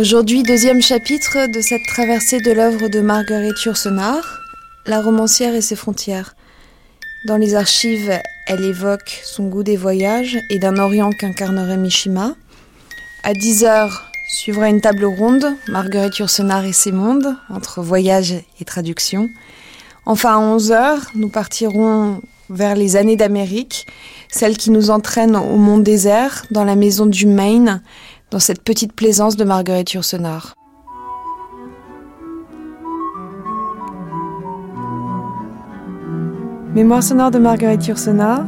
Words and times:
Aujourd'hui, 0.00 0.42
deuxième 0.42 0.80
chapitre 0.80 1.46
de 1.52 1.60
cette 1.60 1.84
traversée 1.86 2.40
de 2.40 2.52
l'œuvre 2.52 2.88
de 2.88 3.00
Marguerite 3.00 3.62
Yourcenar, 3.64 4.40
La 4.86 5.02
romancière 5.02 5.54
et 5.54 5.60
ses 5.60 5.76
frontières. 5.76 6.36
Dans 7.26 7.36
les 7.36 7.54
archives, 7.54 8.10
elle 8.46 8.64
évoque 8.64 9.20
son 9.22 9.48
goût 9.48 9.62
des 9.62 9.76
voyages 9.76 10.38
et 10.48 10.58
d'un 10.58 10.78
Orient 10.78 11.10
qu'incarnerait 11.10 11.76
Mishima. 11.76 12.34
À 13.24 13.34
10 13.34 13.64
heures, 13.64 14.10
suivra 14.26 14.70
une 14.70 14.80
table 14.80 15.04
ronde, 15.04 15.44
Marguerite 15.68 16.16
Yourcenar 16.16 16.64
et 16.64 16.72
ses 16.72 16.92
mondes, 16.92 17.36
entre 17.50 17.82
voyage 17.82 18.32
et 18.58 18.64
traduction. 18.64 19.28
Enfin, 20.06 20.36
à 20.36 20.38
11 20.38 20.72
heures, 20.72 21.10
nous 21.14 21.28
partirons 21.28 22.22
vers 22.48 22.74
les 22.74 22.96
années 22.96 23.16
d'Amérique, 23.16 23.86
celles 24.28 24.56
qui 24.56 24.70
nous 24.70 24.88
entraînent 24.88 25.36
au 25.36 25.56
monde 25.56 25.82
désert, 25.82 26.46
dans 26.50 26.64
la 26.64 26.74
maison 26.74 27.04
du 27.04 27.26
Maine, 27.26 27.82
dans 28.30 28.38
cette 28.38 28.62
petite 28.62 28.92
plaisance 28.92 29.36
de 29.36 29.44
Marguerite 29.44 29.92
Yourcenar. 29.92 30.54
Mémoire 36.74 37.02
sonore 37.02 37.32
de 37.32 37.40
Marguerite 37.40 37.86
Yourcenar. 37.88 38.44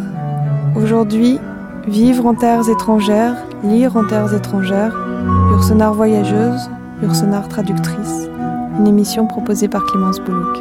Aujourd'hui, 0.76 1.40
vivre 1.88 2.26
en 2.26 2.34
terres 2.34 2.68
étrangères, 2.68 3.34
lire 3.64 3.96
en 3.96 4.06
terres 4.06 4.32
étrangères, 4.32 4.96
Yourcenar 5.50 5.94
voyageuse, 5.94 6.70
Yourcenar 7.02 7.48
traductrice. 7.48 8.28
Une 8.78 8.86
émission 8.86 9.26
proposée 9.26 9.68
par 9.68 9.84
Clémence 9.86 10.20
Boulouk. 10.20 10.58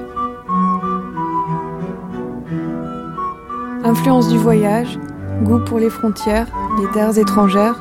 Influence 3.84 4.30
du 4.30 4.38
voyage, 4.38 4.98
goût 5.44 5.60
pour 5.60 5.78
les 5.78 5.90
frontières, 5.90 6.48
les 6.80 6.90
terres 6.92 7.18
étrangères, 7.18 7.80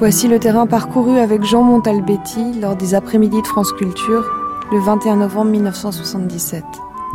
Voici 0.00 0.28
le 0.28 0.38
terrain 0.38 0.66
parcouru 0.66 1.18
avec 1.18 1.44
Jean 1.44 1.62
Montalbetti 1.62 2.58
lors 2.58 2.74
des 2.74 2.94
après-midi 2.94 3.42
de 3.42 3.46
France 3.46 3.70
Culture 3.74 4.24
le 4.72 4.78
21 4.78 5.16
novembre 5.16 5.50
1977. 5.50 6.64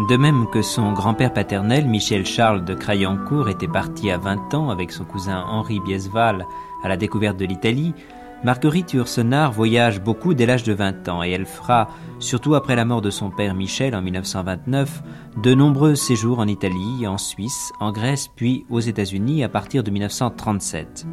De 0.07 0.15
même 0.17 0.45
que 0.53 0.61
son 0.61 0.93
grand-père 0.93 1.33
paternel, 1.33 1.87
Michel 1.87 2.27
Charles 2.27 2.63
de 2.63 2.75
Crayancourt, 2.75 3.49
était 3.49 3.67
parti 3.67 4.11
à 4.11 4.19
20 4.19 4.53
ans 4.53 4.69
avec 4.69 4.91
son 4.91 5.03
cousin 5.03 5.43
Henri 5.47 5.79
Biesval 5.79 6.45
à 6.83 6.87
la 6.87 6.95
découverte 6.95 7.37
de 7.37 7.45
l'Italie, 7.45 7.95
Marguerite 8.43 8.93
Yourcenar 8.93 9.51
voyage 9.51 9.99
beaucoup 9.99 10.35
dès 10.35 10.45
l'âge 10.45 10.61
de 10.61 10.73
20 10.73 11.09
ans 11.09 11.23
et 11.23 11.31
elle 11.31 11.47
fera, 11.47 11.89
surtout 12.19 12.53
après 12.53 12.75
la 12.75 12.85
mort 12.85 13.01
de 13.01 13.09
son 13.09 13.31
père 13.31 13.55
Michel 13.55 13.95
en 13.95 14.03
1929, 14.03 15.01
de 15.41 15.55
nombreux 15.55 15.95
séjours 15.95 16.37
en 16.37 16.47
Italie, 16.47 17.07
en 17.07 17.17
Suisse, 17.17 17.71
en 17.79 17.91
Grèce 17.91 18.27
puis 18.27 18.63
aux 18.69 18.79
États-Unis 18.79 19.43
à 19.43 19.49
partir 19.49 19.81
de 19.81 19.89
1937. 19.89 21.07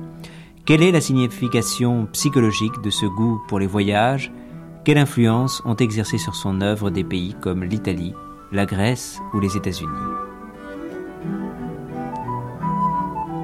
Quelle 0.65 0.85
est 0.85 0.93
la 0.93 1.01
signification 1.01 2.07
psychologique 2.13 2.81
de 2.85 2.91
ce 2.91 3.05
goût 3.05 3.43
pour 3.49 3.59
les 3.59 3.67
voyages? 3.67 4.33
Quelle 4.85 4.99
influence 4.99 5.61
ont 5.65 5.75
exercé 5.75 6.19
sur 6.19 6.37
son 6.37 6.61
œuvre 6.61 6.91
des 6.91 7.03
pays 7.03 7.35
comme 7.41 7.65
l'Italie, 7.65 8.15
la 8.53 8.65
Grèce 8.65 9.19
ou 9.35 9.41
les 9.41 9.57
États-Unis? 9.57 9.91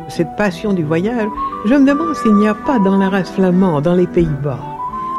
Cette 0.09 0.37
passion 0.37 0.73
du 0.73 0.85
voyage, 0.85 1.29
je 1.65 1.75
me 1.75 1.89
demande 1.89 2.15
s'il 2.15 2.37
n'y 2.37 2.47
a 2.47 2.55
pas 2.55 2.79
dans 2.79 2.97
la 2.97 3.09
race 3.09 3.33
flamande, 3.33 3.83
dans 3.83 3.97
les 3.97 4.07
Pays-Bas, 4.07 4.61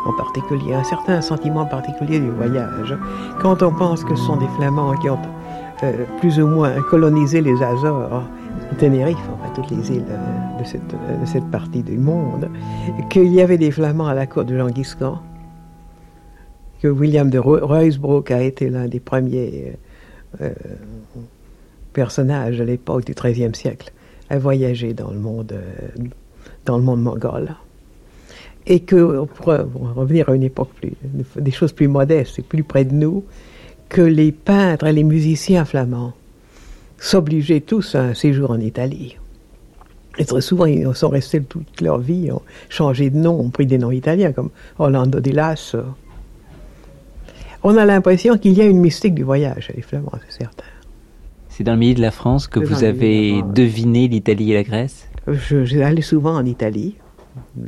en 0.05 0.13
particulier, 0.13 0.75
un 0.75 0.85
certain 0.85 1.19
sentiment 1.19 1.65
particulier 1.65 2.21
du 2.21 2.29
voyage. 2.29 2.97
Quand 3.41 3.61
on 3.61 3.73
pense 3.73 4.05
que 4.05 4.15
ce 4.15 4.23
sont 4.23 4.38
des 4.38 4.47
Flamands 4.55 4.95
qui 5.01 5.09
ont 5.09 5.19
euh, 5.83 6.05
plus 6.21 6.39
ou 6.39 6.47
moins 6.47 6.81
colonisé 6.83 7.41
les 7.41 7.61
Azores, 7.61 8.23
Tenerife, 8.77 9.17
enfin 9.33 9.51
toutes 9.53 9.71
les 9.71 9.91
îles 9.91 10.05
euh, 10.09 10.59
de 10.59 10.63
cette, 10.65 10.87
de 10.87 11.25
cette 11.25 11.49
partie 11.51 11.83
du 11.83 11.97
monde, 11.97 12.49
qu'il 13.09 13.33
y 13.33 13.41
avait 13.41 13.57
des 13.57 13.71
Flamands 13.71 14.07
à 14.07 14.13
la 14.13 14.27
cour 14.27 14.45
de 14.45 14.57
Jean 14.57 14.69
Guiscan, 14.69 15.19
que 16.81 16.87
William 16.87 17.29
de 17.29 17.39
Ruysbroek 17.39 18.31
a 18.31 18.41
été 18.41 18.69
l'un 18.69 18.87
des 18.87 18.99
premiers 18.99 19.77
euh, 20.41 20.49
personnages 21.93 22.61
à 22.61 22.63
l'époque 22.63 23.05
du 23.05 23.13
XIIIe 23.13 23.53
siècle 23.53 23.91
à 24.29 24.37
voyager 24.37 24.93
dans 24.93 25.11
le 25.11 25.19
monde, 25.19 25.53
euh, 25.53 26.03
dans 26.65 26.77
le 26.77 26.83
monde 26.83 27.01
mongol. 27.01 27.55
Et 28.67 28.81
que, 28.81 29.25
pour 29.25 29.47
revenir 29.95 30.29
à 30.29 30.35
une 30.35 30.43
époque 30.43 30.69
plus, 30.75 30.93
des 31.35 31.51
choses 31.51 31.73
plus 31.73 31.87
modestes 31.87 32.39
et 32.39 32.43
plus 32.43 32.63
près 32.63 32.85
de 32.85 32.93
nous, 32.93 33.23
que 33.87 34.01
les 34.01 34.31
peintres 34.31 34.85
et 34.85 34.93
les 34.93 35.03
musiciens 35.03 35.65
flamands 35.65 36.13
s'obliger 36.99 37.61
tous 37.61 37.95
à 37.95 38.01
un 38.01 38.13
séjour 38.13 38.51
en 38.51 38.59
Italie. 38.59 39.17
Et 40.17 40.25
très 40.25 40.41
souvent, 40.41 40.65
ils 40.65 40.93
sont 40.95 41.09
restés 41.09 41.41
toute 41.41 41.79
leur 41.81 41.99
vie, 41.99 42.29
ont 42.31 42.41
changé 42.67 43.09
de 43.09 43.17
nom, 43.17 43.39
ont 43.39 43.49
pris 43.49 43.65
des 43.65 43.77
noms 43.77 43.91
italiens, 43.91 44.33
comme 44.33 44.49
Orlando 44.77 45.19
di 45.19 45.31
Lasso. 45.31 45.79
On 47.63 47.77
a 47.77 47.85
l'impression 47.85 48.38
qu'il 48.38 48.53
y 48.53 48.61
a 48.61 48.65
une 48.65 48.79
mystique 48.79 49.15
du 49.15 49.23
voyage 49.23 49.71
les 49.75 49.81
Flamands, 49.81 50.11
c'est 50.27 50.39
certain. 50.39 50.65
C'est 51.47 51.63
dans 51.63 51.73
le 51.73 51.79
milieu 51.79 51.95
de 51.95 52.01
la 52.01 52.11
France 52.11 52.47
que 52.47 52.59
vous 52.59 52.83
avez 52.83 53.41
deviné 53.53 54.07
l'Italie 54.07 54.51
et 54.51 54.55
la 54.55 54.63
Grèce? 54.63 55.07
J'ai 55.27 55.83
allé 55.83 56.01
souvent 56.01 56.35
en 56.35 56.45
Italie. 56.45 56.95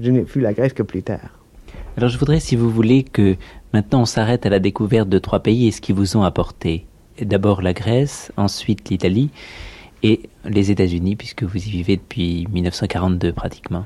Je 0.02 0.12
n'ai 0.12 0.22
vu 0.24 0.42
la 0.42 0.54
Grèce 0.54 0.74
que 0.74 0.84
plus 0.84 1.04
tard. 1.04 1.40
Alors 1.98 2.10
je 2.10 2.18
voudrais, 2.18 2.40
si 2.40 2.56
vous 2.56 2.70
voulez, 2.70 3.04
que 3.04 3.36
maintenant 3.74 4.02
on 4.02 4.06
s'arrête 4.06 4.46
à 4.46 4.50
la 4.50 4.60
découverte 4.60 5.10
de 5.10 5.20
trois 5.20 5.42
pays 5.42 5.68
et 5.68 5.72
ce 5.72 5.82
qu'ils 5.82 5.96
vous 5.96 6.16
ont 6.16 6.24
apporté 6.24 6.86
d'abord 7.20 7.62
la 7.62 7.74
Grèce, 7.74 8.32
ensuite 8.38 8.90
l'Italie 8.90 9.30
et 10.04 10.22
les 10.46 10.72
États-Unis, 10.72 11.16
puisque 11.16 11.44
vous 11.44 11.58
y 11.58 11.70
vivez 11.70 11.98
depuis 11.98 12.48
1942 12.52 13.34
pratiquement. 13.34 13.86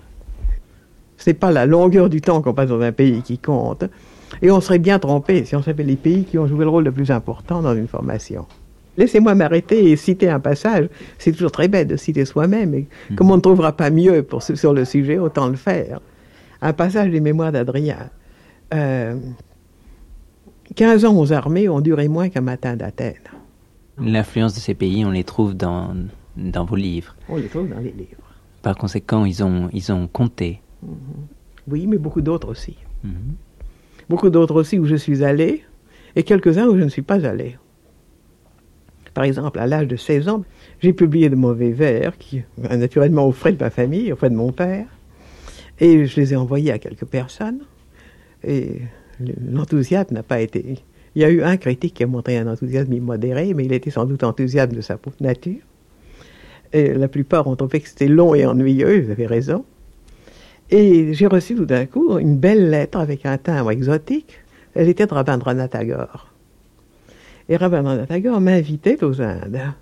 C'est 1.17 1.33
pas 1.33 1.51
la 1.51 1.65
longueur 1.65 2.09
du 2.09 2.21
temps 2.21 2.41
qu'on 2.41 2.53
passe 2.53 2.69
dans 2.69 2.81
un 2.81 2.91
pays 2.91 3.21
qui 3.21 3.37
compte. 3.37 3.85
Et 4.41 4.51
on 4.51 4.59
serait 4.59 4.79
bien 4.79 4.99
trompé 4.99 5.45
si 5.45 5.55
on 5.55 5.61
savait 5.61 5.83
les 5.83 5.95
pays 5.95 6.25
qui 6.25 6.37
ont 6.37 6.47
joué 6.47 6.65
le 6.65 6.69
rôle 6.69 6.83
le 6.83 6.91
plus 6.91 7.11
important 7.11 7.61
dans 7.61 7.75
une 7.75 7.87
formation. 7.87 8.45
Laissez-moi 8.97 9.35
m'arrêter 9.35 9.91
et 9.91 9.95
citer 9.95 10.29
un 10.29 10.39
passage. 10.39 10.87
C'est 11.17 11.31
toujours 11.31 11.51
très 11.51 11.67
bête 11.67 11.87
de 11.87 11.97
citer 11.97 12.25
soi-même, 12.25 12.73
et 12.73 12.87
mhm. 13.09 13.15
comme 13.15 13.31
on 13.31 13.35
ne 13.35 13.41
trouvera 13.41 13.73
pas 13.73 13.89
mieux 13.89 14.23
pour, 14.23 14.41
sur 14.41 14.73
le 14.73 14.85
sujet, 14.85 15.17
autant 15.17 15.47
le 15.47 15.55
faire. 15.55 15.99
Un 16.61 16.73
passage 16.73 17.11
des 17.11 17.19
Mémoires 17.19 17.51
d'Adrien. 17.51 18.09
Euh, 18.73 19.15
15 20.75 21.05
ans 21.05 21.17
aux 21.17 21.31
armées 21.31 21.69
ont 21.69 21.79
duré 21.79 22.07
moins 22.07 22.29
qu'un 22.29 22.41
matin 22.41 22.75
d'Athènes. 22.75 23.15
L'influence 23.97 24.53
de 24.55 24.59
ces 24.59 24.73
pays, 24.73 25.05
on 25.05 25.11
les 25.11 25.23
trouve 25.23 25.55
dans, 25.55 25.95
dans 26.35 26.65
vos 26.65 26.75
livres. 26.75 27.15
On 27.29 27.37
les 27.37 27.47
trouve 27.47 27.69
dans 27.69 27.79
les 27.79 27.91
livres. 27.91 28.21
Par 28.61 28.75
conséquent, 28.75 29.23
ils 29.23 29.43
ont, 29.43 29.69
ils 29.71 29.93
ont 29.93 30.07
compté. 30.07 30.59
Mhm. 30.83 30.91
Oui, 31.67 31.87
mais 31.87 31.97
beaucoup 31.97 32.21
d'autres 32.21 32.49
aussi. 32.49 32.75
Mhm. 33.03 33.35
Beaucoup 34.09 34.29
d'autres 34.29 34.55
aussi 34.55 34.77
où 34.77 34.85
je 34.85 34.95
suis 34.95 35.23
allé, 35.23 35.63
et 36.15 36.23
quelques-uns 36.23 36.67
où 36.67 36.77
je 36.77 36.83
ne 36.83 36.89
suis 36.89 37.01
pas 37.01 37.25
allé. 37.25 37.57
Par 39.13 39.23
exemple, 39.23 39.59
à 39.59 39.67
l'âge 39.67 39.87
de 39.87 39.95
16 39.95 40.27
ans, 40.27 40.43
j'ai 40.81 40.91
publié 40.91 41.29
de 41.29 41.35
mauvais 41.35 41.71
vers, 41.71 42.17
qui, 42.17 42.43
naturellement, 42.57 43.25
aux 43.25 43.31
frais 43.31 43.53
de 43.53 43.63
ma 43.63 43.69
famille, 43.69 44.11
aux 44.11 44.17
frais 44.17 44.29
de 44.29 44.35
mon 44.35 44.51
père, 44.51 44.87
et 45.79 46.05
je 46.05 46.19
les 46.19 46.33
ai 46.33 46.35
envoyés 46.35 46.71
à 46.71 46.79
quelques 46.79 47.05
personnes. 47.05 47.61
Et 48.43 48.81
l'enthousiasme 49.19 50.13
n'a 50.13 50.23
pas 50.23 50.41
été. 50.41 50.79
Il 51.15 51.21
y 51.21 51.25
a 51.25 51.29
eu 51.29 51.41
un 51.41 51.57
critique 51.57 51.93
qui 51.93 52.03
a 52.03 52.07
montré 52.07 52.37
un 52.37 52.47
enthousiasme 52.47 52.97
modéré, 52.99 53.53
mais 53.53 53.65
il 53.65 53.73
était 53.73 53.91
sans 53.91 54.05
doute 54.05 54.23
enthousiasme 54.23 54.73
de 54.73 54.81
sa 54.81 54.97
nature. 55.21 55.61
Et 56.73 56.93
la 56.93 57.07
plupart 57.07 57.47
ont 57.47 57.55
trouvé 57.55 57.79
que 57.79 57.87
c'était 57.87 58.07
long 58.07 58.35
et 58.35 58.45
ennuyeux, 58.45 59.01
vous 59.01 59.11
avez 59.11 59.25
raison. 59.25 59.63
Et 60.71 61.13
j'ai 61.13 61.27
reçu 61.27 61.55
tout 61.55 61.65
d'un 61.65 61.85
coup 61.85 62.17
une 62.17 62.37
belle 62.37 62.69
lettre 62.69 62.97
avec 62.97 63.25
un 63.25 63.37
timbre 63.37 63.71
exotique. 63.71 64.39
Elle 64.73 64.89
était 64.89 65.05
de 65.05 65.13
Rabindranath 65.13 65.71
Tagore. 65.71 66.33
Et 67.47 67.55
Rabindranath 67.55 68.09
Tagore 68.09 68.41
m'invitait 68.41 69.01
aux 69.03 69.21
Indes. 69.21 69.73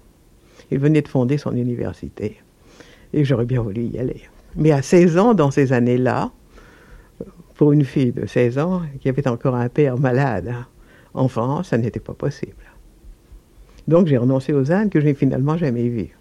Il 0.69 0.79
venait 0.79 1.01
de 1.01 1.07
fonder 1.07 1.37
son 1.37 1.55
université. 1.55 2.37
Et 3.13 3.23
j'aurais 3.23 3.45
bien 3.45 3.61
voulu 3.61 3.85
y 3.85 3.97
aller. 3.97 4.21
Mais 4.55 4.71
à 4.71 4.81
16 4.81 5.17
ans, 5.17 5.33
dans 5.33 5.51
ces 5.51 5.73
années-là, 5.73 6.31
pour 7.55 7.71
une 7.71 7.85
fille 7.85 8.11
de 8.11 8.25
16 8.25 8.57
ans 8.57 8.81
qui 8.99 9.09
avait 9.09 9.27
encore 9.27 9.55
un 9.55 9.69
père 9.69 9.97
malade 9.97 10.53
en 11.13 11.27
France, 11.27 11.69
ça 11.69 11.77
n'était 11.77 11.99
pas 11.99 12.13
possible. 12.13 12.55
Donc 13.87 14.07
j'ai 14.07 14.17
renoncé 14.17 14.53
aux 14.53 14.71
Indes 14.71 14.89
que 14.89 14.99
je 14.99 15.05
n'ai 15.05 15.13
finalement 15.13 15.57
jamais 15.57 15.87
vues. 15.87 16.15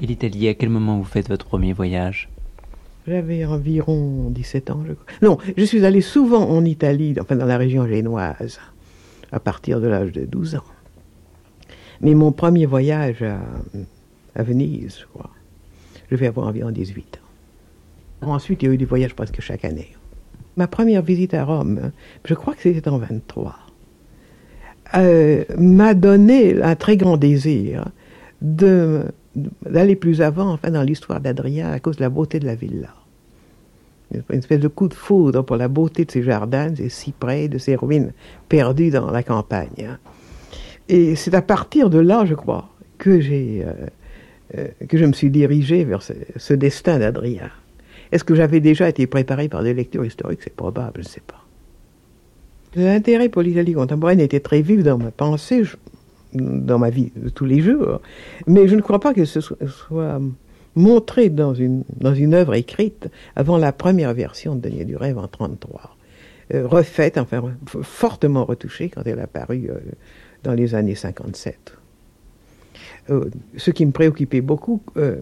Et 0.00 0.06
l'Italie, 0.06 0.48
à 0.48 0.54
quel 0.54 0.70
moment 0.70 0.98
vous 0.98 1.04
faites 1.04 1.28
votre 1.28 1.46
premier 1.46 1.72
voyage? 1.72 2.28
J'avais 3.06 3.44
environ 3.44 4.30
17 4.30 4.70
ans, 4.70 4.82
je 4.86 4.94
crois. 4.94 5.06
Non, 5.22 5.38
je 5.56 5.64
suis 5.64 5.84
allé 5.84 6.00
souvent 6.00 6.48
en 6.48 6.64
Italie, 6.64 7.14
enfin 7.20 7.36
dans 7.36 7.44
la 7.44 7.58
région 7.58 7.86
génoise, 7.86 8.60
à 9.30 9.40
partir 9.40 9.80
de 9.80 9.88
l'âge 9.88 10.12
de 10.12 10.24
12 10.24 10.56
ans. 10.56 10.64
Mais 12.00 12.14
mon 12.14 12.32
premier 12.32 12.66
voyage 12.66 13.22
à, 13.22 13.40
à 14.34 14.42
Venise, 14.42 14.98
je 15.00 15.06
crois, 15.06 15.30
je 16.10 16.16
vais 16.16 16.26
avoir 16.26 16.48
environ 16.48 16.70
18 16.70 17.20
ans. 17.20 17.23
Ensuite, 18.28 18.62
il 18.62 18.66
y 18.66 18.68
a 18.70 18.74
eu 18.74 18.78
des 18.78 18.84
voyages 18.84 19.14
presque 19.14 19.40
chaque 19.40 19.64
année. 19.64 19.92
Ma 20.56 20.66
première 20.66 21.02
visite 21.02 21.34
à 21.34 21.44
Rome, 21.44 21.90
je 22.24 22.34
crois 22.34 22.54
que 22.54 22.62
c'était 22.62 22.88
en 22.88 22.98
23, 22.98 23.56
euh, 24.96 25.44
m'a 25.58 25.94
donné 25.94 26.62
un 26.62 26.76
très 26.76 26.96
grand 26.96 27.16
désir 27.16 27.86
d'aller 28.40 29.96
plus 29.96 30.22
avant, 30.22 30.52
enfin, 30.52 30.70
dans 30.70 30.82
l'histoire 30.82 31.20
d'Adrien 31.20 31.72
à 31.72 31.80
cause 31.80 31.96
de 31.96 32.02
la 32.02 32.10
beauté 32.10 32.38
de 32.38 32.46
la 32.46 32.54
villa. 32.54 32.94
Une 34.12 34.38
espèce 34.38 34.60
de 34.60 34.68
coup 34.68 34.86
de 34.86 34.94
foudre 34.94 35.42
pour 35.42 35.56
la 35.56 35.66
beauté 35.66 36.04
de 36.04 36.10
ses 36.10 36.22
jardins, 36.22 36.70
de 36.70 36.76
ses 36.76 36.88
cyprès, 36.88 37.48
de 37.48 37.58
ses 37.58 37.74
ruines 37.74 38.12
perdues 38.48 38.90
dans 38.90 39.10
la 39.10 39.24
campagne. 39.24 39.96
Et 40.88 41.16
c'est 41.16 41.34
à 41.34 41.42
partir 41.42 41.90
de 41.90 41.98
là, 41.98 42.24
je 42.24 42.34
crois, 42.34 42.68
que 42.98 43.10
euh, 43.10 43.72
euh, 44.56 44.68
je 44.92 45.04
me 45.04 45.12
suis 45.12 45.30
dirigé 45.30 45.82
vers 45.84 46.02
ce, 46.02 46.12
ce 46.36 46.54
destin 46.54 47.00
d'Adrien. 47.00 47.50
Est-ce 48.14 48.22
que 48.22 48.36
j'avais 48.36 48.60
déjà 48.60 48.88
été 48.88 49.08
préparé 49.08 49.48
par 49.48 49.64
des 49.64 49.74
lectures 49.74 50.04
historiques? 50.04 50.38
C'est 50.44 50.54
probable, 50.54 50.92
je 50.98 51.00
ne 51.00 51.08
sais 51.08 51.22
pas. 51.26 51.44
L'intérêt 52.76 53.28
pour 53.28 53.42
l'Italie 53.42 53.72
contemporaine 53.72 54.20
était 54.20 54.38
très 54.38 54.62
vif 54.62 54.84
dans 54.84 54.98
ma 54.98 55.10
pensée, 55.10 55.64
dans 56.32 56.78
ma 56.78 56.90
vie 56.90 57.10
de 57.16 57.28
tous 57.28 57.44
les 57.44 57.60
jours, 57.60 58.00
mais 58.46 58.68
je 58.68 58.76
ne 58.76 58.80
crois 58.80 59.00
pas 59.00 59.14
que 59.14 59.24
ce 59.24 59.40
soit 59.40 60.20
montré 60.76 61.28
dans 61.28 61.54
une, 61.54 61.84
œuvre 62.34 62.54
écrite 62.54 63.08
avant 63.34 63.58
la 63.58 63.72
première 63.72 64.14
version 64.14 64.54
de 64.54 64.60
Daniel 64.60 64.86
du 64.86 64.96
Rêve 64.96 65.18
en 65.18 65.22
1933. 65.22 65.96
Euh, 66.54 66.68
refaite, 66.68 67.18
enfin 67.18 67.42
fortement 67.66 68.44
retouchée 68.44 68.90
quand 68.90 69.02
elle 69.06 69.18
a 69.18 69.26
paru 69.26 69.66
euh, 69.70 69.78
dans 70.44 70.52
les 70.52 70.76
années 70.76 70.94
57. 70.94 71.76
Euh, 73.10 73.28
ce 73.56 73.72
qui 73.72 73.84
me 73.84 73.92
préoccupait 73.92 74.40
beaucoup, 74.40 74.82
euh, 74.98 75.16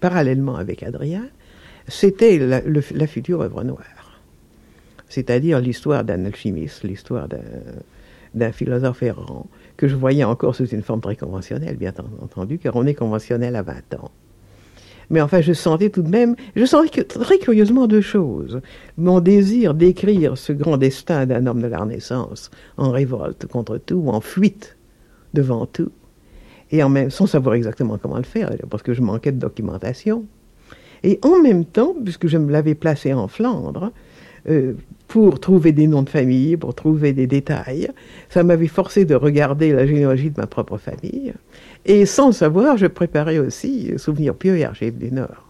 parallèlement 0.00 0.56
avec 0.56 0.82
Adrien, 0.82 1.24
c'était 1.92 2.38
la, 2.38 3.06
future 3.06 3.42
œuvre 3.42 3.62
noire. 3.64 4.20
C'est-à-dire 5.10 5.60
l'histoire 5.60 6.04
d'un 6.04 6.24
alchimiste, 6.24 6.84
l'histoire 6.84 7.28
d'un 8.34 8.52
philosophe 8.52 9.02
errant, 9.02 9.46
que 9.76 9.88
je 9.88 9.94
voyais 9.94 10.24
encore 10.24 10.54
sous 10.54 10.66
une 10.66 10.82
forme 10.82 11.02
très 11.02 11.16
conventionnelle, 11.16 11.76
bien 11.76 11.92
entendu, 12.22 12.58
car 12.58 12.76
on 12.76 12.86
est 12.86 12.94
conventionnel 12.94 13.56
à 13.56 13.62
20 13.62 13.94
ans. 14.00 14.10
Mais 15.10 15.20
enfin, 15.20 15.42
je 15.42 15.52
sentais 15.52 15.90
tout 15.90 16.00
de 16.00 16.08
même, 16.08 16.34
je 16.56 16.64
sentais 16.64 17.04
très 17.04 17.38
curieusement 17.38 17.86
deux 17.86 18.00
choses. 18.00 18.62
Mon 18.96 19.20
désir 19.20 19.74
d'écrire 19.74 20.38
ce 20.38 20.54
grand 20.54 20.78
destin 20.78 21.26
d'un 21.26 21.46
homme 21.46 21.60
de 21.60 21.66
la 21.66 21.80
Renaissance 21.80 22.50
en 22.78 22.90
révolte 22.90 23.46
contre 23.46 23.76
tout, 23.76 24.04
en 24.06 24.22
fuite 24.22 24.78
devant 25.34 25.66
tout, 25.66 25.92
et 26.70 26.82
en 26.82 26.88
même, 26.88 27.10
sans 27.10 27.26
savoir 27.26 27.54
exactement 27.54 27.98
comment 27.98 28.16
le 28.16 28.22
faire, 28.22 28.50
parce 28.70 28.82
que 28.82 28.94
je 28.94 29.02
manquais 29.02 29.32
de 29.32 29.38
documentation. 29.38 30.24
Et 31.04 31.18
en 31.22 31.40
même 31.40 31.64
temps, 31.64 31.94
puisque 32.02 32.28
je 32.28 32.38
me 32.38 32.50
l'avais 32.52 32.74
placé 32.74 33.12
en 33.12 33.28
Flandre, 33.28 33.92
euh, 34.48 34.74
pour 35.08 35.40
trouver 35.40 35.72
des 35.72 35.86
noms 35.86 36.02
de 36.02 36.08
famille, 36.08 36.56
pour 36.56 36.74
trouver 36.74 37.12
des 37.12 37.26
détails, 37.26 37.90
ça 38.28 38.42
m'avait 38.42 38.66
forcé 38.66 39.04
de 39.04 39.14
regarder 39.14 39.72
la 39.72 39.86
généalogie 39.86 40.30
de 40.30 40.40
ma 40.40 40.46
propre 40.46 40.78
famille. 40.78 41.34
Et 41.84 42.06
sans 42.06 42.28
le 42.28 42.32
savoir, 42.32 42.76
je 42.76 42.86
préparais 42.86 43.38
aussi 43.38 43.92
Souvenir 43.98 44.34
pieux 44.34 44.56
et 44.56 44.64
Archives 44.64 44.96
du 44.96 45.12
Nord. 45.12 45.48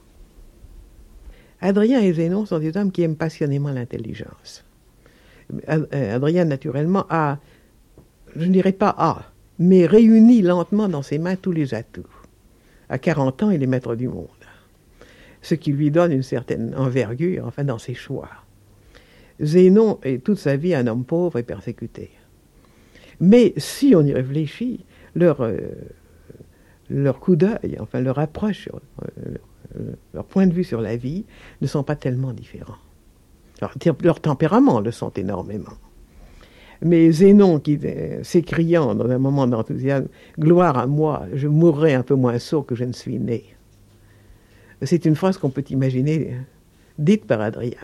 Adrien 1.61 2.01
et 2.01 2.13
Zénon 2.13 2.45
sont 2.45 2.59
des 2.59 2.77
hommes 2.77 2.91
qui 2.91 3.03
aiment 3.03 3.17
passionnément 3.17 3.71
l'intelligence. 3.71 4.65
Euh, 5.69 6.17
Adrien, 6.17 6.45
naturellement, 6.45 7.07
a, 7.09 7.39
je 8.35 8.47
ne 8.47 8.53
dirais 8.53 8.73
pas 8.73 8.95
a, 8.99 9.23
mais 9.61 9.87
réunit 9.87 10.43
lentement 10.43 10.89
dans 10.89 11.03
ses 11.03 11.19
mains 11.19 11.37
tous 11.37 11.53
les 11.53 11.73
atouts. 11.73 12.03
À 12.89 12.99
40 12.99 13.45
ans, 13.45 13.51
il 13.51 13.63
est 13.63 13.67
maître 13.67 13.95
du 13.95 14.09
monde 14.09 14.27
ce 15.43 15.55
qui 15.55 15.73
lui 15.73 15.91
donne 15.91 16.13
une 16.13 16.23
certaine 16.23 16.75
envergure, 16.77 17.47
enfin, 17.47 17.65
dans 17.65 17.79
ses 17.79 17.95
choix. 17.95 18.31
Zénon 19.41 19.99
est 20.03 20.25
toute 20.25 20.39
sa 20.39 20.57
vie 20.57 20.75
un 20.75 20.87
homme 20.87 21.05
pauvre 21.05 21.39
et 21.39 21.43
persécuté. 21.43 22.11
Mais 23.21 23.53
si 23.57 23.95
on 23.97 24.03
y 24.03 24.13
réfléchit, 24.13 24.85
leur, 25.15 25.43
euh, 25.43 25.59
leur 26.89 27.21
coup 27.21 27.37
d'œil, 27.37 27.77
enfin 27.81 28.01
leur 28.01 28.19
approche, 28.19 28.69
euh, 28.69 29.95
leur 30.15 30.25
point 30.25 30.47
de 30.47 30.55
vue 30.55 30.65
sur 30.65 30.81
la 30.81 30.97
vie 30.97 31.25
ne 31.61 31.67
sont 31.67 31.83
pas 31.83 31.97
tellement 31.97 32.33
différents. 32.33 32.79
Leur, 33.61 34.21
tempérament 34.21 34.81
le 34.81 34.91
sont 34.91 35.11
énormément. 35.11 35.73
Mais 36.85 37.13
Zénon, 37.13 37.61
qui 37.61 37.79
euh, 37.85 38.25
s'écriant 38.25 38.95
dans 38.95 39.09
un 39.09 39.19
moment 39.19 39.47
d'enthousiasme, 39.47 40.09
Gloire 40.39 40.79
à 40.79 40.87
moi, 40.87 41.27
je 41.33 41.47
mourrai 41.47 41.95
un 41.95 42.03
peu 42.03 42.17
moins 42.17 42.41
sot 42.41 42.63
que 42.63 42.75
je 42.75 42.85
ne 42.85 42.93
suis 42.93 43.21
né. 43.21 43.52
C'est 44.85 45.05
une 45.05 45.15
phrase 45.15 45.39
qu'on 45.39 45.51
peut 45.51 45.65
imaginer 45.71 46.37
dite 46.99 47.25
par 47.27 47.41
Adrien. 47.41 47.79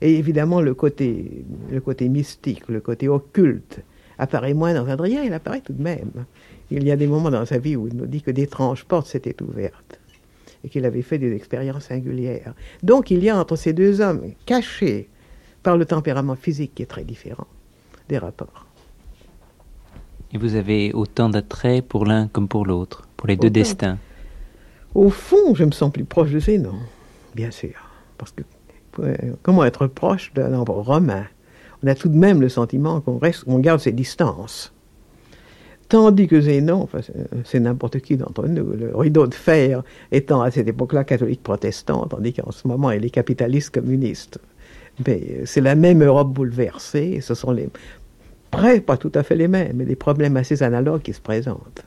Et 0.00 0.18
évidemment, 0.18 0.60
le 0.60 0.74
côté, 0.74 1.44
le 1.70 1.80
côté 1.80 2.08
mystique, 2.08 2.68
le 2.68 2.80
côté 2.80 3.08
occulte 3.08 3.80
apparaît 4.18 4.54
moins 4.54 4.74
dans 4.74 4.86
Adrien, 4.88 5.22
il 5.22 5.32
apparaît 5.32 5.60
tout 5.60 5.72
de 5.72 5.82
même. 5.82 6.24
Il 6.70 6.84
y 6.84 6.90
a 6.90 6.96
des 6.96 7.06
moments 7.06 7.30
dans 7.30 7.44
sa 7.44 7.58
vie 7.58 7.76
où 7.76 7.88
il 7.88 7.96
nous 7.96 8.06
dit 8.06 8.22
que 8.22 8.30
d'étranges 8.30 8.84
portes 8.84 9.06
s'étaient 9.06 9.40
ouvertes 9.42 9.98
et 10.62 10.68
qu'il 10.68 10.84
avait 10.84 11.02
fait 11.02 11.18
des 11.18 11.34
expériences 11.34 11.84
singulières. 11.84 12.54
Donc 12.82 13.10
il 13.10 13.22
y 13.22 13.28
a 13.28 13.38
entre 13.38 13.56
ces 13.56 13.72
deux 13.72 14.00
hommes, 14.00 14.32
cachés 14.46 15.08
par 15.62 15.76
le 15.76 15.84
tempérament 15.84 16.36
physique 16.36 16.74
qui 16.74 16.82
est 16.82 16.86
très 16.86 17.04
différent, 17.04 17.46
des 18.08 18.18
rapports. 18.18 18.66
Et 20.32 20.38
vous 20.38 20.54
avez 20.56 20.92
autant 20.92 21.28
d'attrait 21.28 21.82
pour 21.82 22.06
l'un 22.06 22.28
comme 22.28 22.48
pour 22.48 22.66
l'autre, 22.66 23.06
pour 23.16 23.28
les 23.28 23.34
autant. 23.34 23.42
deux 23.42 23.50
destins 23.50 23.98
au 24.94 25.10
fond, 25.10 25.54
je 25.54 25.64
me 25.64 25.72
sens 25.72 25.92
plus 25.92 26.04
proche 26.04 26.30
de 26.30 26.38
Zénon, 26.38 26.74
bien 27.34 27.50
sûr. 27.50 27.74
Parce 28.18 28.32
que 28.32 28.42
comment 29.42 29.64
être 29.64 29.86
proche 29.86 30.32
d'un 30.34 30.54
empereur 30.54 30.84
romain? 30.84 31.24
On 31.82 31.86
a 31.88 31.94
tout 31.94 32.08
de 32.08 32.16
même 32.16 32.40
le 32.40 32.48
sentiment 32.48 33.00
qu'on 33.00 33.18
reste, 33.18 33.44
qu'on 33.44 33.58
garde 33.58 33.80
ses 33.80 33.92
distances. 33.92 34.72
Tandis 35.88 36.28
que 36.28 36.40
Zénon, 36.40 36.82
enfin, 36.82 37.00
c'est 37.44 37.60
n'importe 37.60 38.00
qui 38.00 38.16
d'entre 38.16 38.46
nous, 38.46 38.72
le 38.72 38.96
rideau 38.96 39.26
de 39.26 39.34
fer 39.34 39.82
étant 40.12 40.40
à 40.40 40.50
cette 40.50 40.66
époque-là 40.66 41.04
catholique 41.04 41.42
protestant, 41.42 42.06
tandis 42.06 42.32
qu'en 42.32 42.52
ce 42.52 42.66
moment 42.66 42.90
il 42.90 43.04
est 43.04 43.10
capitaliste 43.10 43.70
communiste. 43.70 44.38
Mais 45.06 45.44
c'est 45.44 45.60
la 45.60 45.74
même 45.74 46.02
Europe 46.02 46.32
bouleversée, 46.32 47.20
ce 47.20 47.34
sont 47.34 47.50
les, 47.50 47.68
près, 48.50 48.80
pas 48.80 48.96
tout 48.96 49.12
à 49.14 49.22
fait 49.22 49.36
les 49.36 49.48
mêmes, 49.48 49.72
mais 49.74 49.84
des 49.84 49.96
problèmes 49.96 50.36
assez 50.36 50.62
analogues 50.62 51.02
qui 51.02 51.12
se 51.12 51.20
présentent. 51.20 51.84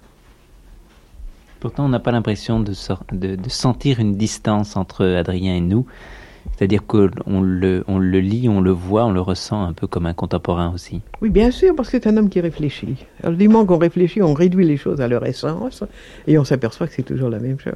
Pourtant, 1.59 1.85
on 1.85 1.89
n'a 1.89 1.99
pas 1.99 2.11
l'impression 2.11 2.59
de, 2.59 2.73
de, 3.11 3.35
de, 3.35 3.49
sentir 3.49 3.99
une 3.99 4.15
distance 4.15 4.75
entre 4.75 5.05
Adrien 5.05 5.55
et 5.55 5.61
nous. 5.61 5.85
C'est-à-dire 6.55 6.85
qu'on 6.85 7.41
le, 7.41 7.83
on 7.87 7.99
le 7.99 8.19
lit, 8.19 8.47
on 8.47 8.61
le 8.61 8.71
voit, 8.71 9.05
on 9.05 9.11
le 9.11 9.21
ressent 9.21 9.63
un 9.63 9.73
peu 9.73 9.85
comme 9.85 10.05
un 10.05 10.13
contemporain 10.13 10.71
aussi. 10.73 11.01
Oui, 11.21 11.29
bien 11.29 11.51
sûr, 11.51 11.75
parce 11.75 11.89
que 11.89 11.97
c'est 11.97 12.07
un 12.07 12.17
homme 12.17 12.29
qui 12.29 12.39
réfléchit. 12.39 13.05
Alors, 13.21 13.35
du 13.35 13.47
moment 13.47 13.65
qu'on 13.65 13.77
réfléchit, 13.77 14.21
on 14.21 14.33
réduit 14.33 14.65
les 14.65 14.77
choses 14.77 15.01
à 15.01 15.07
leur 15.07 15.25
essence 15.25 15.83
et 16.25 16.37
on 16.37 16.45
s'aperçoit 16.45 16.87
que 16.87 16.93
c'est 16.93 17.03
toujours 17.03 17.29
la 17.29 17.39
même 17.39 17.59
chose. 17.59 17.73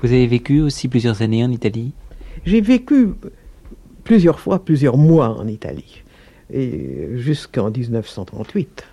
Vous 0.00 0.12
avez 0.12 0.26
vécu 0.26 0.60
aussi 0.60 0.88
plusieurs 0.88 1.22
années 1.22 1.44
en 1.44 1.50
Italie? 1.50 1.92
J'ai 2.44 2.60
vécu 2.60 3.14
plusieurs 4.04 4.38
fois, 4.38 4.64
plusieurs 4.64 4.98
mois 4.98 5.38
en 5.38 5.48
Italie, 5.48 6.02
et 6.52 7.08
jusqu'en 7.16 7.70
1938. 7.70 8.84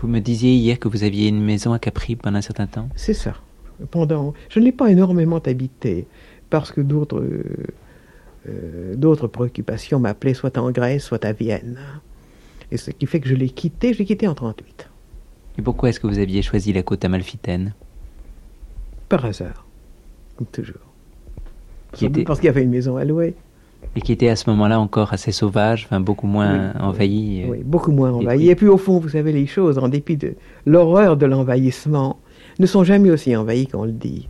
Vous 0.00 0.08
me 0.08 0.20
disiez 0.20 0.54
hier 0.54 0.78
que 0.78 0.88
vous 0.88 1.04
aviez 1.04 1.28
une 1.28 1.42
maison 1.42 1.72
à 1.74 1.78
Capri 1.78 2.16
pendant 2.16 2.38
un 2.38 2.42
certain 2.42 2.66
temps 2.66 2.88
C'est 2.96 3.14
ça. 3.14 3.34
Pendant, 3.90 4.32
je 4.48 4.58
ne 4.58 4.64
l'ai 4.64 4.72
pas 4.72 4.90
énormément 4.90 5.38
habité 5.38 6.06
parce 6.48 6.72
que 6.72 6.80
d'autres, 6.80 7.22
euh, 8.48 8.94
d'autres 8.96 9.26
préoccupations 9.26 9.98
m'appelaient 9.98 10.34
soit 10.34 10.56
en 10.56 10.70
Grèce, 10.70 11.04
soit 11.04 11.24
à 11.24 11.32
Vienne. 11.32 11.78
Et 12.72 12.78
ce 12.78 12.90
qui 12.90 13.06
fait 13.06 13.20
que 13.20 13.28
je 13.28 13.34
l'ai 13.34 13.50
quitté, 13.50 13.92
je 13.92 13.98
l'ai 13.98 14.06
quitté 14.06 14.26
en 14.26 14.34
38. 14.34 14.88
Et 15.58 15.62
pourquoi 15.62 15.90
est-ce 15.90 16.00
que 16.00 16.06
vous 16.06 16.18
aviez 16.18 16.40
choisi 16.40 16.72
la 16.72 16.82
côte 16.82 17.04
amalfitaine? 17.04 17.74
Par 19.08 19.24
hasard, 19.24 19.66
comme 20.36 20.46
toujours. 20.46 20.76
Qui 21.92 22.06
était... 22.06 22.22
Parce 22.22 22.38
qu'il 22.38 22.46
y 22.46 22.50
avait 22.50 22.62
une 22.62 22.70
maison 22.70 22.96
à 22.96 23.04
louer. 23.04 23.34
Et 23.96 24.00
qui 24.00 24.12
était 24.12 24.28
à 24.28 24.36
ce 24.36 24.48
moment-là 24.50 24.78
encore 24.78 25.12
assez 25.12 25.32
sauvage, 25.32 25.86
enfin 25.86 26.00
beaucoup 26.00 26.26
moins 26.26 26.72
oui, 26.74 26.80
envahi. 26.80 27.44
Oui, 27.48 27.58
beaucoup 27.64 27.90
moins 27.90 28.12
envahi. 28.12 28.48
Et 28.48 28.54
puis 28.54 28.68
au 28.68 28.76
fond, 28.76 28.98
vous 28.98 29.08
savez, 29.08 29.32
les 29.32 29.46
choses, 29.46 29.78
en 29.78 29.88
dépit 29.88 30.16
de 30.16 30.34
l'horreur 30.64 31.16
de 31.16 31.26
l'envahissement, 31.26 32.18
ne 32.58 32.66
sont 32.66 32.84
jamais 32.84 33.10
aussi 33.10 33.34
envahies 33.34 33.66
qu'on 33.66 33.84
le 33.84 33.92
dit. 33.92 34.28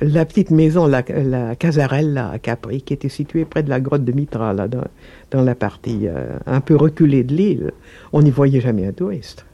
La 0.00 0.26
petite 0.26 0.50
maison, 0.50 0.86
la, 0.86 1.02
la 1.08 1.56
Casarella 1.56 2.30
à 2.30 2.38
Capri, 2.38 2.82
qui 2.82 2.92
était 2.92 3.08
située 3.08 3.44
près 3.44 3.62
de 3.62 3.70
la 3.70 3.80
grotte 3.80 4.04
de 4.04 4.12
Mitra, 4.12 4.52
là, 4.52 4.68
dans, 4.68 4.84
dans 5.30 5.42
la 5.42 5.54
partie 5.54 6.00
euh, 6.08 6.36
un 6.46 6.60
peu 6.60 6.76
reculée 6.76 7.24
de 7.24 7.32
l'île, 7.34 7.72
on 8.12 8.22
n'y 8.22 8.30
voyait 8.30 8.60
jamais 8.60 8.86
un 8.86 8.92
touriste. 8.92 9.46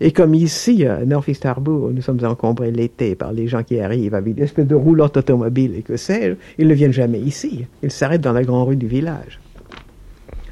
Et 0.00 0.12
comme 0.12 0.34
ici, 0.34 0.84
à 0.84 1.04
North-East 1.04 1.46
nous 1.66 2.02
sommes 2.02 2.24
encombrés 2.24 2.70
l'été 2.70 3.16
par 3.16 3.32
les 3.32 3.48
gens 3.48 3.64
qui 3.64 3.80
arrivent 3.80 4.14
avec 4.14 4.34
des 4.34 4.44
espèces 4.44 4.66
de 4.66 4.76
roulottes 4.76 5.16
automobiles 5.16 5.74
et 5.74 5.82
que 5.82 5.96
sais-je, 5.96 6.36
ils 6.56 6.68
ne 6.68 6.74
viennent 6.74 6.92
jamais 6.92 7.18
ici. 7.18 7.66
Ils 7.82 7.90
s'arrêtent 7.90 8.20
dans 8.20 8.32
la 8.32 8.44
grande 8.44 8.68
rue 8.68 8.76
du 8.76 8.86
village. 8.86 9.40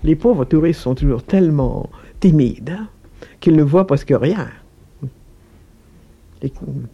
Les 0.02 0.16
pauvres 0.16 0.44
touristes 0.44 0.80
sont 0.80 0.96
toujours 0.96 1.22
tellement 1.22 1.88
timides 2.18 2.76
hein, 2.76 2.88
qu'ils 3.38 3.56
ne 3.56 3.62
voient 3.62 3.86
presque 3.86 4.12
rien. 4.16 4.48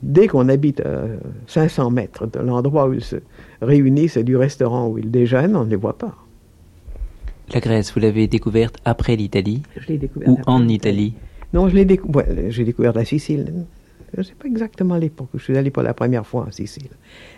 dès 0.03 0.27
qu'on 0.27 0.49
habite 0.49 0.81
à 0.81 1.05
500 1.47 1.91
mètres 1.91 2.27
de 2.27 2.39
l'endroit 2.41 2.89
où 2.89 2.93
ils 2.93 3.05
se 3.05 3.17
réunissent 3.63 4.19
et 4.19 4.25
du 4.25 4.37
restaurant 4.37 4.89
où 4.89 4.99
ils 4.99 5.11
déjeunent, 5.11 5.57
on 5.57 5.65
ne 5.65 5.71
les 5.71 5.77
voit 5.77 5.97
pas. 5.97 6.15
La 7.53 7.61
Grèce, 7.61 7.93
vous 7.93 8.01
l'avez 8.01 8.29
découverte 8.29 8.77
après 8.85 9.17
l'Italie 9.17 9.63
Ou 10.27 10.39
en 10.47 10.69
Italie? 10.69 11.15
Non, 11.53 11.69
je 11.69 11.75
l'ai 11.75 11.85
découvert. 11.85 12.27
j'ai 12.49 12.65
découvert 12.65 12.93
la 12.93 13.05
Sicile. 13.05 13.53
Je 14.15 14.21
ne 14.21 14.23
sais 14.25 14.35
pas 14.39 14.47
exactement 14.47 14.97
l'époque 14.97 15.29
où 15.35 15.39
je 15.39 15.45
suis 15.45 15.57
allé 15.57 15.71
pour 15.71 15.83
la 15.83 15.95
première 15.95 16.27
fois 16.27 16.47
en 16.49 16.51
Sicile. 16.51 16.91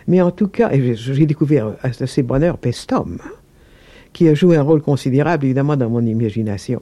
Mais 0.07 0.21
en 0.21 0.31
tout 0.31 0.47
cas, 0.47 0.69
j'ai 0.73 1.25
découvert 1.25 1.75
à 1.81 1.93
ces 1.93 2.23
bonheurs 2.23 2.57
Pestum, 2.57 3.17
qui 4.11 4.27
a 4.27 4.33
joué 4.33 4.57
un 4.57 4.61
rôle 4.61 4.81
considérable, 4.81 5.45
évidemment, 5.45 5.77
dans 5.77 5.89
mon 5.89 6.05
imagination. 6.05 6.81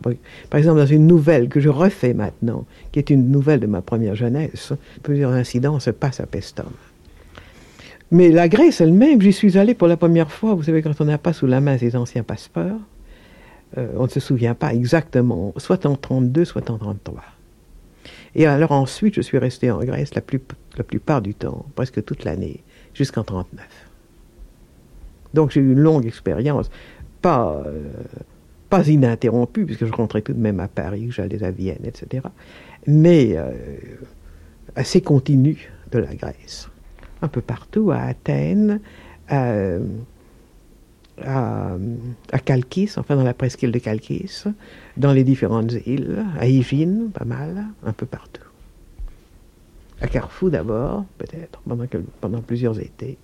Par 0.49 0.57
exemple, 0.57 0.79
dans 0.79 0.85
une 0.85 1.07
nouvelle 1.07 1.47
que 1.47 1.59
je 1.59 1.69
refais 1.69 2.13
maintenant, 2.13 2.65
qui 2.91 2.99
est 2.99 3.09
une 3.09 3.29
nouvelle 3.29 3.59
de 3.59 3.67
ma 3.67 3.81
première 3.81 4.15
jeunesse, 4.15 4.73
plusieurs 5.03 5.31
incidents 5.31 5.79
se 5.79 5.91
passent 5.91 6.19
à 6.19 6.25
Pestum. 6.25 6.71
Mais 8.11 8.29
la 8.29 8.47
Grèce 8.47 8.81
elle-même, 8.81 9.21
j'y 9.21 9.33
suis 9.33 9.57
allé 9.57 9.73
pour 9.73 9.87
la 9.87 9.97
première 9.97 10.31
fois, 10.31 10.53
vous 10.53 10.63
savez, 10.63 10.83
quand 10.83 11.01
on 11.01 11.05
n'a 11.05 11.17
pas 11.17 11.33
sous 11.33 11.47
la 11.47 11.61
main 11.61 11.77
ses 11.79 11.95
anciens 11.95 12.21
passeports, 12.21 12.79
euh, 13.77 13.87
on 13.95 14.03
ne 14.03 14.09
se 14.09 14.19
souvient 14.19 14.53
pas 14.53 14.73
exactement, 14.73 15.53
soit 15.57 15.85
en 15.85 15.95
32, 15.95 16.45
soit 16.45 16.69
en 16.69 16.77
33. 16.77 17.23
Et 18.35 18.45
alors 18.45 18.71
ensuite, 18.71 19.15
je 19.15 19.21
suis 19.21 19.37
resté 19.37 19.71
en 19.71 19.79
Grèce 19.83 20.13
la, 20.15 20.21
plupart 20.21 21.21
du 21.21 21.33
temps, 21.33 21.65
presque 21.75 22.03
toute 22.03 22.23
l'année, 22.23 22.63
jusqu'en 22.93 23.23
39. 23.23 23.65
Donc 25.33 25.51
j'ai 25.51 25.61
eu 25.61 25.71
une 25.73 25.79
longue 25.79 26.05
expérience, 26.05 26.69
pas, 27.21 27.63
euh, 27.65 27.89
pas 28.69 28.87
ininterrompue, 28.87 29.65
puisque 29.65 29.85
je 29.85 29.93
rentrais 29.93 30.21
tout 30.21 30.33
de 30.33 30.39
même 30.39 30.59
à 30.59 30.67
Paris, 30.67 31.09
j'allais 31.11 31.43
à 31.43 31.51
Vienne, 31.51 31.83
etc., 31.83 32.27
mais 32.85 33.37
euh, 33.37 33.51
assez 34.75 35.01
continue 35.01 35.71
de 35.91 35.99
la 35.99 36.13
Grèce. 36.13 36.69
Un 37.21 37.27
peu 37.27 37.41
partout, 37.41 37.91
à 37.91 38.01
Athènes, 38.01 38.81
à 39.29 39.53
à, 41.21 41.73
à 42.31 42.37
enfin 42.97 43.15
dans 43.15 43.23
la 43.23 43.33
presqu'île 43.33 43.71
de 43.71 43.79
Kalkis, 43.79 44.43
dans 44.97 45.13
les 45.13 45.23
différentes 45.23 45.73
îles, 45.85 46.25
à 46.39 46.47
Ygine, 46.47 47.09
pas 47.13 47.25
mal, 47.25 47.65
un 47.85 47.93
peu 47.93 48.05
partout. 48.05 48.41
À 50.01 50.07
Carrefour 50.07 50.49
d'abord, 50.49 51.05
peut-être, 51.17 51.61
pendant, 52.19 52.41
plusieurs 52.41 52.79
étés. 52.79 53.17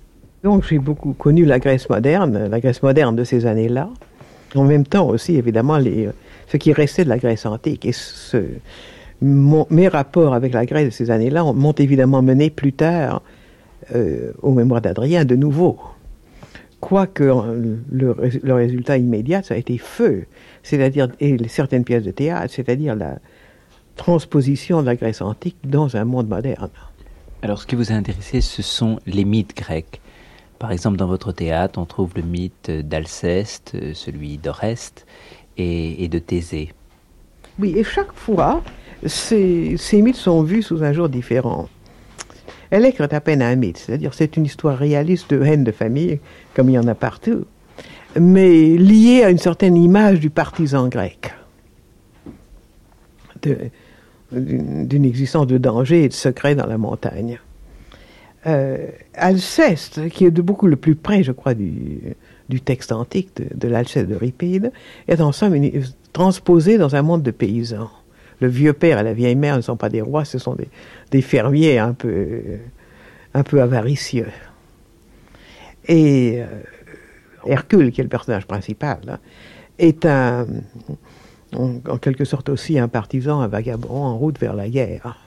Donc 0.44 0.64
j'ai 0.68 0.80
beaucoup 0.80 1.14
connu 1.14 1.46
la 1.46 1.60
Grèce 1.60 1.90
moderne, 1.90 2.48
la 2.48 2.60
Grèce 2.60 2.82
moderne 2.84 3.16
de 3.16 3.24
ces 3.24 3.46
années-là. 3.46 3.90
En 4.56 4.64
même 4.64 4.86
temps 4.86 5.08
aussi, 5.08 5.36
évidemment, 5.36 5.80
ce 6.48 6.58
qui 6.58 6.72
restait 6.74 7.04
de 7.04 7.10
la 7.10 7.18
Grèce 7.18 7.46
antique. 7.46 7.86
Et 7.86 7.94
mes 9.22 9.88
rapports 9.88 10.34
avec 10.34 10.54
la 10.54 10.66
Grèce 10.66 10.86
de 10.86 10.92
ces 10.92 11.12
années-là 11.12 11.44
m'ont 11.44 11.74
évidemment 11.74 12.22
mené 12.22 12.50
plus 12.50 12.72
tard 12.72 13.22
euh, 13.94 14.32
au 14.42 14.54
mémoire 14.54 14.82
d'Adrien 14.82 15.26
de 15.26 15.36
nouveau 15.36 15.78
quoique 16.80 17.24
le, 17.24 17.84
le, 17.92 18.54
résultat 18.54 18.98
immédiat, 18.98 19.44
ça 19.44 19.54
a 19.54 19.58
été 19.58 19.78
feu, 19.78 20.26
c'est-à-dire 20.64 21.10
et 21.20 21.38
certaines 21.48 21.84
pièces 21.84 22.04
de 22.04 22.12
théâtre, 22.12 22.54
c'est-à-dire 22.54 22.96
la 22.96 23.20
transposition 23.96 24.82
de 24.82 24.86
la 24.86 24.96
Grèce 24.96 25.22
antique 25.22 25.58
dans 25.64 25.98
un 25.98 26.06
monde 26.06 26.30
moderne. 26.30 26.70
Alors, 27.42 27.62
ce 27.62 27.68
qui 27.68 27.76
vous 27.76 27.92
a 27.92 27.96
intéressé, 27.96 28.42
ce 28.42 28.62
sont 28.62 29.00
les 29.06 29.26
mythes 29.26 29.56
grecs. 29.56 30.02
Par 30.58 30.72
exemple, 30.72 30.98
dans 30.98 31.08
votre 31.08 31.32
théâtre, 31.32 31.80
on 31.80 31.86
trouve 31.86 32.12
le 32.16 32.22
mythe 32.22 32.70
d'Alceste, 32.70 33.78
celui 33.94 34.38
d'Oreste 34.38 35.06
et, 35.58 36.08
de 36.08 36.20
Thésée. 36.20 36.74
Oui, 37.60 37.74
et 37.78 37.84
chaque 37.84 38.14
fois, 38.14 38.62
ces, 39.06 39.76
ces 39.78 40.02
mythes 40.02 40.16
sont 40.16 40.44
vus 40.44 40.64
sous 40.64 40.84
un 40.84 40.92
jour 40.92 41.08
différent. 41.08 41.70
Elle 42.72 42.86
est 42.86 43.02
à 43.02 43.22
peine 43.22 43.42
un 43.42 43.56
mythe, 43.56 43.78
c'est-à-dire 43.78 44.14
c'est 44.14 44.38
une 44.38 44.46
histoire 44.46 44.78
réaliste 44.78 45.32
de 45.32 45.42
haine 45.44 45.64
de 45.64 45.72
famille, 45.72 46.20
comme 46.60 46.70
il 46.70 46.74
y 46.74 46.78
en 46.78 46.88
a 46.88 46.94
partout, 46.94 47.46
mais 48.20 48.76
liée 48.76 49.24
à 49.24 49.30
une 49.30 49.38
certaine 49.38 49.78
image 49.78 50.20
du 50.20 50.30
partisan 50.30 50.90
grec, 50.90 51.34
d'une 54.34 55.06
existence 55.06 55.48
de 55.48 55.58
danger 55.58 56.04
et 56.04 56.10
de 56.10 56.14
secret 56.14 56.56
dans 56.56 56.66
la 56.66 56.78
montagne. 56.78 57.40
Euh, 58.46 58.88
Alceste, 59.14 60.10
qui 60.10 60.26
est 60.26 60.32
de 60.32 60.42
beaucoup 60.42 60.68
le 60.68 60.76
plus 60.76 60.96
près, 60.96 61.24
je 61.24 61.32
crois, 61.32 61.54
du, 61.54 62.14
texte 62.66 62.92
antique 62.92 63.38
de, 63.38 63.46
de 63.56 63.68
l'Alceste 63.70 64.10
de 64.10 64.16
Ripide, 64.16 64.74
est 65.08 65.22
en 65.22 65.32
somme 65.32 65.56
transposé 66.12 66.78
dans 66.78 66.94
un 66.98 67.04
monde 67.04 67.24
de 67.24 67.32
paysans 67.32 67.90
le 68.42 68.50
vieux 68.50 68.74
père 68.74 69.00
et 69.00 69.04
la 69.04 69.14
vieille 69.14 69.36
mère 69.36 69.56
ne 69.56 69.62
sont 69.62 69.78
pas 69.78 69.88
des 69.88 70.02
rois, 70.02 70.26
ce 70.26 70.40
sont 70.40 70.58
des, 71.10 71.22
fermiers 71.22 71.78
un 71.78 71.94
peu, 71.94 72.42
un 73.34 73.44
peu 73.44 73.62
avaricieux. 73.62 74.28
Et 75.90 76.42
euh, 76.42 76.46
Hercule, 77.46 77.92
qui 77.92 78.00
est 78.00 78.04
le 78.04 78.10
personnage 78.10 78.46
principal, 78.46 79.00
hein, 79.10 79.18
est 79.80 80.06
un, 80.06 80.46
en, 81.56 81.98
quelque 81.98 82.26
sorte 82.26 82.50
aussi 82.50 82.78
un 82.78 82.88
partisan, 82.88 83.42
un 83.42 83.48
vagabond 83.48 84.04
en 84.04 84.18
route 84.18 84.40
vers 84.40 84.56
la 84.56 84.70
guerre. 84.70 85.18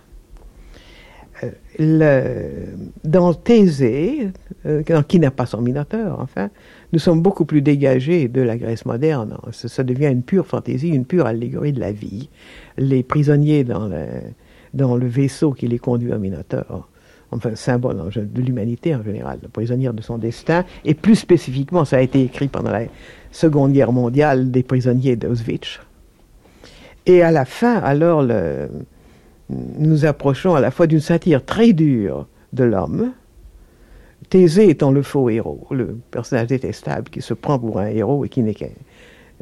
Euh, 1.81 2.66
dans 3.02 3.35
Thésée, 3.35 4.28
euh, 4.64 4.85
qui 5.09 5.19
n'a 5.19 5.33
pas 5.33 5.47
son 5.47 5.61
Minotaure, 5.61 6.21
enfin, 6.21 6.50
nous 6.92 7.00
sommes 7.00 7.21
beaucoup 7.21 7.45
plus 7.45 7.62
dégagés 7.62 8.28
de 8.28 8.40
la 8.40 8.57
Grèce 8.57 8.87
moderne. 8.87 9.37
Ça, 9.50 9.83
devient 9.83 10.07
une 10.07 10.23
pure 10.23 10.47
fantaisie, 10.47 10.90
une 10.90 11.04
pure 11.04 11.26
allégorie 11.26 11.73
de 11.73 11.81
la 11.81 11.90
vie. 11.90 12.28
Les 12.78 13.02
prisonniers 13.02 13.64
dans 13.64 13.88
le, 13.88 14.07
dans 14.75 14.97
le 14.97 15.09
vaisseau 15.09 15.50
qui 15.52 15.66
les 15.66 15.81
conduit 15.81 16.12
au 16.12 16.19
Minotaure, 16.19 16.88
enfin 17.32 17.54
symbole 17.54 18.10
de 18.14 18.42
l'humanité 18.42 18.94
en 18.94 19.02
général, 19.02 19.38
le 19.42 19.48
prisonnier 19.48 19.90
de 19.92 20.02
son 20.02 20.18
destin, 20.18 20.64
et 20.84 20.94
plus 20.94 21.16
spécifiquement, 21.16 21.84
ça 21.84 21.96
a 21.96 22.00
été 22.00 22.22
écrit 22.22 22.48
pendant 22.48 22.70
la 22.70 22.82
Seconde 23.30 23.72
Guerre 23.72 23.92
mondiale, 23.92 24.50
des 24.50 24.62
prisonniers 24.62 25.16
d'Auschwitz. 25.16 25.80
Et 27.06 27.22
à 27.22 27.30
la 27.30 27.44
fin, 27.44 27.78
alors, 27.78 28.22
nous 29.48 30.04
approchons 30.04 30.54
à 30.54 30.60
la 30.60 30.70
fois 30.70 30.86
d'une 30.86 31.00
satire 31.00 31.44
très 31.44 31.72
dure 31.72 32.26
de 32.52 32.64
l'homme, 32.64 33.12
Thésée 34.28 34.70
étant 34.70 34.92
le 34.92 35.02
faux 35.02 35.28
héros, 35.28 35.66
le 35.70 35.98
personnage 36.10 36.46
détestable 36.46 37.10
qui 37.10 37.20
se 37.20 37.34
prend 37.34 37.58
pour 37.58 37.80
un 37.80 37.88
héros 37.88 38.24
et 38.24 38.28
qui 38.28 38.42
n'est 38.42 38.54
qu'un 38.54 38.70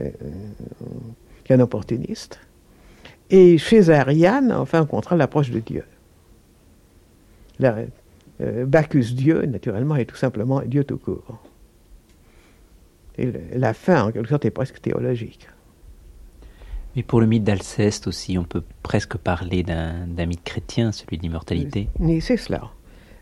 euh, 0.01 1.59
opportuniste. 1.59 2.41
Et 3.29 3.59
chez 3.59 3.91
Ariane, 3.91 4.51
enfin, 4.53 4.83
on 4.83 4.87
contrat 4.87 5.17
l'approche 5.17 5.51
de 5.51 5.61
Dieu. 5.61 5.85
La, 7.61 7.77
euh, 8.41 8.65
Bacchus 8.67 9.15
Dieu, 9.15 9.45
naturellement, 9.47 9.97
est 9.97 10.07
tout 10.07 10.17
simplement 10.17 10.63
Dieu 10.63 10.85
tout 10.85 10.99
court. 10.99 11.43
Et 13.19 13.31
la 13.55 13.75
fin, 13.75 14.05
en 14.05 14.13
quelque 14.13 14.29
sorte, 14.29 14.45
est 14.45 14.51
presque 14.51 14.81
théologique. 14.81 15.47
Mais 16.97 17.03
pour 17.03 17.21
le 17.21 17.27
mythe 17.27 17.45
d'Alceste 17.45 18.07
aussi, 18.07 18.39
on 18.39 18.45
peut 18.45 18.63
presque 18.83 19.17
parler 19.17 19.63
d'un 19.63 20.27
mythe 20.27 20.43
chrétien, 20.43 20.91
celui 20.91 21.19
de 21.19 21.23
l'immortalité. 21.23 21.89
Mais 21.99 22.21
c'est 22.21 22.37
cela. 22.37 22.71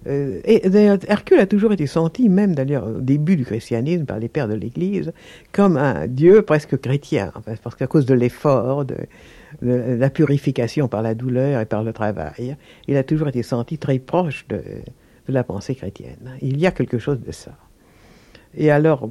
Euh, 0.06 0.40
et 0.44 0.62
Hercule 1.08 1.40
a 1.40 1.46
toujours 1.46 1.72
été 1.72 1.86
senti, 1.86 2.28
même 2.28 2.54
d'ailleurs 2.54 2.86
au 2.86 3.00
début 3.00 3.36
du 3.36 3.44
christianisme, 3.44 4.04
par 4.04 4.18
les 4.18 4.28
pères 4.28 4.48
de 4.48 4.54
l'Église, 4.54 5.12
comme 5.52 5.76
un 5.76 6.06
dieu 6.06 6.42
presque 6.42 6.80
chrétien, 6.80 7.32
parce 7.62 7.74
qu'à 7.74 7.88
cause 7.88 8.06
de 8.06 8.14
l'effort, 8.14 8.84
de, 8.84 8.94
la 9.62 10.10
purification 10.10 10.88
par 10.88 11.02
la 11.02 11.14
douleur 11.14 11.60
et 11.60 11.66
par 11.66 11.82
le 11.82 11.92
travail, 11.92 12.56
il 12.86 12.96
a 12.96 13.02
toujours 13.02 13.28
été 13.28 13.42
senti 13.42 13.78
très 13.78 13.98
proche 13.98 14.46
de, 14.48 14.62
de 15.28 15.32
la 15.32 15.44
pensée 15.44 15.74
chrétienne. 15.74 16.36
Il 16.42 16.58
y 16.58 16.66
a 16.66 16.70
quelque 16.70 16.98
chose 16.98 17.20
de 17.20 17.32
ça. 17.32 17.52
Et 18.56 18.70
alors, 18.70 19.10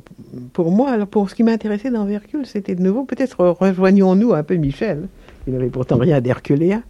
pour 0.53 0.71
moi, 0.71 0.91
alors 0.91 1.07
pour 1.07 1.29
ce 1.29 1.35
qui 1.35 1.43
m'intéressait 1.43 1.91
dans 1.91 2.07
Hercule, 2.07 2.45
c'était 2.45 2.75
de 2.75 2.81
nouveau, 2.81 3.05
peut-être 3.05 3.45
rejoignons-nous 3.45 4.33
un 4.33 4.43
peu 4.43 4.55
Michel, 4.55 5.07
qui 5.43 5.51
n'avait 5.51 5.69
pourtant 5.69 5.97
rien 5.97 6.21
d'herculéen, 6.21 6.83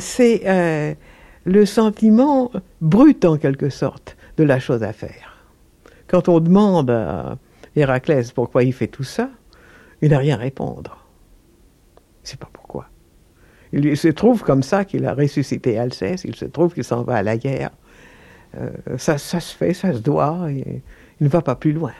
c'est 0.00 0.42
euh, 0.46 0.94
le 1.44 1.66
sentiment 1.66 2.50
brut, 2.80 3.24
en 3.24 3.36
quelque 3.36 3.68
sorte, 3.68 4.16
de 4.36 4.44
la 4.44 4.58
chose 4.58 4.82
à 4.82 4.92
faire. 4.92 5.44
Quand 6.06 6.28
on 6.28 6.40
demande 6.40 6.90
à 6.90 7.38
Héraclès 7.76 8.32
pourquoi 8.32 8.64
il 8.64 8.72
fait 8.72 8.88
tout 8.88 9.04
ça, 9.04 9.30
il 10.00 10.10
n'a 10.10 10.18
rien 10.18 10.36
à 10.36 10.38
répondre. 10.38 11.06
Sais 12.22 12.36
pas. 12.36 12.50
Il 13.72 13.96
se 13.96 14.08
trouve 14.08 14.42
comme 14.42 14.62
ça 14.62 14.84
qu'il 14.84 15.04
a 15.04 15.14
ressuscité 15.14 15.78
Alceste, 15.78 16.24
il 16.24 16.34
se 16.34 16.46
trouve 16.46 16.72
qu'il 16.72 16.84
s'en 16.84 17.02
va 17.02 17.16
à 17.16 17.22
la 17.22 17.36
guerre. 17.36 17.70
Euh, 18.56 18.70
ça, 18.96 19.18
ça, 19.18 19.40
se 19.40 19.54
fait, 19.54 19.74
ça 19.74 19.92
se 19.92 19.98
doit, 19.98 20.50
et 20.50 20.82
il 21.20 21.24
ne 21.24 21.28
va 21.28 21.42
pas 21.42 21.54
plus 21.54 21.72
loin. 21.72 21.92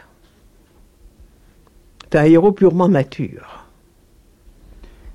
C'est 2.10 2.18
un 2.18 2.24
héros 2.24 2.52
purement 2.52 2.88
nature. 2.88 3.66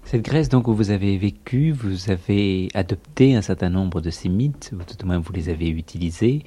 Cette 0.03 0.21
Grèce 0.21 0.49
donc 0.49 0.67
où 0.67 0.75
vous 0.75 0.91
avez 0.91 1.17
vécu, 1.17 1.71
vous 1.71 2.11
avez 2.11 2.67
adopté 2.75 3.35
un 3.35 3.41
certain 3.41 3.69
nombre 3.69 3.99
de 3.99 4.11
ces 4.11 4.29
mythes, 4.29 4.71
ou 4.73 4.83
tout 4.83 5.01
au 5.03 5.07
moins 5.07 5.17
vous 5.17 5.33
les 5.33 5.49
avez 5.49 5.69
utilisés. 5.69 6.43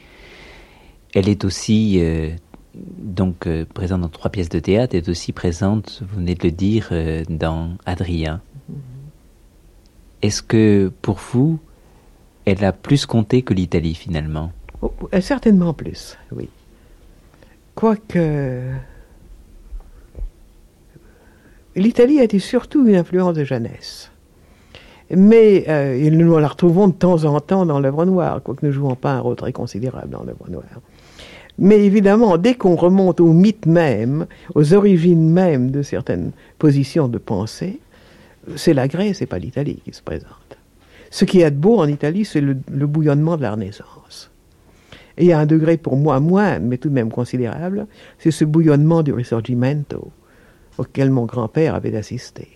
Elle 1.14 1.28
est 1.28 1.44
aussi 1.44 1.98
euh, 1.98 2.30
donc 2.74 3.46
euh, 3.46 3.64
présente 3.64 4.02
dans 4.02 4.08
trois 4.08 4.30
pièces 4.30 4.50
de 4.50 4.60
théâtre, 4.60 4.94
elle 4.94 5.02
est 5.02 5.08
aussi 5.08 5.32
présente, 5.32 6.04
vous 6.08 6.18
venez 6.18 6.36
de 6.36 6.44
le 6.44 6.52
dire, 6.52 6.92
dans 7.28 7.70
Adrien. 7.86 8.40
Est-ce 10.22 10.42
que 10.42 10.92
pour 11.02 11.18
vous, 11.32 11.58
elle 12.44 12.64
a 12.64 12.72
plus 12.72 13.06
compté 13.06 13.42
que 13.42 13.54
l'Italie 13.54 13.94
finalement? 13.94 14.52
Oh, 14.82 14.92
Certainement 15.20 15.72
plus, 15.72 16.16
oui. 16.32 16.48
Quoique 17.74 18.62
l'Italie 21.76 22.18
a 22.20 22.24
été 22.24 22.38
surtout 22.38 22.86
une 22.86 22.96
influence 22.96 23.34
de 23.34 23.44
jeunesse. 23.44 24.10
Mais 25.10 25.64
euh, 25.68 26.10
nous 26.10 26.36
la 26.38 26.48
retrouvons 26.48 26.88
de 26.88 26.94
temps 26.94 27.24
en 27.24 27.38
temps 27.38 27.64
dans 27.64 27.78
l'œuvre 27.78 28.04
noire, 28.04 28.42
quoique 28.42 28.66
nous 28.66 28.72
ne 28.72 28.74
jouons 28.74 28.96
pas 28.96 29.12
un 29.12 29.20
rôle 29.20 29.36
très 29.36 29.52
considérable 29.52 30.10
dans 30.10 30.24
l'œuvre 30.24 30.48
noire. 30.48 30.64
Mais 31.58 31.84
évidemment, 31.84 32.36
dès 32.38 32.54
qu'on 32.54 32.74
remonte 32.74 33.20
au 33.20 33.32
mythe 33.32 33.66
même, 33.66 34.26
aux 34.54 34.74
origines 34.74 35.30
même 35.30 35.70
de 35.70 35.82
certaines 35.82 36.32
positions 36.58 37.08
de 37.08 37.18
pensée, 37.18 37.78
c'est 38.54 38.74
la 38.74 38.88
Grèce 38.88 39.22
et 39.22 39.26
pas 39.26 39.38
l'Italie 39.38 39.80
qui 39.84 39.92
se 39.92 40.02
présente. 40.02 40.58
Ce 41.10 41.24
qui 41.24 41.40
est 41.40 41.50
de 41.50 41.56
beau 41.56 41.78
en 41.78 41.88
Italie, 41.88 42.24
c'est 42.24 42.40
le, 42.40 42.54
bouillonnement 42.54 43.36
de 43.36 43.42
la 43.42 43.52
Renaissance. 43.52 44.30
Et 45.18 45.32
a 45.32 45.38
un 45.38 45.46
degré 45.46 45.76
pour 45.76 45.96
moi 45.96 46.20
moins, 46.20 46.58
mais 46.58 46.78
tout 46.78 46.88
de 46.88 46.94
même 46.94 47.10
considérable, 47.10 47.86
c'est 48.18 48.30
ce 48.30 48.44
bouillonnement 48.44 49.02
du 49.02 49.12
Risorgimento, 49.12 50.10
auquel 50.78 51.10
mon 51.10 51.24
grand-père 51.24 51.74
avait 51.74 51.96
assisté. 51.96 52.48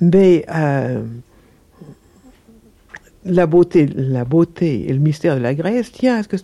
Mais 0.00 0.46
euh, 0.54 1.04
la 3.26 3.46
beauté, 3.46 3.86
la 3.86 4.24
beauté 4.24 4.88
et 4.88 4.92
le 4.92 5.00
mystère 5.00 5.36
de 5.36 5.42
la 5.42 5.54
Grèce 5.54 5.92
tient 5.92 6.16
à 6.16 6.22
ce 6.22 6.28
que 6.28 6.36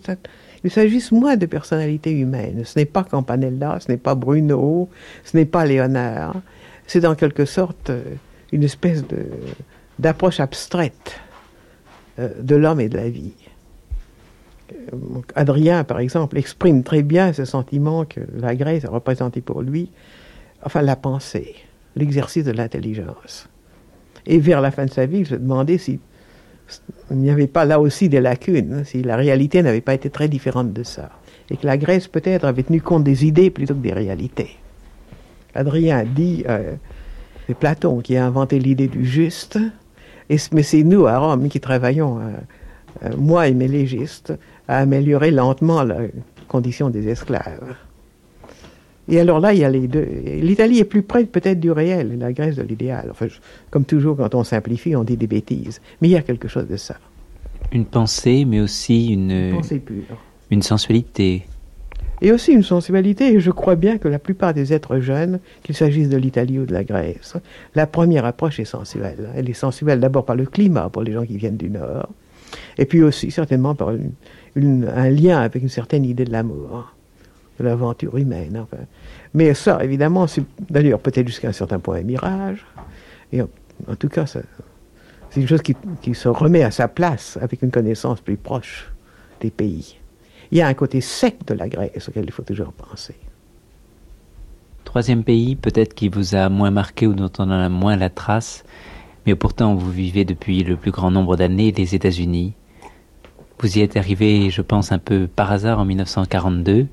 il 0.63 0.71
s'agisse 0.71 1.11
moins 1.11 1.37
de 1.37 1.45
personnalités 1.45 2.11
humaines. 2.11 2.63
Ce 2.65 2.77
n'est 2.77 2.85
pas 2.85 3.03
Campanella, 3.03 3.79
ce 3.79 3.91
n'est 3.91 3.97
pas 3.97 4.15
Bruno, 4.15 4.89
ce 5.23 5.37
n'est 5.37 5.45
pas 5.45 5.65
Léonard. 5.65 6.41
C'est 6.87 7.05
en 7.05 7.15
quelque 7.15 7.45
sorte 7.45 7.89
euh, 7.89 8.01
une 8.51 8.63
espèce 8.63 9.03
d'approche 9.99 10.39
abstraite 10.39 11.19
euh, 12.17 12.29
de 12.41 12.55
l'homme 12.55 12.79
et 12.79 12.89
de 12.89 12.97
la 12.97 13.09
vie. 13.09 13.33
Adrien, 15.35 15.83
par 15.83 15.99
exemple, 15.99 16.37
exprime 16.37 16.83
très 16.83 17.03
bien 17.03 17.31
ce 17.33 17.45
sentiment 17.45 18.05
que 18.05 18.21
la 18.35 18.55
Grèce 18.55 18.85
a 18.85 18.89
représenté 18.89 19.41
pour 19.41 19.61
lui, 19.61 19.91
enfin 20.63 20.81
la 20.81 20.95
pensée, 20.95 21.55
l'exercice 21.95 22.43
de 22.43 22.51
l'intelligence. 22.51 23.47
Et 24.25 24.39
vers 24.39 24.59
la 24.59 24.71
fin 24.71 24.85
de 24.85 24.91
sa 24.91 25.05
vie, 25.05 25.19
il 25.19 25.25
se 25.25 25.35
demandait 25.35 25.77
si 25.77 25.99
il 27.11 27.17
n'y 27.17 27.29
avait 27.29 27.47
pas 27.47 27.63
là 27.63 27.79
aussi 27.79 28.09
des 28.09 28.19
lacunes, 28.19 28.83
si 28.83 29.01
la 29.03 29.15
réalité 29.15 29.63
n'avait 29.63 29.81
pas 29.81 29.93
été 29.93 30.09
très 30.09 30.27
différente 30.27 30.73
de 30.73 30.83
ça, 30.83 31.11
et 31.49 31.55
que 31.55 31.65
la 31.65 31.77
Grèce 31.77 32.07
peut-être 32.09 32.43
avait 32.43 32.63
tenu 32.63 32.81
compte 32.81 33.05
des 33.05 33.25
idées 33.25 33.49
plutôt 33.49 33.73
que 33.73 33.79
des 33.79 33.93
réalités. 33.93 34.57
Adrien 35.57 36.03
dit, 36.03 36.43
euh, 36.47 36.75
c'est 37.47 37.55
Platon 37.55 37.99
qui 37.99 38.15
a 38.15 38.25
inventé 38.25 38.59
l'idée 38.59 38.87
du 38.87 39.05
juste, 39.05 39.59
et, 40.29 40.37
mais 40.53 40.63
c'est 40.63 40.83
nous 40.83 41.07
à 41.07 41.17
Rome 41.17 41.49
qui 41.49 41.59
travaillons, 41.59 42.19
euh, 42.19 42.23
euh, 43.03 43.09
moi 43.17 43.47
et 43.47 43.53
mes 43.53 43.67
légistes, 43.67 44.33
à 44.67 44.77
améliorer 44.77 45.31
lentement 45.31 45.83
la 45.83 45.97
condition 46.47 46.89
des 46.89 47.09
esclaves. 47.09 47.75
Et 49.09 49.19
alors 49.19 49.39
là, 49.39 49.53
il 49.53 49.61
y 49.61 49.63
a 49.63 49.69
les 49.69 49.87
deux. 49.87 50.05
L'Italie 50.41 50.79
est 50.79 50.85
plus 50.85 51.01
près 51.01 51.23
peut-être 51.23 51.59
du 51.59 51.71
réel, 51.71 52.19
la 52.19 52.33
Grèce 52.33 52.57
de 52.57 52.63
l'idéal. 52.63 53.07
Enfin, 53.09 53.27
comme 53.69 53.85
toujours, 53.85 54.17
quand 54.17 54.35
on 54.35 54.43
simplifie, 54.43 54.97
on 54.97 55.05
dit 55.05 55.15
des 55.15 55.27
bêtises. 55.27 55.81
Mais 56.01 56.09
il 56.09 56.11
y 56.11 56.17
a 56.17 56.21
quelque 56.21 56.49
chose 56.49 56.67
de 56.67 56.75
ça. 56.75 56.97
Une 57.71 57.85
pensée, 57.85 58.43
mais 58.45 58.59
aussi 58.59 59.07
une. 59.07 59.31
Une 59.31 59.55
pensée 59.55 59.79
pure. 59.79 60.17
Une 60.51 60.61
sensualité. 60.61 61.45
Et 62.21 62.31
aussi 62.31 62.51
une 62.51 62.63
sensualité, 62.63 63.33
et 63.33 63.39
je 63.39 63.51
crois 63.51 63.75
bien 63.75 63.97
que 63.97 64.07
la 64.07 64.17
plupart 64.17 64.53
des 64.53 64.73
êtres 64.73 64.99
jeunes, 64.99 65.39
qu'il 65.61 65.75
s'agisse 65.75 66.09
de 66.09 66.17
l'Italie 66.17 66.59
ou 66.59 66.65
de 66.65 66.73
la 66.73 66.83
Grèce, 66.83 67.35
la 67.75 67.85
première 67.85 68.25
approche 68.25 68.59
est 68.59 68.65
sensuelle. 68.65 69.29
Elle 69.35 69.49
est 69.49 69.53
sensuelle 69.53 69.99
d'abord 69.99 70.25
par 70.25 70.35
le 70.35 70.45
climat 70.45 70.89
pour 70.89 71.03
les 71.03 71.11
gens 71.11 71.25
qui 71.25 71.37
viennent 71.37 71.57
du 71.57 71.69
Nord, 71.69 72.09
et 72.77 72.85
puis 72.85 73.03
aussi 73.03 73.29
certainement 73.29 73.75
par 73.75 73.89
un 73.89 75.09
lien 75.09 75.39
avec 75.39 75.61
une 75.61 75.69
certaine 75.69 76.05
idée 76.05 76.25
de 76.25 76.31
l'amour, 76.31 76.93
de 77.59 77.65
l'aventure 77.65 78.17
humaine. 78.17 78.65
Mais 79.33 79.53
ça, 79.53 79.83
évidemment, 79.83 80.25
c'est 80.25 80.43
d'ailleurs 80.69 80.99
peut-être 80.99 81.27
jusqu'à 81.27 81.49
un 81.49 81.53
certain 81.53 81.79
point 81.79 81.97
un 81.97 82.03
mirage. 82.03 82.65
Et 83.31 83.41
en, 83.41 83.95
tout 83.99 84.09
cas, 84.09 84.25
c'est 84.25 84.43
une 85.39 85.47
chose 85.47 85.61
qui, 85.61 86.15
se 86.15 86.29
remet 86.29 86.63
à 86.63 86.71
sa 86.71 86.87
place 86.87 87.37
avec 87.41 87.61
une 87.61 87.71
connaissance 87.71 88.21
plus 88.21 88.37
proche 88.37 88.91
des 89.41 89.51
pays. 89.51 89.99
Il 90.51 90.57
y 90.57 90.61
a 90.61 90.67
un 90.67 90.73
côté 90.73 91.01
sec 91.01 91.45
de 91.45 91.53
la 91.53 91.67
Grèce 91.67 92.07
auquel 92.07 92.25
il 92.25 92.31
faut 92.31 92.43
toujours 92.43 92.71
penser. 92.71 93.15
Troisième 94.85 95.23
pays, 95.23 95.55
peut-être 95.55 95.93
qui 95.93 96.07
vous 96.07 96.35
a 96.35 96.49
moins 96.49 96.71
marqué 96.71 97.07
ou 97.07 97.13
dont 97.13 97.31
on 97.39 97.43
en 97.43 97.51
a 97.51 97.69
moins 97.69 97.97
la 97.97 98.09
trace, 98.09 98.63
mais 99.25 99.35
pourtant 99.35 99.75
vous 99.75 99.91
vivez 99.91 100.23
depuis 100.23 100.63
le 100.63 100.77
plus 100.77 100.91
grand 100.91 101.11
nombre 101.11 101.35
d'années, 101.35 101.71
les 101.71 101.93
États-Unis. 101.93 102.53
Vous 103.59 103.77
y 103.77 103.81
êtes 103.81 103.97
arrivé, 103.97 104.49
je 104.49 104.61
pense, 104.61 104.91
un 104.91 104.99
peu 104.99 105.27
par 105.27 105.51
hasard 105.51 105.79
en 105.79 105.85
1942. 105.85 106.87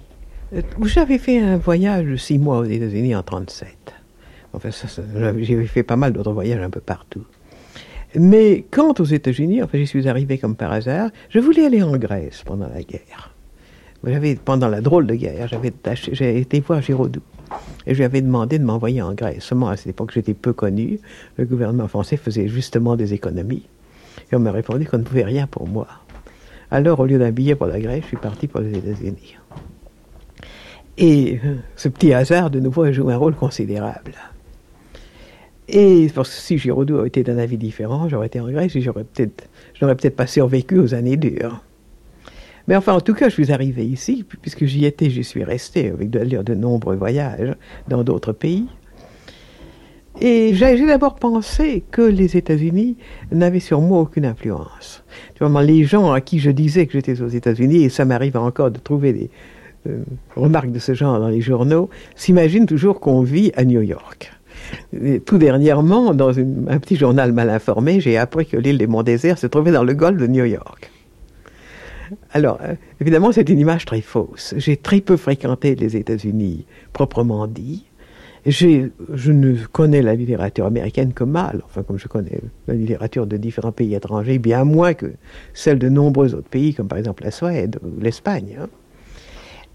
Euh, 0.54 0.62
j'avais 0.82 1.18
fait 1.18 1.38
un 1.38 1.56
voyage 1.56 2.06
de 2.06 2.16
six 2.16 2.38
mois 2.38 2.58
aux 2.58 2.64
États-Unis 2.64 3.14
en 3.14 3.22
1937. 3.22 3.94
Enfin, 4.54 4.70
j'ai 5.38 5.64
fait 5.66 5.82
pas 5.82 5.96
mal 5.96 6.12
d'autres 6.12 6.32
voyages 6.32 6.62
un 6.62 6.70
peu 6.70 6.80
partout. 6.80 7.24
Mais 8.16 8.64
quant 8.70 8.94
aux 8.98 9.04
États-Unis, 9.04 9.62
enfin, 9.62 9.78
j'y 9.78 9.86
suis 9.86 10.08
arrivé 10.08 10.38
comme 10.38 10.56
par 10.56 10.72
hasard. 10.72 11.10
Je 11.28 11.40
voulais 11.40 11.66
aller 11.66 11.82
en 11.82 11.96
Grèce 11.96 12.42
pendant 12.44 12.68
la 12.68 12.82
guerre. 12.82 13.33
Pendant 14.44 14.68
la 14.68 14.80
drôle 14.80 15.06
de 15.06 15.14
guerre, 15.14 15.48
j'avais 15.48 15.72
j'ai 16.12 16.38
été 16.38 16.60
voir 16.60 16.82
Giraudoux. 16.82 17.22
Et 17.86 17.94
je 17.94 17.98
lui 17.98 18.04
avais 18.04 18.20
demandé 18.20 18.58
de 18.58 18.64
m'envoyer 18.64 19.02
en 19.02 19.14
Grèce. 19.14 19.44
Seulement, 19.44 19.68
à 19.68 19.76
cette 19.76 19.88
époque, 19.88 20.12
j'étais 20.12 20.34
peu 20.34 20.52
connu. 20.52 20.98
Le 21.36 21.44
gouvernement 21.44 21.88
français 21.88 22.16
faisait 22.16 22.48
justement 22.48 22.96
des 22.96 23.14
économies. 23.14 23.66
Et 24.30 24.36
on 24.36 24.40
m'a 24.40 24.52
répondu 24.52 24.86
qu'on 24.86 24.98
ne 24.98 25.02
pouvait 25.02 25.24
rien 25.24 25.46
pour 25.46 25.68
moi. 25.68 25.86
Alors, 26.70 27.00
au 27.00 27.06
lieu 27.06 27.18
d'un 27.18 27.30
billet 27.30 27.54
pour 27.54 27.66
la 27.66 27.80
Grèce, 27.80 28.02
je 28.02 28.08
suis 28.08 28.16
parti 28.16 28.46
pour 28.46 28.60
les 28.60 28.76
États-Unis. 28.76 29.36
Et 30.96 31.40
euh, 31.44 31.56
ce 31.76 31.88
petit 31.88 32.12
hasard, 32.12 32.50
de 32.50 32.60
nouveau, 32.60 32.82
a 32.82 32.92
joué 32.92 33.12
un 33.12 33.16
rôle 33.16 33.34
considérable. 33.34 34.12
Et 35.68 36.08
si 36.24 36.58
Giraudoux 36.58 36.98
avait 36.98 37.08
été 37.08 37.22
d'un 37.22 37.38
avis 37.38 37.56
différent, 37.56 38.08
j'aurais 38.08 38.26
été 38.26 38.38
en 38.40 38.50
Grèce 38.50 38.76
et 38.76 38.80
j'aurais 38.80 39.04
peut-être, 39.04 39.48
j'aurais 39.74 39.96
peut-être 39.96 40.16
pas 40.16 40.26
survécu 40.26 40.78
aux 40.78 40.94
années 40.94 41.16
dures. 41.16 41.62
Mais 42.66 42.76
enfin, 42.76 42.94
en 42.94 43.00
tout 43.00 43.14
cas, 43.14 43.28
je 43.28 43.34
suis 43.34 43.52
arrivé 43.52 43.84
ici, 43.84 44.24
puisque 44.40 44.64
j'y 44.64 44.84
étais, 44.84 45.10
j'y 45.10 45.24
suis 45.24 45.44
resté 45.44 45.90
avec 45.90 46.10
de, 46.10 46.42
de 46.42 46.54
nombreux 46.54 46.96
voyages 46.96 47.54
dans 47.88 48.02
d'autres 48.02 48.32
pays. 48.32 48.66
Et 50.20 50.54
j'ai 50.54 50.86
d'abord 50.86 51.16
pensé 51.16 51.82
que 51.90 52.02
les 52.02 52.36
États-Unis 52.36 52.96
n'avaient 53.32 53.60
sur 53.60 53.80
moi 53.80 54.00
aucune 54.00 54.24
influence. 54.24 55.02
Vraiment, 55.40 55.60
les 55.60 55.84
gens 55.84 56.12
à 56.12 56.20
qui 56.20 56.38
je 56.38 56.50
disais 56.50 56.86
que 56.86 56.92
j'étais 56.92 57.20
aux 57.20 57.28
États-Unis, 57.28 57.84
et 57.84 57.88
ça 57.88 58.04
m'arrive 58.04 58.36
encore 58.36 58.70
de 58.70 58.78
trouver 58.78 59.12
des 59.12 59.30
euh, 59.88 60.02
remarques 60.36 60.70
de 60.70 60.78
ce 60.78 60.94
genre 60.94 61.18
dans 61.18 61.28
les 61.28 61.40
journaux, 61.40 61.90
s'imaginent 62.14 62.66
toujours 62.66 63.00
qu'on 63.00 63.22
vit 63.22 63.50
à 63.56 63.64
New 63.64 63.82
York. 63.82 64.32
Et 65.02 65.18
tout 65.18 65.36
dernièrement, 65.36 66.14
dans 66.14 66.38
un 66.38 66.78
petit 66.78 66.96
journal 66.96 67.32
mal 67.32 67.50
informé, 67.50 68.00
j'ai 68.00 68.16
appris 68.16 68.46
que 68.46 68.56
l'île 68.56 68.78
des 68.78 68.86
Monts 68.86 69.02
Déserts 69.02 69.38
se 69.38 69.48
trouvait 69.48 69.72
dans 69.72 69.84
le 69.84 69.94
golfe 69.94 70.18
de 70.18 70.28
New 70.28 70.44
York. 70.44 70.90
Alors, 72.32 72.58
euh, 72.62 72.74
évidemment, 73.00 73.32
c'est 73.32 73.48
une 73.48 73.58
image 73.58 73.84
très 73.84 74.00
fausse. 74.00 74.54
J'ai 74.56 74.76
très 74.76 75.00
peu 75.00 75.16
fréquenté 75.16 75.74
les 75.74 75.96
États-Unis, 75.96 76.66
proprement 76.92 77.46
dit. 77.46 77.86
Je 78.46 78.90
ne 79.32 79.54
connais 79.66 80.02
la 80.02 80.14
littérature 80.14 80.66
américaine 80.66 81.14
que 81.14 81.24
mal, 81.24 81.62
enfin 81.64 81.82
comme 81.82 81.98
je 81.98 82.08
connais 82.08 82.40
la 82.68 82.74
littérature 82.74 83.26
de 83.26 83.38
différents 83.38 83.72
pays 83.72 83.94
étrangers, 83.94 84.38
bien 84.38 84.64
moins 84.64 84.92
que 84.92 85.12
celle 85.54 85.78
de 85.78 85.88
nombreux 85.88 86.34
autres 86.34 86.48
pays, 86.48 86.74
comme 86.74 86.86
par 86.86 86.98
exemple 86.98 87.24
la 87.24 87.30
Suède 87.30 87.78
ou 87.82 88.00
l'Espagne. 88.00 88.58
Hein. 88.60 88.68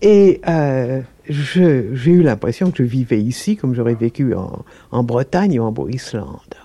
Et 0.01 0.39
euh, 0.47 1.01
j'ai 1.27 2.11
eu 2.11 2.21
l'impression 2.21 2.71
que 2.71 2.77
je 2.77 2.83
vivais 2.83 3.21
ici 3.21 3.57
comme 3.57 3.73
j'aurais 3.73 3.95
vécu 3.95 4.33
en, 4.33 4.63
en, 4.91 5.03
Bretagne 5.03 5.59
ou 5.59 5.63
en 5.63 5.87
Islande. 5.87 6.55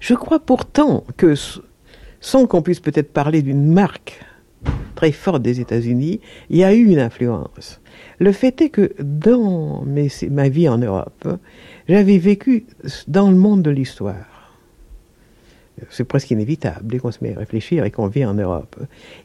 Je 0.00 0.14
crois 0.14 0.40
pourtant 0.40 1.04
que, 1.16 1.34
sans 2.24 2.46
qu'on 2.46 2.62
puisse 2.62 2.80
peut-être 2.80 3.12
parler 3.12 3.42
d'une 3.42 3.70
marque 3.70 4.18
très 4.94 5.12
forte 5.12 5.42
des 5.42 5.60
États-Unis, 5.60 6.20
il 6.48 6.56
y 6.56 6.64
a 6.64 6.72
eu 6.72 6.86
une 6.86 6.98
influence. 6.98 7.82
Le 8.18 8.32
fait 8.32 8.62
est 8.62 8.70
que 8.70 8.94
dans 8.98 9.84
ma 10.30 10.48
vie 10.48 10.66
en 10.66 10.78
Europe, 10.78 11.28
j'avais 11.86 12.16
vécu 12.16 12.64
dans 13.08 13.28
le 13.28 13.36
monde 13.36 13.60
de 13.60 13.70
l'histoire. 13.70 14.54
C'est 15.90 16.04
presque 16.04 16.30
inévitable 16.30 16.86
dès 16.86 16.98
qu'on 16.98 17.12
se 17.12 17.18
met 17.20 17.34
à 17.34 17.40
réfléchir 17.40 17.84
et 17.84 17.90
qu'on 17.90 18.06
vit 18.06 18.24
en 18.24 18.34
Europe. 18.34 18.76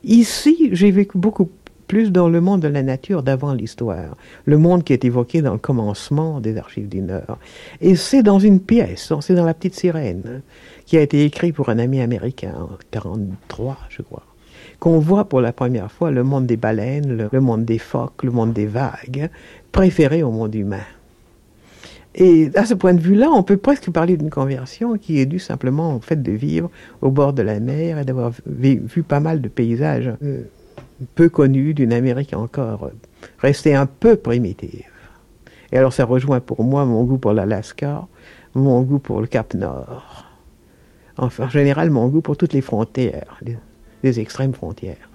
Ici, 0.04 0.70
j'ai 0.74 0.92
vécu 0.92 1.18
beaucoup 1.18 1.50
plus 1.88 2.12
dans 2.12 2.28
le 2.28 2.42
monde 2.42 2.62
de 2.62 2.68
la 2.68 2.84
nature 2.84 3.24
d'avant 3.24 3.54
l'histoire, 3.54 4.18
le 4.44 4.58
monde 4.58 4.84
qui 4.84 4.92
est 4.92 5.06
évoqué 5.06 5.42
dans 5.42 5.54
le 5.54 5.60
commencement 5.60 6.42
des 6.42 6.58
Archives 6.58 6.90
du 6.90 7.02
Nord. 7.02 7.38
Et 7.80 7.96
c'est 7.96 8.24
dans 8.24 8.40
une 8.40 8.60
pièce, 8.60 9.14
c'est 9.22 9.36
dans 9.36 9.46
La 9.46 9.54
Petite 9.54 9.76
Sirène, 9.76 10.42
qui 10.90 10.98
a 10.98 11.02
été 11.02 11.24
écrite 11.24 11.54
pour 11.54 11.70
un 11.70 11.78
ami 11.78 12.02
américain 12.02 12.52
en 12.56 12.64
1943, 12.64 13.78
je 13.90 14.02
crois, 14.02 14.24
qu'on 14.80 14.98
voit 14.98 15.26
pour 15.26 15.40
la 15.40 15.54
première 15.54 15.92
fois 15.92 16.10
le 16.10 16.24
monde 16.24 16.48
des 16.48 16.58
baleines, 16.58 17.30
le 17.32 17.42
monde 17.42 17.64
des 17.64 17.78
phoques, 17.78 18.24
le 18.24 18.32
monde 18.32 18.54
des 18.54 18.66
vagues, 18.66 19.30
préféré 19.72 20.24
au 20.24 20.32
monde 20.32 20.56
humain. 20.56 20.82
Et 22.16 22.50
à 22.56 22.66
ce 22.66 22.74
point 22.74 22.96
de 22.96 23.02
vue-là, 23.02 23.30
on 23.30 23.44
peut 23.44 23.58
presque 23.58 23.92
parler 23.92 24.18
d'une 24.18 24.32
conversion 24.32 24.98
qui 24.98 25.20
est 25.20 25.28
due 25.28 25.38
simplement 25.38 25.96
au 25.96 26.00
fait 26.00 26.24
de 26.24 26.32
vivre 26.32 26.72
au 27.04 27.12
bord 27.12 27.34
de 27.34 27.44
la 27.44 27.60
mer 27.60 28.00
et 28.00 28.04
d'avoir 28.04 28.32
vu, 28.48 29.04
pas 29.04 29.20
mal 29.20 29.42
de 29.42 29.48
paysages 29.48 30.12
euh, 30.24 30.42
peu 31.14 31.30
connus 31.30 31.76
d'une 31.76 31.94
Amérique 31.94 32.34
encore 32.34 32.86
euh, 32.86 32.94
restée 33.38 33.76
un 33.76 33.86
peu 33.86 34.16
primitive. 34.16 34.90
Et 35.72 35.78
alors 35.78 35.94
ça 35.94 36.06
rejoint 36.06 36.40
pour 36.40 36.64
moi 36.64 36.84
mon 36.86 37.04
goût 37.04 37.20
pour 37.20 37.34
l'Alaska, 37.34 38.08
mon 38.56 38.82
goût 38.82 38.98
pour 38.98 39.22
le 39.22 39.28
Cap 39.28 39.54
Nord. 39.54 40.29
Enfin, 41.22 41.46
en 41.46 41.50
général, 41.50 41.90
mon 41.90 42.08
goût 42.08 42.22
pour 42.22 42.38
toutes 42.38 42.54
les 42.54 42.62
frontières, 42.62 43.40
les 44.04 44.20
extrêmes 44.22 44.54
frontières. 44.54 45.10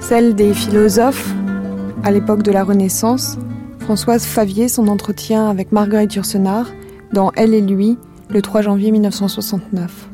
Celle 0.00 0.34
des 0.34 0.52
philosophes 0.52 1.32
à 2.02 2.10
l'époque 2.10 2.42
de 2.42 2.52
la 2.52 2.62
Renaissance, 2.62 3.38
Françoise 3.78 4.26
Favier, 4.26 4.68
son 4.68 4.86
entretien 4.86 5.48
avec 5.48 5.72
Marguerite 5.72 6.14
Yourcenar 6.14 6.70
dans 7.10 7.32
Elle 7.34 7.54
et 7.54 7.62
lui, 7.62 7.96
le 8.28 8.42
3 8.42 8.60
janvier 8.60 8.90
1969. 8.90 10.10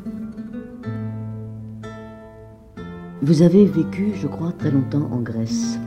Vous 3.21 3.41
avez 3.41 3.65
vécu, 3.65 4.13
je 4.15 4.27
crois, 4.27 4.53
très 4.57 4.71
longtemps 4.71 5.09
en 5.11 5.19
Grèce. 5.19 5.77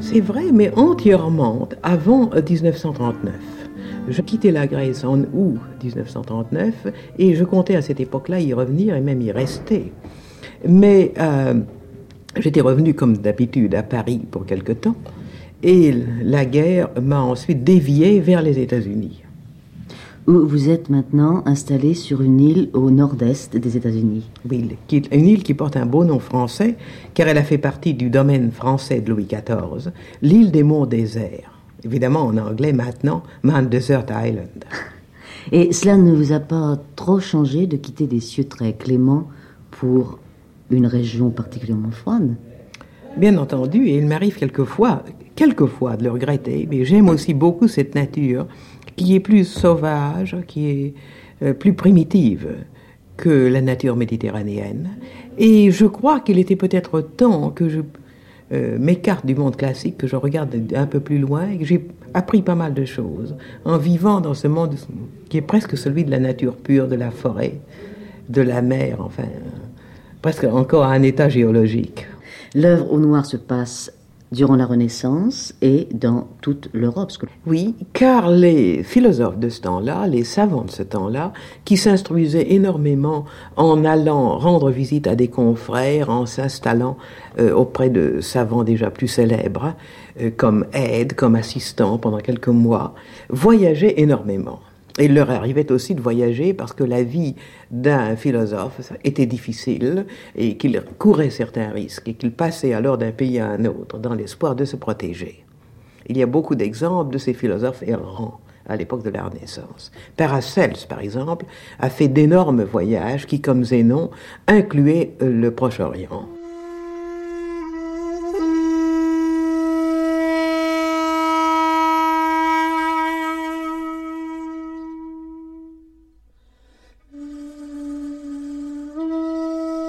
C'est 0.00 0.20
vrai, 0.20 0.44
mais 0.50 0.72
entièrement 0.76 1.68
avant 1.82 2.30
1939. 2.30 3.34
Je 4.08 4.22
quittais 4.22 4.50
la 4.50 4.66
Grèce 4.66 5.04
en 5.04 5.18
août 5.18 5.58
1939 5.84 6.86
et 7.18 7.34
je 7.34 7.44
comptais 7.44 7.76
à 7.76 7.82
cette 7.82 8.00
époque-là 8.00 8.40
y 8.40 8.54
revenir 8.54 8.96
et 8.96 9.02
même 9.02 9.20
y 9.20 9.30
rester. 9.30 9.92
Mais 10.66 11.12
euh, 11.18 11.60
J'étais 12.38 12.60
revenu 12.60 12.94
comme 12.94 13.16
d'habitude 13.16 13.74
à 13.74 13.82
Paris 13.82 14.20
pour 14.30 14.46
quelque 14.46 14.72
temps, 14.72 14.96
et 15.62 15.94
la 16.22 16.44
guerre 16.44 16.90
m'a 17.00 17.20
ensuite 17.20 17.64
dévié 17.64 18.20
vers 18.20 18.42
les 18.42 18.58
États-Unis. 18.58 19.22
Vous 20.26 20.68
êtes 20.68 20.90
maintenant 20.90 21.44
installé 21.46 21.94
sur 21.94 22.20
une 22.20 22.40
île 22.40 22.68
au 22.72 22.90
nord-est 22.90 23.56
des 23.56 23.76
États-Unis. 23.76 24.28
Oui, 24.50 24.68
une 25.12 25.28
île 25.28 25.44
qui 25.44 25.54
porte 25.54 25.76
un 25.76 25.86
beau 25.86 26.04
nom 26.04 26.18
français, 26.18 26.76
car 27.14 27.28
elle 27.28 27.38
a 27.38 27.44
fait 27.44 27.58
partie 27.58 27.94
du 27.94 28.10
domaine 28.10 28.50
français 28.50 29.00
de 29.00 29.12
Louis 29.12 29.26
XIV, 29.26 29.92
l'île 30.22 30.50
des 30.50 30.64
monts 30.64 30.86
déserts. 30.86 31.52
Évidemment, 31.84 32.22
en 32.22 32.36
anglais 32.38 32.72
maintenant, 32.72 33.22
Mount 33.44 33.68
Desert 33.68 34.06
Island. 34.10 34.64
Et 35.52 35.72
cela 35.72 35.96
ne 35.96 36.12
vous 36.12 36.32
a 36.32 36.40
pas 36.40 36.76
trop 36.96 37.20
changé 37.20 37.68
de 37.68 37.76
quitter 37.76 38.08
des 38.08 38.18
cieux 38.18 38.48
très 38.48 38.72
cléments 38.72 39.28
pour 39.70 40.18
une 40.70 40.86
région 40.86 41.30
particulièrement 41.30 41.90
froide. 41.90 42.34
Bien 43.16 43.38
entendu, 43.38 43.86
et 43.86 43.96
il 43.96 44.06
m'arrive 44.06 44.36
quelquefois, 44.36 45.02
quelquefois 45.34 45.96
de 45.96 46.04
le 46.04 46.10
regretter, 46.10 46.68
mais 46.70 46.84
j'aime 46.84 47.08
aussi 47.08 47.32
beaucoup 47.32 47.68
cette 47.68 47.94
nature 47.94 48.46
qui 48.96 49.14
est 49.14 49.20
plus 49.20 49.44
sauvage, 49.44 50.36
qui 50.46 50.68
est 50.68 50.94
euh, 51.42 51.52
plus 51.54 51.72
primitive 51.72 52.48
que 53.16 53.48
la 53.48 53.62
nature 53.62 53.96
méditerranéenne. 53.96 54.90
Et 55.38 55.70
je 55.70 55.86
crois 55.86 56.20
qu'il 56.20 56.38
était 56.38 56.56
peut-être 56.56 57.00
temps 57.00 57.50
que 57.50 57.68
je 57.68 57.80
euh, 58.52 58.78
m'écarte 58.78 59.26
du 59.26 59.34
monde 59.34 59.56
classique, 59.56 59.98
que 59.98 60.06
je 60.06 60.16
regarde 60.16 60.54
un 60.74 60.86
peu 60.86 61.00
plus 61.00 61.18
loin 61.18 61.48
et 61.48 61.58
que 61.58 61.64
j'ai 61.64 61.86
appris 62.14 62.42
pas 62.42 62.54
mal 62.54 62.74
de 62.74 62.84
choses 62.84 63.34
en 63.64 63.76
vivant 63.76 64.20
dans 64.20 64.34
ce 64.34 64.46
monde 64.46 64.76
qui 65.28 65.38
est 65.38 65.42
presque 65.42 65.76
celui 65.76 66.04
de 66.04 66.10
la 66.10 66.20
nature 66.20 66.56
pure, 66.56 66.86
de 66.86 66.94
la 66.94 67.10
forêt, 67.10 67.54
de 68.28 68.42
la 68.42 68.62
mer, 68.62 68.98
enfin 69.00 69.24
presque 70.26 70.42
encore 70.42 70.82
à 70.82 70.90
un 70.90 71.04
état 71.04 71.28
géologique. 71.28 72.08
L'œuvre 72.52 72.92
au 72.92 72.98
noir 72.98 73.24
se 73.24 73.36
passe 73.36 73.92
durant 74.32 74.56
la 74.56 74.66
Renaissance 74.66 75.54
et 75.62 75.86
dans 75.94 76.26
toute 76.40 76.68
l'Europe. 76.72 77.12
Oui, 77.46 77.76
car 77.92 78.28
les 78.28 78.82
philosophes 78.82 79.38
de 79.38 79.48
ce 79.48 79.60
temps-là, 79.60 80.08
les 80.08 80.24
savants 80.24 80.64
de 80.64 80.72
ce 80.72 80.82
temps-là, 80.82 81.32
qui 81.64 81.76
s'instruisaient 81.76 82.54
énormément 82.54 83.24
en 83.54 83.84
allant 83.84 84.36
rendre 84.36 84.72
visite 84.72 85.06
à 85.06 85.14
des 85.14 85.28
confrères, 85.28 86.10
en 86.10 86.26
s'installant 86.26 86.96
euh, 87.38 87.54
auprès 87.54 87.88
de 87.88 88.20
savants 88.20 88.64
déjà 88.64 88.90
plus 88.90 89.06
célèbres, 89.06 89.74
euh, 90.20 90.32
comme 90.36 90.66
aide, 90.72 91.14
comme 91.14 91.36
assistant 91.36 91.98
pendant 91.98 92.18
quelques 92.18 92.48
mois, 92.48 92.96
voyageaient 93.30 94.00
énormément. 94.00 94.58
Il 94.98 95.14
leur 95.14 95.30
arrivait 95.30 95.70
aussi 95.72 95.94
de 95.94 96.00
voyager 96.00 96.54
parce 96.54 96.72
que 96.72 96.84
la 96.84 97.02
vie 97.02 97.34
d'un 97.70 98.16
philosophe 98.16 98.92
était 99.04 99.26
difficile 99.26 100.06
et 100.34 100.56
qu'il 100.56 100.82
courait 100.98 101.30
certains 101.30 101.70
risques 101.70 102.08
et 102.08 102.14
qu'il 102.14 102.32
passait 102.32 102.72
alors 102.72 102.96
d'un 102.96 103.12
pays 103.12 103.38
à 103.38 103.48
un 103.48 103.66
autre 103.66 103.98
dans 103.98 104.14
l'espoir 104.14 104.56
de 104.56 104.64
se 104.64 104.76
protéger. 104.76 105.44
Il 106.06 106.16
y 106.16 106.22
a 106.22 106.26
beaucoup 106.26 106.54
d'exemples 106.54 107.12
de 107.12 107.18
ces 107.18 107.34
philosophes 107.34 107.82
errants 107.82 108.40
à 108.68 108.76
l'époque 108.76 109.02
de 109.02 109.10
la 109.10 109.24
Renaissance. 109.24 109.92
Paracels, 110.16 110.76
par 110.88 111.00
exemple, 111.00 111.44
a 111.78 111.90
fait 111.90 112.08
d'énormes 112.08 112.64
voyages 112.64 113.26
qui, 113.26 113.40
comme 113.40 113.64
Zénon, 113.64 114.10
incluaient 114.48 115.12
le 115.20 115.50
Proche-Orient. 115.50 116.28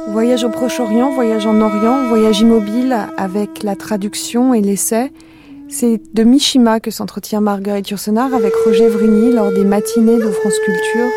Voyage 0.09 0.45
au 0.45 0.49
Proche-Orient, 0.49 1.11
voyage 1.13 1.45
en 1.45 1.59
Orient, 1.59 2.07
voyage 2.07 2.39
immobile 2.39 2.95
avec 3.17 3.61
la 3.61 3.75
traduction 3.75 4.53
et 4.53 4.61
l'essai. 4.61 5.11
C'est 5.67 6.01
de 6.13 6.23
Mishima 6.23 6.79
que 6.79 6.91
s'entretient 6.91 7.41
Marguerite 7.41 7.89
Yourcenar 7.89 8.33
avec 8.33 8.53
Roger 8.65 8.87
Vrigny 8.87 9.33
lors 9.33 9.51
des 9.51 9.65
matinées 9.65 10.17
de 10.17 10.31
France 10.31 10.57
Culture 10.63 11.09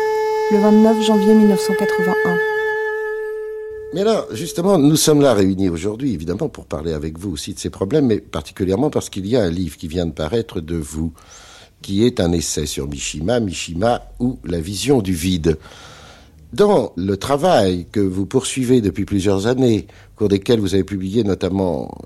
le 0.51 0.59
29 0.59 1.01
janvier 1.03 1.33
1981. 1.33 2.37
Mais 3.93 4.03
là, 4.03 4.25
justement, 4.31 4.77
nous 4.77 4.97
sommes 4.97 5.21
là 5.21 5.33
réunis 5.33 5.69
aujourd'hui, 5.69 6.13
évidemment, 6.13 6.49
pour 6.49 6.65
parler 6.65 6.91
avec 6.91 7.17
vous 7.17 7.31
aussi 7.31 7.53
de 7.53 7.59
ces 7.59 7.69
problèmes, 7.69 8.07
mais 8.07 8.19
particulièrement 8.19 8.89
parce 8.89 9.09
qu'il 9.09 9.25
y 9.25 9.37
a 9.37 9.41
un 9.41 9.49
livre 9.49 9.77
qui 9.77 9.87
vient 9.87 10.05
de 10.05 10.11
paraître 10.11 10.59
de 10.59 10.75
vous, 10.75 11.13
qui 11.81 12.05
est 12.05 12.19
un 12.19 12.33
essai 12.33 12.65
sur 12.65 12.89
Mishima, 12.89 13.39
Mishima 13.39 14.01
ou 14.19 14.37
la 14.43 14.59
vision 14.59 15.01
du 15.01 15.13
vide. 15.13 15.57
Dans 16.53 16.91
le 16.97 17.15
travail 17.15 17.85
que 17.93 18.01
vous 18.01 18.25
poursuivez 18.25 18.81
depuis 18.81 19.05
plusieurs 19.05 19.47
années, 19.47 19.87
au 20.13 20.17
cours 20.17 20.27
desquels 20.27 20.59
vous 20.59 20.73
avez 20.73 20.83
publié 20.83 21.23
notamment 21.23 21.97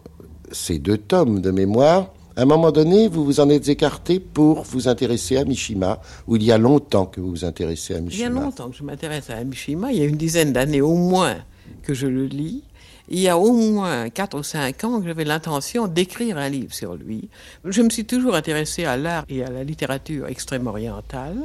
ces 0.52 0.78
deux 0.78 1.00
tomes 1.00 1.42
de 1.42 1.50
mémoire, 1.50 2.14
à 2.36 2.44
un 2.44 2.46
moment 2.46 2.72
donné, 2.72 3.08
vous 3.08 3.26
vous 3.26 3.40
en 3.40 3.50
êtes 3.50 3.70
écarté 3.70 4.20
pour 4.20 4.62
vous 4.62 4.88
intéresser 4.88 5.38
à 5.38 5.46
Mishima, 5.46 6.00
ou 6.28 6.36
il 6.36 6.44
y 6.44 6.52
a 6.52 6.60
longtemps 6.60 7.08
que 7.08 7.22
vous 7.22 7.30
vous 7.30 7.46
intéressez 7.46 7.96
à 7.96 8.02
Mishima 8.02 8.30
Il 8.30 8.34
y 8.36 8.38
a 8.38 8.42
longtemps 8.42 8.70
que 8.70 8.76
je 8.76 8.84
m'intéresse 8.84 9.32
à 9.32 9.44
Mishima, 9.44 9.92
il 9.92 9.98
y 9.98 10.02
a 10.02 10.06
une 10.06 10.18
dizaine 10.18 10.54
d'années 10.54 10.82
au 10.82 10.94
moins 10.96 11.38
que 11.82 11.96
je 11.96 12.06
le 12.06 12.26
lis, 12.26 12.64
il 13.10 13.20
y 13.20 13.30
a 13.30 13.38
au 13.38 13.54
moins 13.54 14.10
4 14.10 14.38
ou 14.38 14.44
5 14.44 14.84
ans 14.84 15.00
que 15.00 15.08
j'avais 15.08 15.26
l'intention 15.26 15.88
d'écrire 15.88 16.38
un 16.38 16.50
livre 16.50 16.74
sur 16.74 16.96
lui. 16.96 17.30
Je 17.64 17.82
me 17.82 17.90
suis 17.90 18.06
toujours 18.06 18.36
intéressé 18.36 18.86
à 18.86 18.98
l'art 18.98 19.26
et 19.30 19.44
à 19.44 19.50
la 19.50 19.64
littérature 19.64 20.28
extrême 20.28 20.68
orientale, 20.68 21.38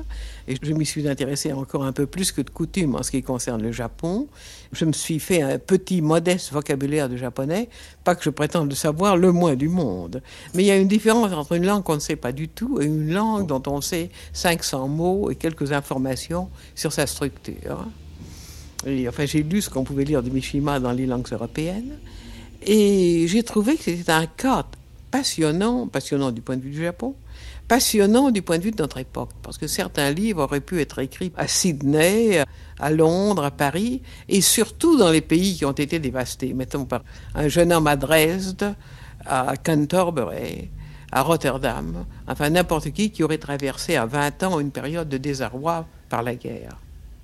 et 0.48 0.56
je 0.60 0.72
m'y 0.72 0.86
suis 0.86 1.08
intéressé 1.08 1.52
encore 1.52 1.84
un 1.84 1.92
peu 1.92 2.06
plus 2.06 2.32
que 2.32 2.40
de 2.40 2.50
coutume 2.50 2.94
en 2.94 3.02
ce 3.02 3.10
qui 3.10 3.22
concerne 3.22 3.62
le 3.62 3.72
Japon. 3.72 4.28
Je 4.72 4.84
me 4.84 4.92
suis 4.92 5.18
fait 5.18 5.42
un 5.42 5.58
petit, 5.58 6.00
modeste 6.00 6.52
vocabulaire 6.52 7.08
de 7.08 7.16
japonais, 7.16 7.68
pas 8.04 8.14
que 8.14 8.24
je 8.24 8.30
prétende 8.30 8.68
de 8.68 8.74
savoir 8.74 9.16
le 9.16 9.32
moins 9.32 9.54
du 9.54 9.68
monde. 9.68 10.22
Mais 10.54 10.62
il 10.62 10.66
y 10.66 10.70
a 10.70 10.76
une 10.76 10.88
différence 10.88 11.32
entre 11.32 11.52
une 11.52 11.66
langue 11.66 11.82
qu'on 11.82 11.94
ne 11.94 12.00
sait 12.00 12.16
pas 12.16 12.32
du 12.32 12.48
tout 12.48 12.80
et 12.80 12.86
une 12.86 13.12
langue 13.12 13.46
dont 13.46 13.62
on 13.66 13.80
sait 13.80 14.10
500 14.32 14.88
mots 14.88 15.30
et 15.30 15.36
quelques 15.36 15.72
informations 15.72 16.48
sur 16.74 16.92
sa 16.92 17.06
structure 17.06 17.86
enfin, 19.08 19.26
j'ai 19.26 19.42
lu 19.42 19.62
ce 19.62 19.70
qu'on 19.70 19.84
pouvait 19.84 20.04
lire 20.04 20.22
de 20.22 20.30
Mishima 20.30 20.80
dans 20.80 20.92
les 20.92 21.06
langues 21.06 21.28
européennes. 21.30 21.98
Et 22.66 23.26
j'ai 23.28 23.42
trouvé 23.42 23.76
que 23.76 23.84
c'était 23.84 24.12
un 24.12 24.26
cas 24.26 24.66
passionnant, 25.10 25.86
passionnant 25.86 26.30
du 26.30 26.40
point 26.40 26.56
de 26.56 26.62
vue 26.62 26.70
du 26.70 26.82
Japon, 26.82 27.14
passionnant 27.68 28.30
du 28.30 28.42
point 28.42 28.58
de 28.58 28.64
vue 28.64 28.70
de 28.70 28.82
notre 28.82 28.98
époque. 28.98 29.30
Parce 29.42 29.58
que 29.58 29.66
certains 29.66 30.10
livres 30.10 30.42
auraient 30.42 30.60
pu 30.60 30.80
être 30.80 30.98
écrits 30.98 31.32
à 31.36 31.48
Sydney, 31.48 32.42
à 32.78 32.90
Londres, 32.90 33.44
à 33.44 33.50
Paris, 33.50 34.02
et 34.28 34.40
surtout 34.40 34.96
dans 34.96 35.10
les 35.10 35.20
pays 35.20 35.56
qui 35.56 35.64
ont 35.64 35.72
été 35.72 35.98
dévastés. 35.98 36.52
Mettons 36.54 36.84
par 36.84 37.02
un 37.34 37.48
jeune 37.48 37.72
homme 37.72 37.86
à 37.86 37.96
Dresde, 37.96 38.74
à 39.24 39.54
Canterbury, 39.56 40.70
à 41.12 41.22
Rotterdam, 41.22 42.04
enfin 42.26 42.50
n'importe 42.50 42.90
qui 42.90 43.10
qui 43.10 43.22
aurait 43.22 43.38
traversé 43.38 43.96
à 43.96 44.06
20 44.06 44.42
ans 44.44 44.60
une 44.60 44.70
période 44.70 45.08
de 45.08 45.18
désarroi 45.18 45.86
par 46.08 46.22
la 46.22 46.34
guerre. 46.34 46.76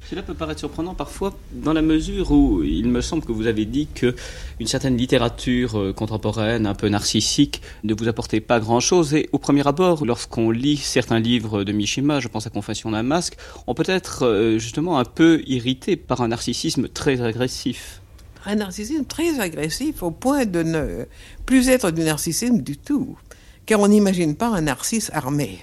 Cela 0.08 0.22
peut 0.22 0.34
paraître 0.34 0.60
surprenant 0.60 0.94
parfois 0.94 1.36
dans 1.52 1.72
la 1.72 1.82
mesure 1.82 2.30
où 2.30 2.62
il 2.62 2.88
me 2.88 3.00
semble 3.00 3.24
que 3.24 3.32
vous 3.32 3.48
avez 3.48 3.64
dit 3.64 3.88
que 3.92 4.14
une 4.60 4.68
certaine 4.68 4.96
littérature 4.96 5.76
euh, 5.76 5.92
contemporaine, 5.92 6.64
un 6.64 6.76
peu 6.76 6.88
narcissique, 6.88 7.60
ne 7.82 7.92
vous 7.92 8.06
apportait 8.06 8.38
pas 8.38 8.60
grand-chose. 8.60 9.14
Et 9.14 9.28
au 9.32 9.38
premier 9.38 9.66
abord, 9.66 10.06
lorsqu'on 10.06 10.52
lit 10.52 10.76
certains 10.76 11.18
livres 11.18 11.64
de 11.64 11.72
Mishima, 11.72 12.20
je 12.20 12.28
pense 12.28 12.46
à 12.46 12.50
Confession 12.50 12.92
d'un 12.92 13.02
masque, 13.02 13.36
on 13.66 13.74
peut 13.74 13.82
être 13.88 14.24
euh, 14.24 14.58
justement 14.58 15.00
un 15.00 15.04
peu 15.04 15.42
irrité 15.48 15.96
par 15.96 16.20
un 16.20 16.28
narcissisme 16.28 16.86
très 16.86 17.20
agressif. 17.20 18.00
Un 18.44 18.54
narcissisme 18.54 19.06
très 19.06 19.40
agressif 19.40 20.04
au 20.04 20.12
point 20.12 20.44
de 20.44 20.62
ne 20.62 21.04
plus 21.46 21.68
être 21.68 21.90
du 21.90 22.02
narcissisme 22.02 22.58
du 22.58 22.76
tout, 22.76 23.18
car 23.66 23.80
on 23.80 23.88
n'imagine 23.88 24.36
pas 24.36 24.46
un 24.46 24.60
narcisse 24.60 25.10
armé 25.12 25.58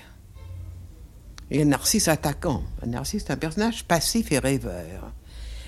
et 1.54 1.62
un 1.62 1.66
narcisse 1.66 2.08
attaquant. 2.08 2.64
Un 2.82 2.88
narcisse, 2.88 3.26
un 3.30 3.38
personnage 3.38 3.86
passif 3.86 4.32
et 4.32 4.40
rêveur. 4.40 5.14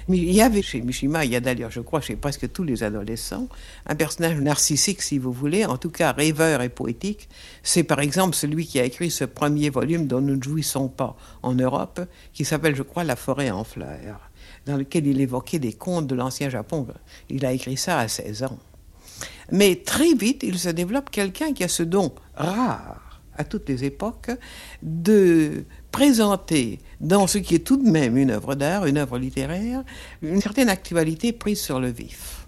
Mais 0.08 0.18
il 0.18 0.32
y 0.34 0.42
avait 0.42 0.62
chez 0.62 0.82
Mishima, 0.82 1.26
il 1.26 1.32
y 1.32 1.36
a 1.36 1.40
d'ailleurs, 1.40 1.72
je 1.72 1.80
crois, 1.80 2.02
chez 2.02 2.16
presque 2.16 2.52
tous 2.52 2.64
les 2.64 2.84
adolescents, 2.84 3.48
un 3.88 3.96
personnage 3.96 4.40
narcissique, 4.40 5.02
si 5.02 5.18
vous 5.18 5.32
voulez, 5.32 5.66
en 5.66 5.78
tout 5.78 5.90
cas 5.90 6.12
rêveur 6.12 6.62
et 6.62 6.70
poétique. 6.70 7.28
C'est 7.64 7.84
par 7.84 8.00
exemple 8.00 8.36
celui 8.36 8.68
qui 8.68 8.80
a 8.80 8.84
écrit 8.84 9.10
ce 9.10 9.26
premier 9.26 9.70
volume 9.70 10.06
dont 10.06 10.22
nous 10.22 10.36
ne 10.36 10.44
jouissons 10.44 10.90
pas 10.90 11.16
en 11.42 11.54
Europe, 11.54 12.02
qui 12.34 12.46
s'appelle, 12.46 12.76
je 12.76 12.84
crois, 12.84 13.04
La 13.04 13.16
forêt 13.16 13.50
en 13.50 13.64
fleurs, 13.64 14.30
dans 14.66 14.78
lequel 14.78 15.08
il 15.08 15.22
évoquait 15.22 15.60
des 15.60 15.74
contes 15.74 16.08
de 16.08 16.16
l'ancien 16.16 16.50
Japon. 16.50 16.88
Il 17.30 17.46
a 17.46 17.52
écrit 17.52 17.78
ça 17.78 17.98
à 18.00 18.08
16 18.08 18.44
ans. 18.44 18.60
Mais 19.52 19.76
très 19.78 20.14
vite, 20.14 20.44
il 20.44 20.60
se 20.60 20.70
développe 20.70 21.10
quelqu'un 21.10 21.54
qui 21.54 21.64
a 21.64 21.68
ce 21.68 21.84
don 21.84 22.14
rare 22.36 23.05
à 23.38 23.44
toutes 23.44 23.70
les 23.70 23.84
époques, 23.84 24.32
de 24.82 25.66
présenter 25.92 26.80
dans 27.00 27.28
ce 27.28 27.38
qui 27.38 27.56
est 27.56 27.60
tout 27.60 27.78
de 27.78 27.90
même 27.90 28.18
une 28.18 28.32
œuvre 28.32 28.56
d'art, 28.56 28.86
une 28.86 28.98
œuvre 28.98 29.18
littéraire, 29.18 29.84
une 30.22 30.42
certaine 30.42 30.70
actualité 30.70 31.32
prise 31.32 31.62
sur 31.62 31.80
le 31.80 31.90
vif. 31.90 32.46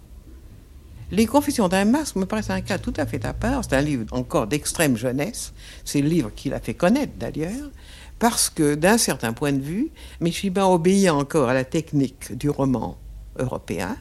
Les 1.10 1.24
Confessions 1.24 1.68
d'un 1.68 1.86
masque 1.86 2.16
me 2.16 2.26
paraissent 2.26 2.50
un 2.50 2.60
cas 2.60 2.76
tout 2.76 2.92
à 2.98 3.06
fait 3.06 3.24
à 3.24 3.32
part. 3.32 3.64
C'est 3.64 3.74
un 3.74 3.80
livre 3.80 4.04
encore 4.10 4.46
d'extrême 4.46 4.96
jeunesse. 4.96 5.54
C'est 5.84 6.02
le 6.02 6.08
livre 6.08 6.30
qu'il 6.34 6.52
a 6.52 6.60
fait 6.60 6.74
connaître 6.74 7.14
d'ailleurs, 7.18 7.70
parce 8.18 8.50
que 8.50 8.74
d'un 8.74 8.98
certain 8.98 9.32
point 9.32 9.52
de 9.52 9.62
vue, 9.62 9.88
Mishiba 10.20 10.66
obéit 10.66 11.08
encore 11.08 11.48
à 11.48 11.54
la 11.54 11.64
technique 11.64 12.36
du 12.36 12.50
roman 12.50 12.98
européen, 13.38 13.96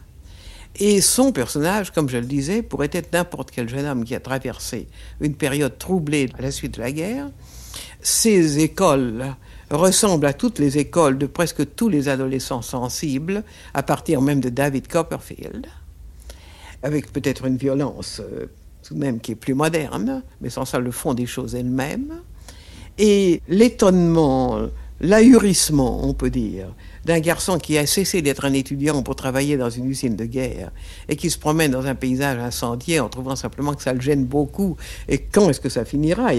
et 0.80 1.02
son 1.02 1.32
personnage, 1.32 1.92
comme 1.92 2.10
je 2.10 2.18
le 2.18 2.26
disais, 2.26 2.62
pourrait 2.62 2.90
être 2.92 3.12
n'importe 3.14 3.52
quel 3.52 3.68
jeune 3.68 3.86
homme 3.86 4.04
qui 4.04 4.16
a 4.16 4.20
traversé 4.20 4.88
une 5.22 5.36
période 5.36 5.78
troublée 5.78 6.30
à 6.38 6.42
la 6.42 6.52
suite 6.52 6.76
de 6.76 6.82
la 6.82 6.92
guerre. 6.92 7.30
Ces 8.02 8.60
écoles 8.60 9.26
ressemblent 9.72 10.26
à 10.26 10.34
toutes 10.34 10.60
les 10.60 10.78
écoles 10.78 11.18
de 11.18 11.26
presque 11.26 11.76
tous 11.76 11.90
les 11.90 12.10
adolescents 12.10 12.62
sensibles, 12.62 13.44
à 13.74 13.84
partir 13.84 14.22
même 14.22 14.40
de 14.40 14.50
David 14.50 14.88
Copperfield, 14.88 15.68
avec 16.84 17.12
peut-être 17.12 17.46
une 17.46 17.58
violence 17.58 18.22
euh, 18.22 18.46
tout 18.84 18.94
de 18.94 19.00
même 19.00 19.20
qui 19.20 19.34
est 19.34 19.36
plus 19.36 19.56
moderne, 19.56 20.24
mais 20.42 20.50
sans 20.50 20.66
ça 20.66 20.80
le 20.80 20.92
fond 20.92 21.14
des 21.14 21.26
choses 21.26 21.56
elles-mêmes. 21.56 22.22
Et 23.00 23.42
l'étonnement, 23.48 24.70
l'ahurissement, 25.00 26.04
on 26.04 26.14
peut 26.14 26.30
dire, 26.30 26.74
d'un 27.06 27.20
garçon 27.20 27.58
qui 27.58 27.78
a 27.78 27.86
cessé 27.86 28.22
d'être 28.22 28.46
un 28.46 28.54
étudiant 28.54 29.04
pour 29.04 29.16
travailler 29.16 29.58
dans 29.58 29.70
une 29.70 29.86
usine 29.86 30.16
de 30.16 30.26
guerre 30.26 30.72
et 31.08 31.16
qui 31.16 31.30
se 31.30 31.38
promène 31.38 31.72
dans 31.72 31.86
un 31.86 31.96
paysage 31.96 32.40
incendié 32.40 33.00
en 33.00 33.10
trouvant 33.10 33.36
simplement 33.36 33.74
que 33.74 33.84
ça 33.84 33.94
le 33.94 34.02
gêne 34.02 34.26
beaucoup. 34.26 34.76
Et 35.08 35.20
quand 35.20 35.50
est-ce 35.50 35.62
que 35.62 35.70
ça 35.70 35.86
finira? 35.86 36.30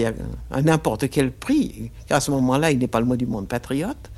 À 0.51 0.61
n'importe 0.61 1.09
quel 1.09 1.31
prix, 1.31 1.91
car 2.07 2.17
à 2.17 2.21
ce 2.21 2.31
moment-là, 2.31 2.71
il 2.71 2.79
n'est 2.79 2.87
pas 2.87 2.99
le 2.99 3.05
mot 3.05 3.15
du 3.15 3.25
monde 3.25 3.47
patriote 3.47 4.11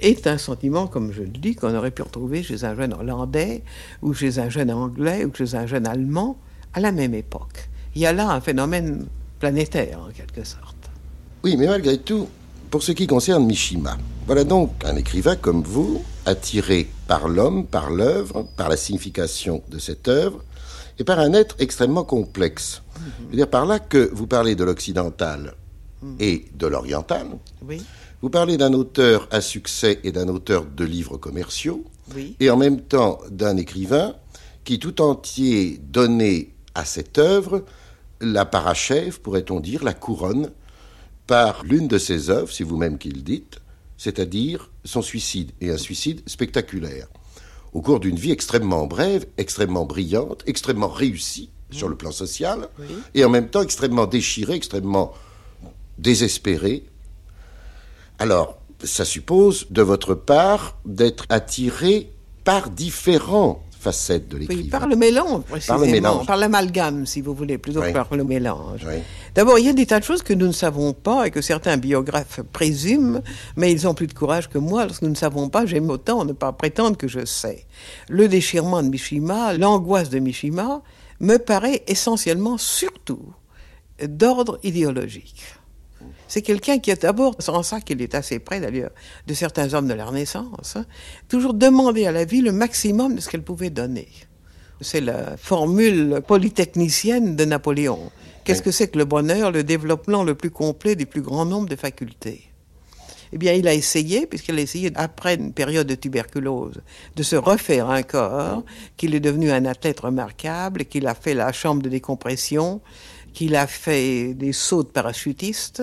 est 0.00 0.26
un 0.26 0.38
sentiment, 0.38 0.86
comme 0.86 1.12
je 1.12 1.22
le 1.22 1.28
dis, 1.28 1.56
qu'on 1.56 1.74
aurait 1.74 1.90
pu 1.90 2.02
retrouver 2.02 2.42
chez 2.42 2.64
un 2.64 2.76
jeune 2.76 2.94
Hollandais 2.94 3.62
ou 4.00 4.14
chez 4.14 4.38
un 4.38 4.48
jeune 4.48 4.70
Anglais 4.70 5.24
ou 5.24 5.34
chez 5.34 5.56
un 5.56 5.66
jeune 5.66 5.86
Allemand 5.86 6.38
à 6.72 6.80
la 6.80 6.92
même 6.92 7.14
époque. 7.14 7.68
Il 7.94 8.02
y 8.02 8.06
a 8.06 8.12
là 8.12 8.30
un 8.30 8.40
phénomène 8.40 9.06
planétaire, 9.40 10.00
en 10.08 10.12
quelque 10.12 10.44
sorte. 10.44 10.76
Oui, 11.42 11.56
mais 11.56 11.66
malgré 11.66 11.98
tout, 11.98 12.28
pour 12.70 12.82
ce 12.82 12.92
qui 12.92 13.06
concerne 13.06 13.44
Mishima, 13.46 13.96
voilà 14.26 14.44
donc 14.44 14.70
un 14.84 14.96
écrivain 14.96 15.36
comme 15.36 15.62
vous, 15.62 16.02
attiré 16.26 16.88
par 17.06 17.28
l'homme, 17.28 17.66
par 17.66 17.90
l'œuvre, 17.90 18.46
par 18.56 18.68
la 18.68 18.76
signification 18.76 19.62
de 19.70 19.78
cette 19.78 20.08
œuvre, 20.08 20.44
et 20.98 21.04
par 21.04 21.18
un 21.18 21.32
être 21.32 21.56
extrêmement 21.58 22.04
complexe. 22.04 22.82
Je 22.96 23.30
veux 23.30 23.36
dire 23.36 23.48
par 23.48 23.64
là 23.64 23.78
que 23.78 24.10
vous 24.12 24.26
parlez 24.26 24.54
de 24.54 24.64
l'occidental 24.64 25.54
et 26.18 26.46
de 26.54 26.66
l'oriental. 26.66 27.28
Vous 28.20 28.30
parlez 28.30 28.56
d'un 28.56 28.72
auteur 28.72 29.28
à 29.30 29.40
succès 29.40 30.00
et 30.02 30.12
d'un 30.12 30.28
auteur 30.28 30.64
de 30.64 30.84
livres 30.84 31.16
commerciaux, 31.16 31.84
et 32.40 32.50
en 32.50 32.56
même 32.56 32.80
temps 32.80 33.18
d'un 33.30 33.56
écrivain 33.56 34.14
qui 34.64 34.78
tout 34.78 35.00
entier 35.00 35.80
donnait 35.82 36.50
à 36.74 36.84
cette 36.84 37.18
œuvre 37.18 37.64
la 38.20 38.44
parachève, 38.44 39.20
pourrait-on 39.20 39.60
dire, 39.60 39.84
la 39.84 39.94
couronne 39.94 40.50
par 41.28 41.62
l'une 41.62 41.86
de 41.86 41.98
ses 41.98 42.30
œuvres, 42.30 42.50
si 42.50 42.64
vous-même 42.64 42.98
qui 42.98 43.10
le 43.10 43.20
dites, 43.20 43.60
c'est-à-dire 43.98 44.70
son 44.84 45.02
suicide, 45.02 45.52
et 45.60 45.70
un 45.70 45.76
suicide 45.76 46.22
spectaculaire, 46.26 47.06
au 47.74 47.82
cours 47.82 48.00
d'une 48.00 48.16
vie 48.16 48.32
extrêmement 48.32 48.86
brève, 48.86 49.26
extrêmement 49.36 49.84
brillante, 49.84 50.42
extrêmement 50.46 50.88
réussie 50.88 51.50
sur 51.70 51.88
le 51.88 51.96
plan 51.96 52.12
social, 52.12 52.68
et 53.14 53.24
en 53.26 53.28
même 53.28 53.50
temps 53.50 53.62
extrêmement 53.62 54.06
déchirée, 54.06 54.54
extrêmement 54.54 55.12
désespérée. 55.98 56.84
Alors, 58.18 58.58
ça 58.82 59.04
suppose 59.04 59.66
de 59.70 59.82
votre 59.82 60.14
part 60.14 60.78
d'être 60.86 61.26
attiré 61.28 62.10
par 62.44 62.70
différents 62.70 63.62
facette 63.88 64.28
de 64.28 64.36
l'écrivain. 64.36 64.62
Oui, 64.62 64.68
par 64.68 64.86
le 64.86 64.96
mélange, 64.96 65.42
précisément. 65.44 65.78
Par 65.78 65.86
le 65.86 65.92
mélange. 65.92 66.26
Par 66.26 66.36
l'amalgame, 66.36 67.06
si 67.06 67.20
vous 67.20 67.34
voulez, 67.34 67.58
plutôt 67.58 67.80
que 67.80 67.92
par 67.92 68.14
le 68.14 68.24
mélange. 68.24 68.86
D'abord, 69.34 69.58
il 69.58 69.66
y 69.66 69.68
a 69.68 69.72
des 69.72 69.86
tas 69.86 70.00
de 70.00 70.04
choses 70.04 70.22
que 70.22 70.34
nous 70.34 70.46
ne 70.46 70.52
savons 70.52 70.92
pas 70.92 71.26
et 71.26 71.30
que 71.30 71.40
certains 71.40 71.76
biographes 71.76 72.40
présument, 72.52 73.22
mais 73.56 73.72
ils 73.72 73.86
ont 73.88 73.94
plus 73.94 74.06
de 74.06 74.14
courage 74.14 74.48
que 74.48 74.58
moi. 74.58 74.84
Lorsque 74.84 75.02
nous 75.02 75.10
ne 75.10 75.22
savons 75.26 75.48
pas, 75.48 75.64
j'aime 75.66 75.88
autant 75.90 76.24
ne 76.24 76.32
pas 76.32 76.52
prétendre 76.52 76.96
que 76.96 77.08
je 77.08 77.24
sais. 77.24 77.66
Le 78.08 78.28
déchirement 78.28 78.82
de 78.82 78.88
Mishima, 78.88 79.54
l'angoisse 79.54 80.10
de 80.10 80.18
Mishima, 80.18 80.82
me 81.20 81.36
paraît 81.38 81.82
essentiellement, 81.86 82.58
surtout, 82.58 83.32
d'ordre 84.06 84.58
idéologique. 84.62 85.42
C'est 86.28 86.42
quelqu'un 86.42 86.78
qui 86.78 86.90
est 86.90 87.02
d'abord, 87.02 87.34
sans 87.38 87.62
ça 87.62 87.80
qu'il 87.80 88.00
est 88.02 88.14
assez 88.14 88.38
près 88.38 88.60
d'ailleurs 88.60 88.90
de 89.26 89.34
certains 89.34 89.72
hommes 89.74 89.88
de 89.88 89.94
la 89.94 90.04
Renaissance, 90.04 90.76
hein, 90.76 90.84
toujours 91.28 91.54
demandé 91.54 92.06
à 92.06 92.12
la 92.12 92.24
vie 92.24 92.42
le 92.42 92.52
maximum 92.52 93.16
de 93.16 93.20
ce 93.20 93.28
qu'elle 93.28 93.42
pouvait 93.42 93.70
donner. 93.70 94.08
C'est 94.80 95.00
la 95.00 95.36
formule 95.36 96.20
polytechnicienne 96.26 97.34
de 97.34 97.44
Napoléon. 97.44 98.12
Qu'est-ce 98.44 98.62
que 98.62 98.70
c'est 98.70 98.88
que 98.88 98.98
le 98.98 99.04
bonheur 99.04 99.50
Le 99.50 99.64
développement 99.64 100.22
le 100.22 100.34
plus 100.34 100.50
complet 100.50 100.94
du 100.94 101.06
plus 101.06 101.20
grand 101.20 101.44
nombre 101.44 101.68
de 101.68 101.76
facultés? 101.76 102.44
Eh 103.32 103.38
bien, 103.38 103.52
il 103.52 103.68
a 103.68 103.74
essayé, 103.74 104.26
puisqu'il 104.26 104.58
a 104.58 104.60
essayé, 104.60 104.90
après 104.94 105.34
une 105.34 105.52
période 105.52 105.86
de 105.86 105.94
tuberculose, 105.94 106.80
de 107.14 107.22
se 107.22 107.36
refaire 107.36 107.90
un 107.90 108.02
corps, 108.02 108.64
qu'il 108.96 109.14
est 109.14 109.20
devenu 109.20 109.50
un 109.50 109.66
athlète 109.66 110.00
remarquable, 110.00 110.86
qu'il 110.86 111.06
a 111.06 111.14
fait 111.14 111.34
la 111.34 111.52
chambre 111.52 111.82
de 111.82 111.90
décompression, 111.90 112.80
qu'il 113.38 113.54
a 113.54 113.68
fait 113.68 114.34
des 114.34 114.52
sauts 114.52 114.82
de 114.82 114.88
parachutiste, 114.88 115.80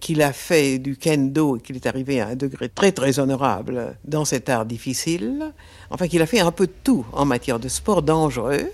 qu'il 0.00 0.20
a 0.22 0.32
fait 0.32 0.80
du 0.80 0.96
kendo 0.96 1.56
et 1.56 1.60
qu'il 1.60 1.76
est 1.76 1.86
arrivé 1.86 2.20
à 2.20 2.26
un 2.26 2.34
degré 2.34 2.68
très 2.68 2.90
très 2.90 3.20
honorable 3.20 3.96
dans 4.04 4.24
cet 4.24 4.48
art 4.48 4.66
difficile. 4.66 5.52
Enfin, 5.90 6.08
qu'il 6.08 6.20
a 6.20 6.26
fait 6.26 6.40
un 6.40 6.50
peu 6.50 6.66
de 6.66 6.72
tout 6.82 7.06
en 7.12 7.26
matière 7.26 7.60
de 7.60 7.68
sport 7.68 8.02
dangereux 8.02 8.72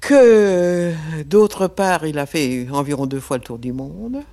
que 0.00 0.92
d'autre 1.26 1.68
part, 1.68 2.04
il 2.06 2.18
a 2.18 2.26
fait 2.26 2.66
environ 2.72 3.06
deux 3.06 3.20
fois 3.20 3.36
le 3.36 3.44
tour 3.44 3.60
du 3.60 3.72
monde, 3.72 4.24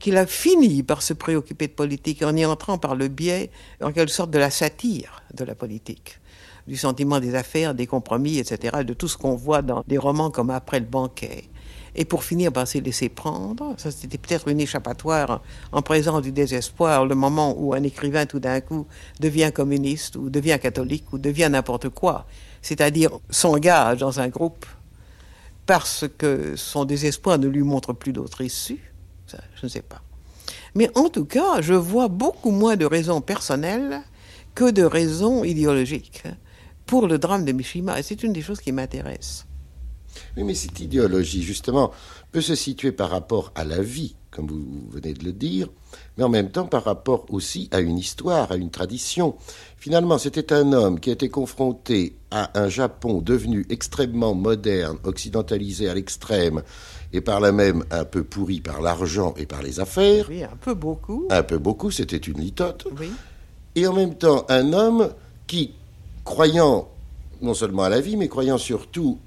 qu'il 0.00 0.16
a 0.16 0.26
fini 0.26 0.82
par 0.82 1.00
se 1.00 1.12
préoccuper 1.12 1.68
de 1.68 1.74
politique 1.74 2.24
en 2.24 2.36
y 2.36 2.44
entrant 2.44 2.76
par 2.76 2.96
le 2.96 3.06
biais, 3.06 3.52
en 3.80 3.92
quelque 3.92 4.10
sorte, 4.10 4.32
de 4.32 4.38
la 4.40 4.50
satire 4.50 5.22
de 5.32 5.44
la 5.44 5.54
politique, 5.54 6.18
du 6.66 6.76
sentiment 6.76 7.20
des 7.20 7.36
affaires, 7.36 7.72
des 7.72 7.86
compromis, 7.86 8.38
etc., 8.38 8.82
de 8.84 8.94
tout 8.94 9.06
ce 9.06 9.16
qu'on 9.16 9.36
voit 9.36 9.62
dans 9.62 9.84
des 9.86 9.98
romans 9.98 10.32
comme 10.32 10.50
Après 10.50 10.80
le 10.80 10.86
banquet. 10.86 11.44
Et 11.94 12.04
pour 12.04 12.24
finir 12.24 12.52
par 12.52 12.66
se 12.66 12.78
laisser 12.78 13.08
prendre, 13.08 13.74
ça 13.76 13.90
c'était 13.90 14.18
peut-être 14.18 14.48
une 14.48 14.60
échappatoire 14.60 15.42
en 15.72 15.82
présence 15.82 16.22
du 16.22 16.32
désespoir, 16.32 17.04
le 17.04 17.14
moment 17.14 17.54
où 17.58 17.74
un 17.74 17.82
écrivain 17.82 18.24
tout 18.24 18.40
d'un 18.40 18.60
coup 18.60 18.86
devient 19.20 19.50
communiste 19.54 20.16
ou 20.16 20.30
devient 20.30 20.58
catholique 20.60 21.12
ou 21.12 21.18
devient 21.18 21.48
n'importe 21.50 21.90
quoi, 21.90 22.26
c'est-à-dire 22.62 23.10
s'engage 23.28 23.98
dans 23.98 24.20
un 24.20 24.28
groupe 24.28 24.64
parce 25.66 26.06
que 26.18 26.56
son 26.56 26.84
désespoir 26.84 27.38
ne 27.38 27.46
lui 27.46 27.62
montre 27.62 27.92
plus 27.92 28.12
d'autre 28.12 28.40
issue. 28.40 28.92
Ça, 29.26 29.38
je 29.54 29.66
ne 29.66 29.70
sais 29.70 29.82
pas. 29.82 30.02
Mais 30.74 30.90
en 30.96 31.08
tout 31.08 31.24
cas, 31.24 31.60
je 31.60 31.74
vois 31.74 32.08
beaucoup 32.08 32.50
moins 32.50 32.76
de 32.76 32.86
raisons 32.86 33.20
personnelles 33.20 34.00
que 34.54 34.70
de 34.70 34.82
raisons 34.82 35.44
idéologiques 35.44 36.24
pour 36.86 37.06
le 37.06 37.18
drame 37.18 37.44
de 37.44 37.52
Mishima. 37.52 37.98
Et 37.98 38.02
c'est 38.02 38.22
une 38.22 38.32
des 38.32 38.42
choses 38.42 38.60
qui 38.60 38.72
m'intéresse. 38.72 39.46
Oui, 40.36 40.44
mais 40.44 40.54
cette 40.54 40.80
idéologie, 40.80 41.42
justement, 41.42 41.90
peut 42.30 42.40
se 42.40 42.54
situer 42.54 42.92
par 42.92 43.10
rapport 43.10 43.52
à 43.54 43.64
la 43.64 43.82
vie, 43.82 44.14
comme 44.30 44.46
vous 44.46 44.88
venez 44.90 45.12
de 45.12 45.24
le 45.24 45.32
dire, 45.32 45.68
mais 46.16 46.24
en 46.24 46.28
même 46.28 46.50
temps 46.50 46.66
par 46.66 46.84
rapport 46.84 47.26
aussi 47.30 47.68
à 47.70 47.80
une 47.80 47.98
histoire, 47.98 48.50
à 48.52 48.56
une 48.56 48.70
tradition. 48.70 49.34
Finalement, 49.76 50.18
c'était 50.18 50.52
un 50.52 50.72
homme 50.72 51.00
qui 51.00 51.10
était 51.10 51.28
confronté 51.28 52.16
à 52.30 52.58
un 52.58 52.68
Japon 52.68 53.20
devenu 53.20 53.66
extrêmement 53.68 54.34
moderne, 54.34 54.98
occidentalisé 55.04 55.88
à 55.88 55.94
l'extrême, 55.94 56.62
et 57.12 57.20
par 57.20 57.40
là 57.40 57.52
même 57.52 57.84
un 57.90 58.04
peu 58.04 58.24
pourri 58.24 58.60
par 58.60 58.80
l'argent 58.80 59.34
et 59.36 59.44
par 59.44 59.62
les 59.62 59.80
affaires. 59.80 60.26
Oui, 60.30 60.42
un 60.42 60.56
peu 60.60 60.74
beaucoup. 60.74 61.26
Un 61.30 61.42
peu 61.42 61.58
beaucoup, 61.58 61.90
c'était 61.90 62.16
une 62.16 62.40
litote. 62.40 62.86
Oui. 62.98 63.10
Et 63.74 63.86
en 63.86 63.92
même 63.92 64.14
temps, 64.14 64.46
un 64.48 64.72
homme 64.72 65.10
qui, 65.46 65.74
croyant 66.24 66.88
non 67.42 67.54
seulement 67.54 67.82
à 67.82 67.88
la 67.88 68.00
vie, 68.00 68.16
mais 68.16 68.28
croyant 68.28 68.56
surtout 68.56 69.18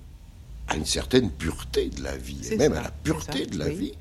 à 0.68 0.76
une 0.76 0.86
certaine 0.86 1.30
pureté 1.30 1.90
de 1.90 2.04
la 2.04 2.16
vie, 2.16 2.42
et 2.52 2.58
même 2.58 2.74
à 2.74 2.82
la 2.82 2.92
pureté 2.92 3.46
de 3.46 3.58
la 3.58 3.70
vie, 3.70 3.94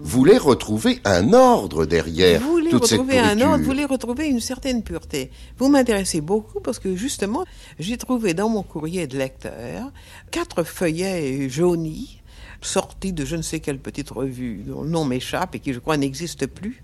voulait 0.00 0.38
retrouver 0.38 1.00
un 1.04 1.32
ordre 1.32 1.84
derrière 1.84 2.40
vous 2.40 2.52
voulez 2.52 2.70
toute 2.70 2.86
cette 2.86 3.00
retrouver 3.00 3.18
un 3.18 3.40
ordre, 3.40 3.58
vous 3.58 3.64
voulez 3.64 3.84
retrouver 3.84 4.28
une 4.28 4.40
certaine 4.40 4.82
pureté. 4.82 5.30
Vous 5.58 5.68
m'intéressez 5.68 6.20
beaucoup 6.20 6.60
parce 6.60 6.78
que 6.78 6.94
justement, 6.94 7.44
j'ai 7.78 7.96
trouvé 7.96 8.32
dans 8.32 8.48
mon 8.48 8.62
courrier 8.62 9.06
de 9.06 9.18
lecteur 9.18 9.90
quatre 10.30 10.62
feuillets 10.62 11.48
jaunis 11.48 12.18
sortis 12.60 13.12
de 13.12 13.24
je 13.24 13.36
ne 13.36 13.42
sais 13.42 13.60
quelle 13.60 13.78
petite 13.78 14.10
revue 14.10 14.64
dont 14.66 14.82
le 14.82 14.88
nom 14.88 15.04
m'échappe 15.04 15.54
et 15.54 15.60
qui 15.60 15.72
je 15.72 15.78
crois 15.78 15.96
n'existe 15.96 16.46
plus, 16.46 16.82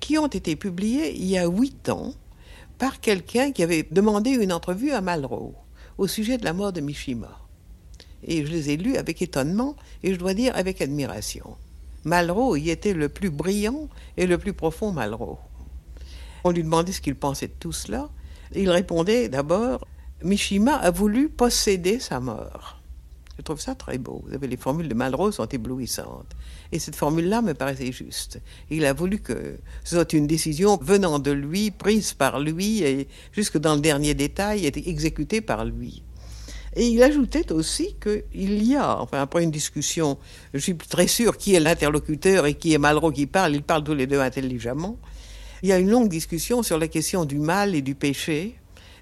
qui 0.00 0.18
ont 0.18 0.28
été 0.28 0.56
publiés 0.56 1.14
il 1.16 1.26
y 1.26 1.38
a 1.38 1.46
huit 1.46 1.88
ans 1.88 2.12
par 2.78 3.00
quelqu'un 3.00 3.52
qui 3.52 3.62
avait 3.62 3.86
demandé 3.90 4.30
une 4.30 4.52
entrevue 4.52 4.92
à 4.92 5.00
Malraux 5.00 5.54
au 5.98 6.06
sujet 6.06 6.38
de 6.38 6.44
la 6.44 6.52
mort 6.52 6.72
de 6.72 6.80
Mishima. 6.80 7.45
Et 8.26 8.44
je 8.44 8.50
les 8.50 8.70
ai 8.70 8.76
lus 8.76 8.96
avec 8.96 9.22
étonnement 9.22 9.76
et 10.02 10.12
je 10.12 10.18
dois 10.18 10.34
dire 10.34 10.54
avec 10.56 10.80
admiration. 10.80 11.56
Malraux 12.04 12.56
y 12.56 12.70
était 12.70 12.92
le 12.92 13.08
plus 13.08 13.30
brillant 13.30 13.88
et 14.16 14.26
le 14.26 14.38
plus 14.38 14.52
profond 14.52 14.92
Malraux. 14.92 15.38
On 16.44 16.50
lui 16.50 16.62
demandait 16.62 16.92
ce 16.92 17.00
qu'il 17.00 17.16
pensait 17.16 17.48
de 17.48 17.54
tout 17.58 17.72
cela. 17.72 18.08
Il 18.54 18.70
répondait 18.70 19.28
d'abord 19.28 19.86
Mishima 20.22 20.76
a 20.76 20.90
voulu 20.90 21.28
posséder 21.28 21.98
sa 21.98 22.20
mort. 22.20 22.80
Je 23.36 23.42
trouve 23.42 23.60
ça 23.60 23.74
très 23.74 23.98
beau. 23.98 24.22
Vous 24.24 24.32
savez, 24.32 24.46
les 24.46 24.56
formules 24.56 24.88
de 24.88 24.94
Malraux 24.94 25.30
sont 25.30 25.46
éblouissantes. 25.46 26.34
Et 26.72 26.78
cette 26.78 26.96
formule-là 26.96 27.42
me 27.42 27.52
paraissait 27.52 27.92
juste. 27.92 28.40
Il 28.70 28.86
a 28.86 28.94
voulu 28.94 29.18
que 29.18 29.58
ce 29.84 29.96
soit 29.96 30.12
une 30.14 30.26
décision 30.26 30.78
venant 30.80 31.18
de 31.18 31.32
lui, 31.32 31.70
prise 31.70 32.14
par 32.14 32.40
lui, 32.40 32.82
et 32.82 33.08
jusque 33.32 33.58
dans 33.58 33.74
le 33.74 33.82
dernier 33.82 34.14
détail, 34.14 34.64
exécutée 34.64 35.42
par 35.42 35.66
lui. 35.66 36.02
Et 36.78 36.88
il 36.88 37.02
ajoutait 37.02 37.52
aussi 37.52 37.96
qu'il 38.02 38.62
y 38.62 38.76
a, 38.76 39.00
enfin 39.00 39.22
après 39.22 39.42
une 39.42 39.50
discussion, 39.50 40.18
je 40.52 40.58
suis 40.58 40.76
très 40.76 41.06
sûr 41.06 41.38
qui 41.38 41.54
est 41.54 41.60
l'interlocuteur 41.60 42.44
et 42.44 42.52
qui 42.52 42.74
est 42.74 42.78
Malraux 42.78 43.10
qui 43.10 43.26
parle, 43.26 43.54
ils 43.54 43.62
parlent 43.62 43.82
tous 43.82 43.94
les 43.94 44.06
deux 44.06 44.20
intelligemment, 44.20 44.98
il 45.62 45.70
y 45.70 45.72
a 45.72 45.78
une 45.78 45.90
longue 45.90 46.10
discussion 46.10 46.62
sur 46.62 46.78
la 46.78 46.86
question 46.86 47.24
du 47.24 47.38
mal 47.38 47.74
et 47.74 47.80
du 47.80 47.94
péché, 47.94 48.56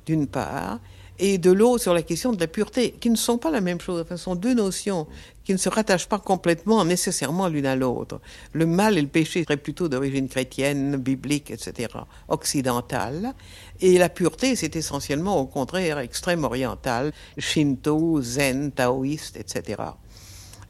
d'une 0.06 0.28
part, 0.28 0.78
et 1.18 1.38
de 1.38 1.52
l'autre 1.52 1.82
sur 1.82 1.94
la 1.94 2.02
question 2.02 2.32
de 2.32 2.40
la 2.40 2.46
pureté, 2.46 2.92
qui 2.92 3.10
ne 3.10 3.16
sont 3.16 3.38
pas 3.38 3.50
la 3.50 3.60
même 3.60 3.80
chose. 3.80 4.00
Enfin, 4.00 4.16
sont 4.16 4.34
deux 4.34 4.54
notions 4.54 5.06
qui 5.44 5.52
ne 5.52 5.58
se 5.58 5.68
rattachent 5.68 6.08
pas 6.08 6.18
complètement 6.18 6.84
nécessairement 6.84 7.48
l'une 7.48 7.66
à 7.66 7.76
l'autre. 7.76 8.20
Le 8.52 8.66
mal 8.66 8.98
et 8.98 9.02
le 9.02 9.08
péché 9.08 9.44
seraient 9.44 9.56
plutôt 9.56 9.88
d'origine 9.88 10.28
chrétienne, 10.28 10.96
biblique, 10.96 11.50
etc., 11.50 11.88
occidentale. 12.28 13.34
Et 13.80 13.98
la 13.98 14.08
pureté, 14.08 14.56
c'est 14.56 14.74
essentiellement 14.76 15.38
au 15.38 15.46
contraire 15.46 15.98
extrême 15.98 16.44
orientale, 16.44 17.12
shinto, 17.38 18.20
zen, 18.22 18.72
taoïste, 18.72 19.36
etc. 19.36 19.82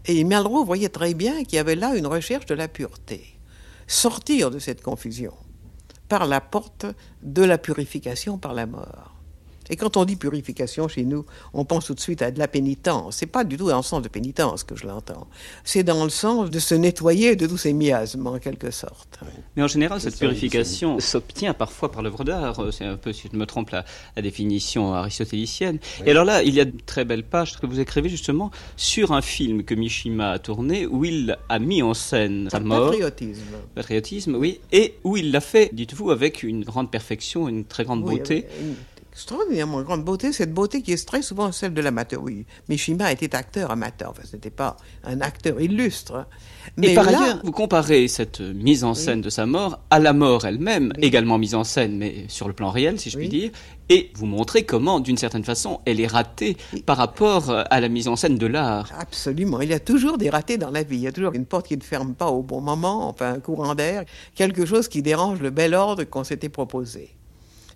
Et 0.06 0.22
Malraux 0.24 0.64
voyait 0.64 0.88
très 0.90 1.14
bien 1.14 1.44
qu'il 1.44 1.54
y 1.54 1.58
avait 1.58 1.76
là 1.76 1.94
une 1.94 2.06
recherche 2.06 2.46
de 2.46 2.54
la 2.54 2.68
pureté. 2.68 3.38
Sortir 3.86 4.50
de 4.50 4.58
cette 4.58 4.82
confusion 4.82 5.32
par 6.08 6.26
la 6.26 6.40
porte 6.40 6.86
de 7.22 7.42
la 7.42 7.58
purification 7.58 8.38
par 8.38 8.52
la 8.52 8.66
mort. 8.66 9.13
Et 9.70 9.76
quand 9.76 9.96
on 9.96 10.04
dit 10.04 10.16
purification 10.16 10.88
chez 10.88 11.04
nous, 11.04 11.24
on 11.52 11.64
pense 11.64 11.86
tout 11.86 11.94
de 11.94 12.00
suite 12.00 12.22
à 12.22 12.30
de 12.30 12.38
la 12.38 12.48
pénitence. 12.48 13.16
C'est 13.16 13.26
pas 13.26 13.44
du 13.44 13.56
tout 13.56 13.68
dans 13.68 13.76
le 13.78 13.82
sens 13.82 14.02
de 14.02 14.08
pénitence 14.08 14.64
que 14.64 14.76
je 14.76 14.86
l'entends. 14.86 15.26
C'est 15.64 15.82
dans 15.82 16.04
le 16.04 16.10
sens 16.10 16.50
de 16.50 16.58
se 16.58 16.74
nettoyer 16.74 17.36
de 17.36 17.46
tous 17.46 17.56
ces 17.58 17.72
miasmes, 17.72 18.26
en 18.26 18.38
quelque 18.38 18.70
sorte. 18.70 19.20
Mais 19.56 19.62
en 19.62 19.68
général, 19.68 20.00
cette 20.00 20.18
purification 20.18 21.00
s'obtient 21.00 21.54
parfois 21.54 21.90
par 21.90 22.02
l'œuvre 22.02 22.24
d'art. 22.24 22.60
C'est 22.72 22.84
un 22.84 22.96
peu, 22.96 23.12
si 23.12 23.28
je 23.32 23.36
me 23.36 23.46
trompe, 23.46 23.70
la, 23.70 23.84
la 24.16 24.22
définition 24.22 24.94
aristotélicienne. 24.94 25.78
Et 26.04 26.10
alors 26.10 26.24
là, 26.24 26.42
il 26.42 26.54
y 26.54 26.60
a 26.60 26.64
de 26.64 26.76
très 26.84 27.04
belles 27.04 27.24
pages 27.24 27.58
que 27.58 27.66
vous 27.66 27.80
écrivez 27.80 28.08
justement 28.08 28.50
sur 28.76 29.12
un 29.12 29.22
film 29.22 29.64
que 29.64 29.74
Mishima 29.74 30.30
a 30.32 30.38
tourné, 30.38 30.86
où 30.86 31.04
il 31.04 31.38
a 31.48 31.58
mis 31.58 31.82
en 31.82 31.94
scène 31.94 32.48
sa 32.50 32.60
mort. 32.60 32.90
Patriotisme. 32.90 33.42
Patriotisme, 33.74 34.34
oui. 34.34 34.60
Et 34.72 34.94
où 35.04 35.16
il 35.16 35.30
l'a 35.30 35.40
fait, 35.40 35.70
dites-vous, 35.72 36.10
avec 36.10 36.42
une 36.42 36.64
grande 36.64 36.90
perfection, 36.90 37.48
une 37.48 37.64
très 37.64 37.84
grande 37.84 38.04
Oui, 38.04 38.16
beauté. 38.18 38.46
une 38.60 38.74
extraordinairement 39.14 39.82
grande 39.82 40.04
beauté, 40.04 40.32
cette 40.32 40.52
beauté 40.52 40.82
qui 40.82 40.92
est 40.92 41.06
très 41.06 41.22
souvent 41.22 41.52
celle 41.52 41.72
de 41.72 41.80
l'amateur. 41.80 42.20
Oui, 42.22 42.46
Mishima 42.68 43.12
était 43.12 43.34
acteur 43.36 43.70
amateur, 43.70 44.10
enfin, 44.10 44.22
ce 44.28 44.34
n'était 44.34 44.50
pas 44.50 44.76
un 45.04 45.20
acteur 45.20 45.60
illustre. 45.60 46.16
hein. 46.16 46.26
Mais 46.76 46.92
et 46.92 46.94
par 46.94 47.10
là, 47.10 47.22
ailleurs, 47.22 47.40
vous 47.44 47.52
comparez 47.52 48.08
cette 48.08 48.40
mise 48.40 48.82
en 48.84 48.94
scène 48.94 49.20
de 49.20 49.30
sa 49.30 49.46
mort 49.46 49.78
à 49.90 50.00
la 50.00 50.12
mort 50.12 50.44
elle-même, 50.46 50.92
Oui. 50.98 51.04
également 51.04 51.38
mise 51.38 51.54
en 51.54 51.62
scène, 51.64 51.96
mais 51.96 52.24
sur 52.28 52.48
le 52.48 52.54
plan 52.54 52.70
réel, 52.70 52.98
si 52.98 53.08
je 53.10 53.16
puis 53.18 53.28
dire, 53.28 53.50
et 53.88 54.10
vous 54.16 54.26
montrez 54.26 54.64
comment, 54.64 54.98
d'une 54.98 55.16
certaine 55.18 55.44
façon, 55.44 55.80
elle 55.84 56.00
est 56.00 56.06
ratée 56.06 56.56
par 56.86 56.96
rapport 56.96 57.50
euh, 57.50 57.62
à 57.70 57.80
la 57.80 57.88
mise 57.88 58.08
en 58.08 58.16
scène 58.16 58.36
de 58.36 58.46
l'art. 58.46 58.90
Absolument. 58.98 59.60
Il 59.60 59.68
y 59.68 59.74
a 59.74 59.80
toujours 59.80 60.18
des 60.18 60.30
ratés 60.30 60.58
dans 60.58 60.70
la 60.70 60.82
vie. 60.82 60.96
Il 60.96 61.02
y 61.02 61.06
a 61.06 61.12
toujours 61.12 61.34
une 61.34 61.44
porte 61.46 61.68
qui 61.68 61.76
ne 61.76 61.82
ferme 61.82 62.14
pas 62.14 62.28
au 62.28 62.42
bon 62.42 62.60
moment, 62.60 63.08
enfin 63.08 63.34
un 63.34 63.40
courant 63.40 63.74
d'air, 63.74 64.04
quelque 64.34 64.64
chose 64.66 64.88
qui 64.88 65.02
dérange 65.02 65.40
le 65.40 65.50
bel 65.50 65.74
ordre 65.74 66.02
qu'on 66.04 66.24
s'était 66.24 66.48
proposé. 66.48 67.10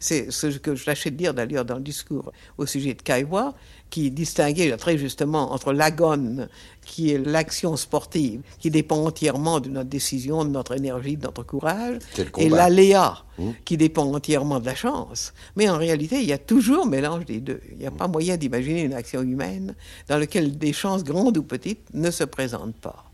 C'est 0.01 0.31
ce 0.31 0.47
que 0.47 0.75
je 0.75 0.85
tâchais 0.85 1.11
de 1.11 1.17
dire 1.17 1.35
d'ailleurs 1.35 1.65
dans 1.65 1.77
le 1.77 1.83
discours 1.83 2.33
au 2.57 2.67
sujet 2.67 2.95
de 2.95 3.03
Kaiwa, 3.03 3.55
qui 3.91 4.11
distinguait 4.11 4.77
très 4.77 4.99
justement 4.99 5.53
entre 5.53 5.73
l'agone, 5.73 6.49
qui 6.85 7.11
est 7.11 7.19
l'action 7.19 7.77
sportive, 7.77 8.41
qui 8.59 8.71
dépend 8.71 9.05
entièrement 9.05 9.61
de 9.61 9.69
notre 9.69 9.89
décision, 9.89 10.45
de 10.45 10.51
notre 10.51 10.77
énergie, 10.77 11.17
de 11.17 11.25
notre 11.25 11.43
courage, 11.43 11.99
et 12.37 12.49
l'aléa, 12.49 13.25
Mmh. 13.39 13.51
qui 13.65 13.77
dépend 13.77 14.13
entièrement 14.13 14.59
de 14.59 14.67
la 14.67 14.75
chance. 14.75 15.33
Mais 15.55 15.69
en 15.69 15.79
réalité, 15.79 16.21
il 16.21 16.27
y 16.27 16.33
a 16.33 16.39
toujours 16.39 16.87
mélange 16.87 17.25
des 17.25 17.39
deux. 17.41 17.61
Il 17.71 17.79
n'y 17.79 17.87
a 17.87 17.93
pas 17.93 18.09
moyen 18.09 18.37
d'imaginer 18.37 18.83
une 18.83 18.95
action 18.95 19.23
humaine 19.23 19.77
dans 20.09 20.19
laquelle 20.19 20.59
des 20.59 20.73
chances 20.73 21.05
grandes 21.05 21.39
ou 21.39 21.45
petites 21.45 21.95
ne 21.95 22.11
se 22.11 22.25
présentent 22.25 22.77
pas. 22.77 23.05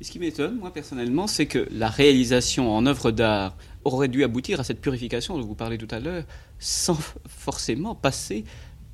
Et 0.00 0.04
ce 0.04 0.10
qui 0.10 0.18
m'étonne, 0.18 0.56
moi 0.56 0.72
personnellement, 0.72 1.26
c'est 1.26 1.46
que 1.46 1.68
la 1.70 1.88
réalisation 1.88 2.74
en 2.74 2.86
œuvre 2.86 3.10
d'art 3.10 3.56
aurait 3.94 4.08
dû 4.08 4.24
aboutir 4.24 4.60
à 4.60 4.64
cette 4.64 4.80
purification 4.80 5.38
dont 5.38 5.46
vous 5.46 5.54
parlez 5.54 5.78
tout 5.78 5.88
à 5.90 6.00
l'heure, 6.00 6.24
sans 6.58 6.98
forcément 7.26 7.94
passer 7.94 8.44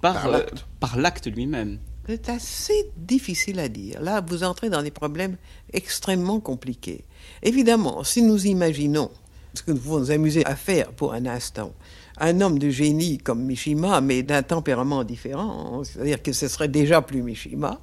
par, 0.01 0.15
Par 0.15 0.27
euh, 0.27 0.33
l'acte. 0.33 0.67
par 0.81 0.97
l'acte 0.97 1.27
lui-même. 1.27 1.79
C'est 2.07 2.29
assez 2.29 2.91
difficile 2.97 3.59
à 3.61 3.69
dire. 3.69 4.03
Là, 4.03 4.21
vous 4.21 4.45
entrez 4.45 4.69
dans 4.69 4.83
des 4.83 4.91
problèmes 4.91 5.37
extrêmement 5.73 6.39
compliqués. 6.39 7.05
Évidemment, 7.43 8.05
si 8.05 8.23
nous 8.23 8.47
imaginons 8.47 9.11
ce 9.55 9.63
que 9.63 9.71
nous 9.71 9.79
pouvons 9.79 10.01
nous 10.01 10.11
amuser 10.11 10.45
à 10.45 10.57
faire 10.57 10.93
pour 10.93 11.15
un 11.15 11.27
instant, 11.27 11.73
un 12.19 12.41
homme 12.41 12.59
de 12.59 12.71
génie 12.71 13.19
comme 13.19 13.45
Mishima, 13.45 14.01
mais 14.01 14.23
d'un 14.23 14.43
tempérament 14.43 15.05
différent, 15.05 15.81
hein, 15.81 15.85
c'est-à-dire 15.85 16.23
que 16.23 16.33
ce 16.33 16.49
serait 16.49 16.69
déjà 16.69 17.01
plus 17.01 17.23
Mishima, 17.23 17.81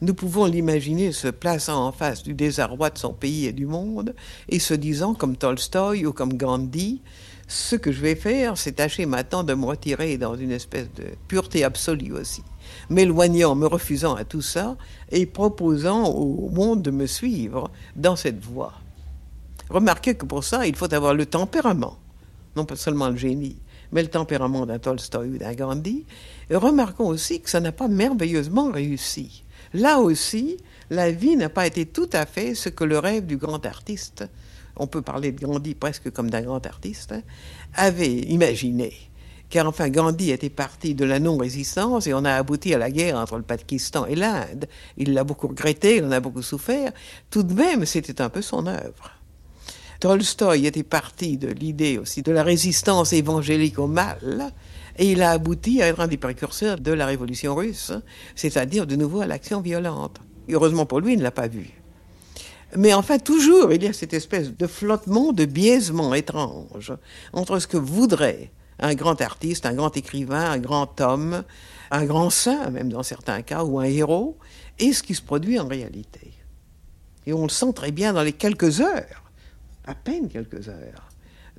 nous 0.00 0.14
pouvons 0.14 0.46
l'imaginer 0.46 1.12
se 1.12 1.28
plaçant 1.28 1.86
en 1.86 1.92
face 1.92 2.22
du 2.22 2.34
désarroi 2.34 2.90
de 2.90 2.98
son 2.98 3.12
pays 3.12 3.46
et 3.46 3.52
du 3.52 3.66
monde 3.66 4.14
et 4.48 4.58
se 4.58 4.74
disant, 4.74 5.14
comme 5.14 5.36
Tolstoï 5.36 6.06
ou 6.06 6.12
comme 6.12 6.34
Gandhi, 6.34 7.02
Ce 7.48 7.76
que 7.76 7.92
je 7.92 8.00
vais 8.00 8.16
faire, 8.16 8.58
c'est 8.58 8.72
tâcher 8.72 9.06
maintenant 9.06 9.44
de 9.44 9.54
me 9.54 9.66
retirer 9.66 10.18
dans 10.18 10.34
une 10.34 10.50
espèce 10.50 10.88
de 10.96 11.04
pureté 11.28 11.62
absolue 11.62 12.12
aussi, 12.12 12.42
m'éloignant, 12.90 13.54
me 13.54 13.66
refusant 13.66 14.16
à 14.16 14.24
tout 14.24 14.42
ça 14.42 14.76
et 15.12 15.26
proposant 15.26 16.08
au 16.08 16.50
monde 16.50 16.82
de 16.82 16.90
me 16.90 17.06
suivre 17.06 17.70
dans 17.94 18.16
cette 18.16 18.44
voie. 18.44 18.72
Remarquez 19.70 20.16
que 20.16 20.26
pour 20.26 20.42
ça, 20.42 20.66
il 20.66 20.74
faut 20.74 20.92
avoir 20.92 21.14
le 21.14 21.24
tempérament, 21.26 21.96
non 22.56 22.64
pas 22.64 22.74
seulement 22.74 23.10
le 23.10 23.16
génie, 23.16 23.60
mais 23.92 24.02
le 24.02 24.08
tempérament 24.08 24.66
d'un 24.66 24.80
Tolstoï 24.80 25.30
ou 25.30 25.38
d'un 25.38 25.54
Gandhi. 25.54 26.04
Et 26.50 26.56
remarquons 26.56 27.06
aussi 27.06 27.40
que 27.40 27.50
ça 27.50 27.60
n'a 27.60 27.72
pas 27.72 27.86
merveilleusement 27.86 28.72
réussi. 28.72 29.44
Là 29.74 29.98
aussi, 29.98 30.56
la 30.90 31.10
vie 31.10 31.36
n'a 31.36 31.48
pas 31.48 31.66
été 31.66 31.86
tout 31.86 32.08
à 32.12 32.26
fait 32.26 32.54
ce 32.54 32.68
que 32.68 32.84
le 32.84 32.98
rêve 32.98 33.26
du 33.26 33.36
grand 33.36 33.64
artiste, 33.66 34.24
on 34.76 34.86
peut 34.86 35.02
parler 35.02 35.32
de 35.32 35.40
Gandhi 35.40 35.74
presque 35.74 36.10
comme 36.10 36.30
d'un 36.30 36.42
grand 36.42 36.64
artiste, 36.66 37.14
avait 37.74 38.14
imaginé. 38.14 38.92
Car 39.48 39.66
enfin, 39.66 39.88
Gandhi 39.88 40.32
était 40.32 40.50
parti 40.50 40.94
de 40.94 41.04
la 41.04 41.20
non-résistance 41.20 42.06
et 42.06 42.14
on 42.14 42.24
a 42.24 42.34
abouti 42.34 42.74
à 42.74 42.78
la 42.78 42.90
guerre 42.90 43.16
entre 43.16 43.36
le 43.36 43.42
Pakistan 43.42 44.04
et 44.06 44.16
l'Inde. 44.16 44.66
Il 44.96 45.14
l'a 45.14 45.24
beaucoup 45.24 45.48
regretté, 45.48 45.96
il 45.96 46.04
en 46.04 46.10
a 46.10 46.20
beaucoup 46.20 46.42
souffert. 46.42 46.92
Tout 47.30 47.44
de 47.44 47.54
même, 47.54 47.84
c'était 47.86 48.20
un 48.20 48.28
peu 48.28 48.42
son 48.42 48.66
œuvre. 48.66 49.12
Tolstoï 50.00 50.66
était 50.66 50.82
parti 50.82 51.38
de 51.38 51.48
l'idée 51.48 51.96
aussi 51.96 52.22
de 52.22 52.32
la 52.32 52.42
résistance 52.42 53.12
évangélique 53.12 53.78
au 53.78 53.86
mal, 53.86 54.52
et 54.98 55.10
il 55.12 55.22
a 55.22 55.30
abouti 55.30 55.82
à 55.82 55.86
être 55.88 56.00
un 56.00 56.08
des 56.08 56.16
précurseurs 56.16 56.78
de 56.78 56.92
la 56.92 57.06
révolution 57.06 57.54
russe, 57.54 57.92
c'est-à-dire 58.34 58.86
de 58.86 58.96
nouveau 58.96 59.20
à 59.20 59.26
l'action 59.26 59.60
violente. 59.60 60.20
heureusement 60.48 60.86
pour 60.86 61.00
lui, 61.00 61.14
il 61.14 61.18
ne 61.18 61.22
l'a 61.22 61.30
pas 61.30 61.48
vu. 61.48 61.70
Mais 62.76 62.92
enfin, 62.92 63.18
toujours, 63.18 63.72
il 63.72 63.82
y 63.82 63.86
a 63.86 63.92
cette 63.92 64.14
espèce 64.14 64.56
de 64.56 64.66
flottement, 64.66 65.32
de 65.32 65.44
biaisement 65.44 66.14
étrange 66.14 66.92
entre 67.32 67.58
ce 67.58 67.66
que 67.66 67.76
voudrait 67.76 68.50
un 68.78 68.94
grand 68.94 69.20
artiste, 69.20 69.66
un 69.66 69.74
grand 69.74 69.96
écrivain, 69.96 70.50
un 70.50 70.58
grand 70.58 71.00
homme, 71.00 71.44
un 71.90 72.04
grand 72.04 72.30
saint, 72.30 72.70
même 72.70 72.90
dans 72.90 73.02
certains 73.02 73.42
cas, 73.42 73.64
ou 73.64 73.78
un 73.78 73.84
héros, 73.84 74.36
et 74.78 74.92
ce 74.92 75.02
qui 75.02 75.14
se 75.14 75.22
produit 75.22 75.58
en 75.58 75.66
réalité. 75.66 76.32
Et 77.26 77.32
on 77.32 77.44
le 77.44 77.48
sent 77.48 77.72
très 77.74 77.92
bien 77.92 78.12
dans 78.12 78.22
les 78.22 78.32
quelques 78.32 78.80
heures 78.80 79.22
à 79.86 79.94
peine 79.94 80.28
quelques 80.28 80.68
heures, 80.68 81.08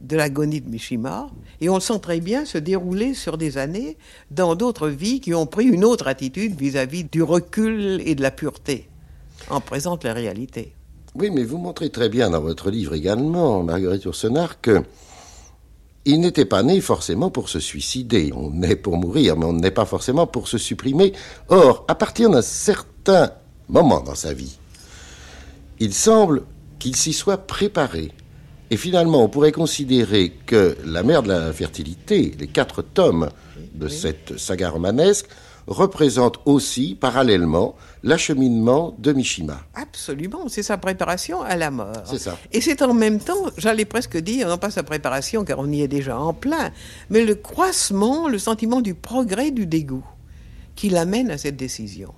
de 0.02 0.16
l'agonie 0.16 0.62
de 0.62 0.70
Mishima, 0.70 1.30
et 1.62 1.70
on 1.70 1.76
le 1.76 1.82
sent 1.82 2.00
très 2.00 2.20
bien 2.20 2.45
se 2.45 2.58
dérouler 2.58 3.14
sur 3.14 3.38
des 3.38 3.58
années 3.58 3.98
dans 4.32 4.56
d'autres 4.56 4.89
vies 4.89 5.20
qui 5.20 5.34
ont 5.34 5.45
pris 5.45 5.66
une 5.66 5.84
autre 5.84 6.08
attitude 6.08 6.56
vis-à-vis 6.60 7.04
du 7.04 7.24
recul 7.24 8.02
et 8.06 8.16
de 8.16 8.22
la 8.22 8.32
pureté. 8.32 8.89
En 9.50 9.62
présente 9.62 10.04
la 10.04 10.14
réalité. 10.14 10.74
Oui, 11.16 11.32
mais 11.32 11.43
vous 11.43 11.58
montrez 11.58 11.89
très 11.89 12.10
bien 12.10 12.30
dans 12.30 12.41
votre 12.41 12.70
livre 12.70 12.93
également, 12.93 13.64
Marguerite 13.64 14.04
Yourcenar, 14.04 14.62
que 14.62 14.84
il 16.06 16.22
n'était 16.22 16.45
pas 16.45 16.64
né 16.64 16.80
forcément 16.80 17.30
pour 17.30 17.50
se 17.50 17.60
suicider. 17.60 18.32
On 18.34 18.52
naît 18.52 18.78
pour 18.78 18.95
mourir, 18.95 19.36
mais 19.36 19.45
on 19.45 19.52
n'est 19.52 19.72
pas 19.72 19.86
forcément 19.86 20.26
pour 20.26 20.48
se 20.48 20.58
supprimer. 20.58 21.12
Or, 21.50 21.84
à 21.89 21.95
partir 21.95 22.30
d'un 22.30 22.41
certain 22.41 23.32
moment 23.68 24.00
dans 24.00 24.16
sa 24.16 24.34
vie, 24.34 24.58
il 25.80 25.93
semble 25.93 26.43
qu'il 26.80 26.95
s'y 26.95 27.12
soit 27.12 27.45
préparé. 27.45 28.14
Et 28.70 28.78
finalement, 28.78 29.24
on 29.24 29.30
pourrait 29.30 29.51
considérer 29.51 30.34
que 30.45 30.78
la 30.86 31.03
mère 31.03 31.24
de 31.24 31.30
la 31.30 31.53
fertilité, 31.53 32.36
les 32.38 32.47
quatre 32.47 32.82
tomes 32.82 33.30
de 33.74 33.88
cette 33.88 34.38
saga 34.38 34.70
romanesque, 34.70 35.28
représentent 35.68 36.39
aussi, 36.45 36.95
parallèlement, 36.95 37.76
l'acheminement 38.03 38.95
de 38.99 39.11
Mishima. 39.11 39.59
Absolument, 39.76 40.47
c'est 40.47 40.63
sa 40.63 40.78
préparation 40.78 41.41
à 41.41 41.55
la 41.57 41.72
mort. 41.72 42.03
C'est 42.05 42.20
ça. 42.20 42.38
Et 42.53 42.61
c'est 42.61 42.82
en 42.82 42.93
même 42.93 43.20
temps, 43.20 43.51
j'allais 43.57 43.86
presque 43.86 44.18
dire, 44.18 44.47
non 44.47 44.57
pas 44.57 44.72
sa 44.72 44.84
préparation, 44.84 45.43
car 45.43 45.59
on 45.59 45.70
y 45.70 45.82
est 45.82 45.88
déjà 45.89 46.18
en 46.18 46.34
plein, 46.34 46.72
mais 47.09 47.26
le 47.26 47.36
croissement, 47.36 48.30
le 48.30 48.39
sentiment 48.39 48.82
du 48.82 48.95
progrès 48.95 49.51
du 49.51 49.65
dégoût 49.65 50.05
qui 50.76 50.89
l'amène 50.89 51.32
à 51.32 51.38
cette 51.38 51.57
décision. 51.57 52.13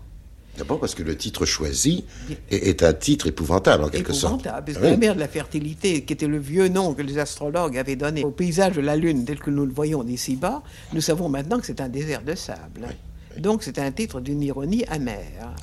D'abord 0.59 0.81
parce 0.81 0.93
que 0.93 1.03
le 1.03 1.15
titre 1.15 1.45
choisi 1.45 2.03
est, 2.51 2.83
un 2.83 2.91
titre 2.91 3.27
épouvantable 3.27 3.85
en 3.85 3.89
quelque 3.89 4.11
sorte. 4.11 4.41
Épouvantable, 4.41 4.73
parce 4.73 4.77
que 4.77 4.91
la 4.91 4.97
mère 4.97 5.15
de 5.15 5.19
la 5.21 5.29
fertilité, 5.29 6.03
qui 6.03 6.11
était 6.11 6.27
le 6.27 6.37
vieux 6.37 6.67
nom 6.67 6.93
que 6.93 7.01
les 7.01 7.17
astrologues 7.17 7.77
avaient 7.77 7.95
donné 7.95 8.25
au 8.25 8.31
paysage 8.31 8.75
de 8.75 8.81
la 8.81 8.97
Lune 8.97 9.23
tel 9.23 9.39
que 9.39 9.49
nous 9.49 9.65
le 9.65 9.71
voyons 9.71 10.03
d'ici 10.03 10.35
bas, 10.35 10.61
nous 10.91 10.99
savons 10.99 11.29
maintenant 11.29 11.59
que 11.59 11.65
c'est 11.65 11.79
un 11.79 11.87
désert 11.87 12.23
de 12.23 12.35
sable. 12.35 12.89
Donc 13.37 13.63
c'est 13.63 13.79
un 13.79 13.89
titre 13.91 14.19
d'une 14.19 14.41
ironie 14.43 14.83
amère. 14.89 15.55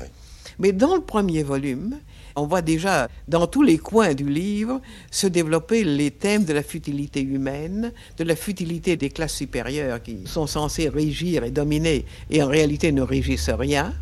Mais 0.59 0.73
dans 0.73 0.95
le 0.95 1.03
premier 1.03 1.43
volume, 1.43 1.99
on 2.35 2.47
voit 2.47 2.63
déjà 2.63 3.09
dans 3.29 3.47
tous 3.47 3.63
les 3.63 3.77
coins 3.77 4.15
du 4.15 4.29
livre 4.31 4.81
se 5.11 5.27
développer 5.27 5.85
les 5.85 6.11
thèmes 6.11 6.47
de 6.47 6.55
la 6.55 6.63
futilité 6.63 7.21
humaine, 7.21 7.93
de 8.17 8.25
la 8.25 8.35
futilité 8.35 8.97
des 8.97 9.11
classes 9.11 9.35
supérieures 9.35 10.03
qui 10.03 10.21
sont 10.25 10.47
censées 10.47 10.89
régir 10.89 11.45
et 11.45 11.51
dominer 11.51 12.07
et 12.31 12.43
en 12.43 12.49
réalité 12.49 12.93
ne 12.93 13.03
régissent 13.03 13.51
rien 13.51 13.93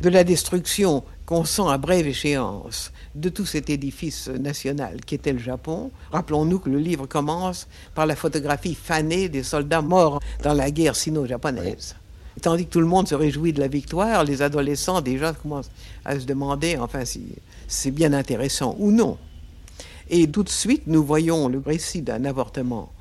de 0.00 0.08
la 0.08 0.24
destruction 0.24 1.04
qu'on 1.24 1.44
sent 1.44 1.68
à 1.68 1.78
brève 1.78 2.06
échéance 2.06 2.92
de 3.14 3.28
tout 3.28 3.46
cet 3.46 3.70
édifice 3.70 4.28
national 4.28 5.00
qui 5.04 5.14
était 5.14 5.32
le 5.32 5.38
Japon. 5.38 5.90
Rappelons-nous 6.12 6.58
que 6.60 6.70
le 6.70 6.78
livre 6.78 7.06
commence 7.06 7.66
par 7.94 8.06
la 8.06 8.16
photographie 8.16 8.74
fanée 8.74 9.28
des 9.28 9.42
soldats 9.42 9.82
morts 9.82 10.20
dans 10.42 10.54
la 10.54 10.70
guerre 10.70 10.96
sino-japonaise. 10.96 11.96
Tandis 12.42 12.66
que 12.66 12.70
tout 12.70 12.80
le 12.80 12.86
monde 12.86 13.08
se 13.08 13.14
réjouit 13.14 13.52
de 13.52 13.60
la 13.60 13.68
victoire, 13.68 14.22
les 14.24 14.42
adolescents 14.42 15.00
déjà 15.00 15.32
commencent 15.32 15.70
à 16.04 16.20
se 16.20 16.26
demander 16.26 16.76
enfin 16.76 17.04
si 17.04 17.26
c'est 17.66 17.90
bien 17.90 18.12
intéressant 18.12 18.76
ou 18.78 18.92
non. 18.92 19.16
Et 20.08 20.28
tout 20.28 20.42
de 20.42 20.48
suite, 20.48 20.82
nous 20.86 21.02
voyons 21.02 21.48
le 21.48 21.58
récit 21.58 22.02
d'un 22.02 22.24
avortement 22.24 22.92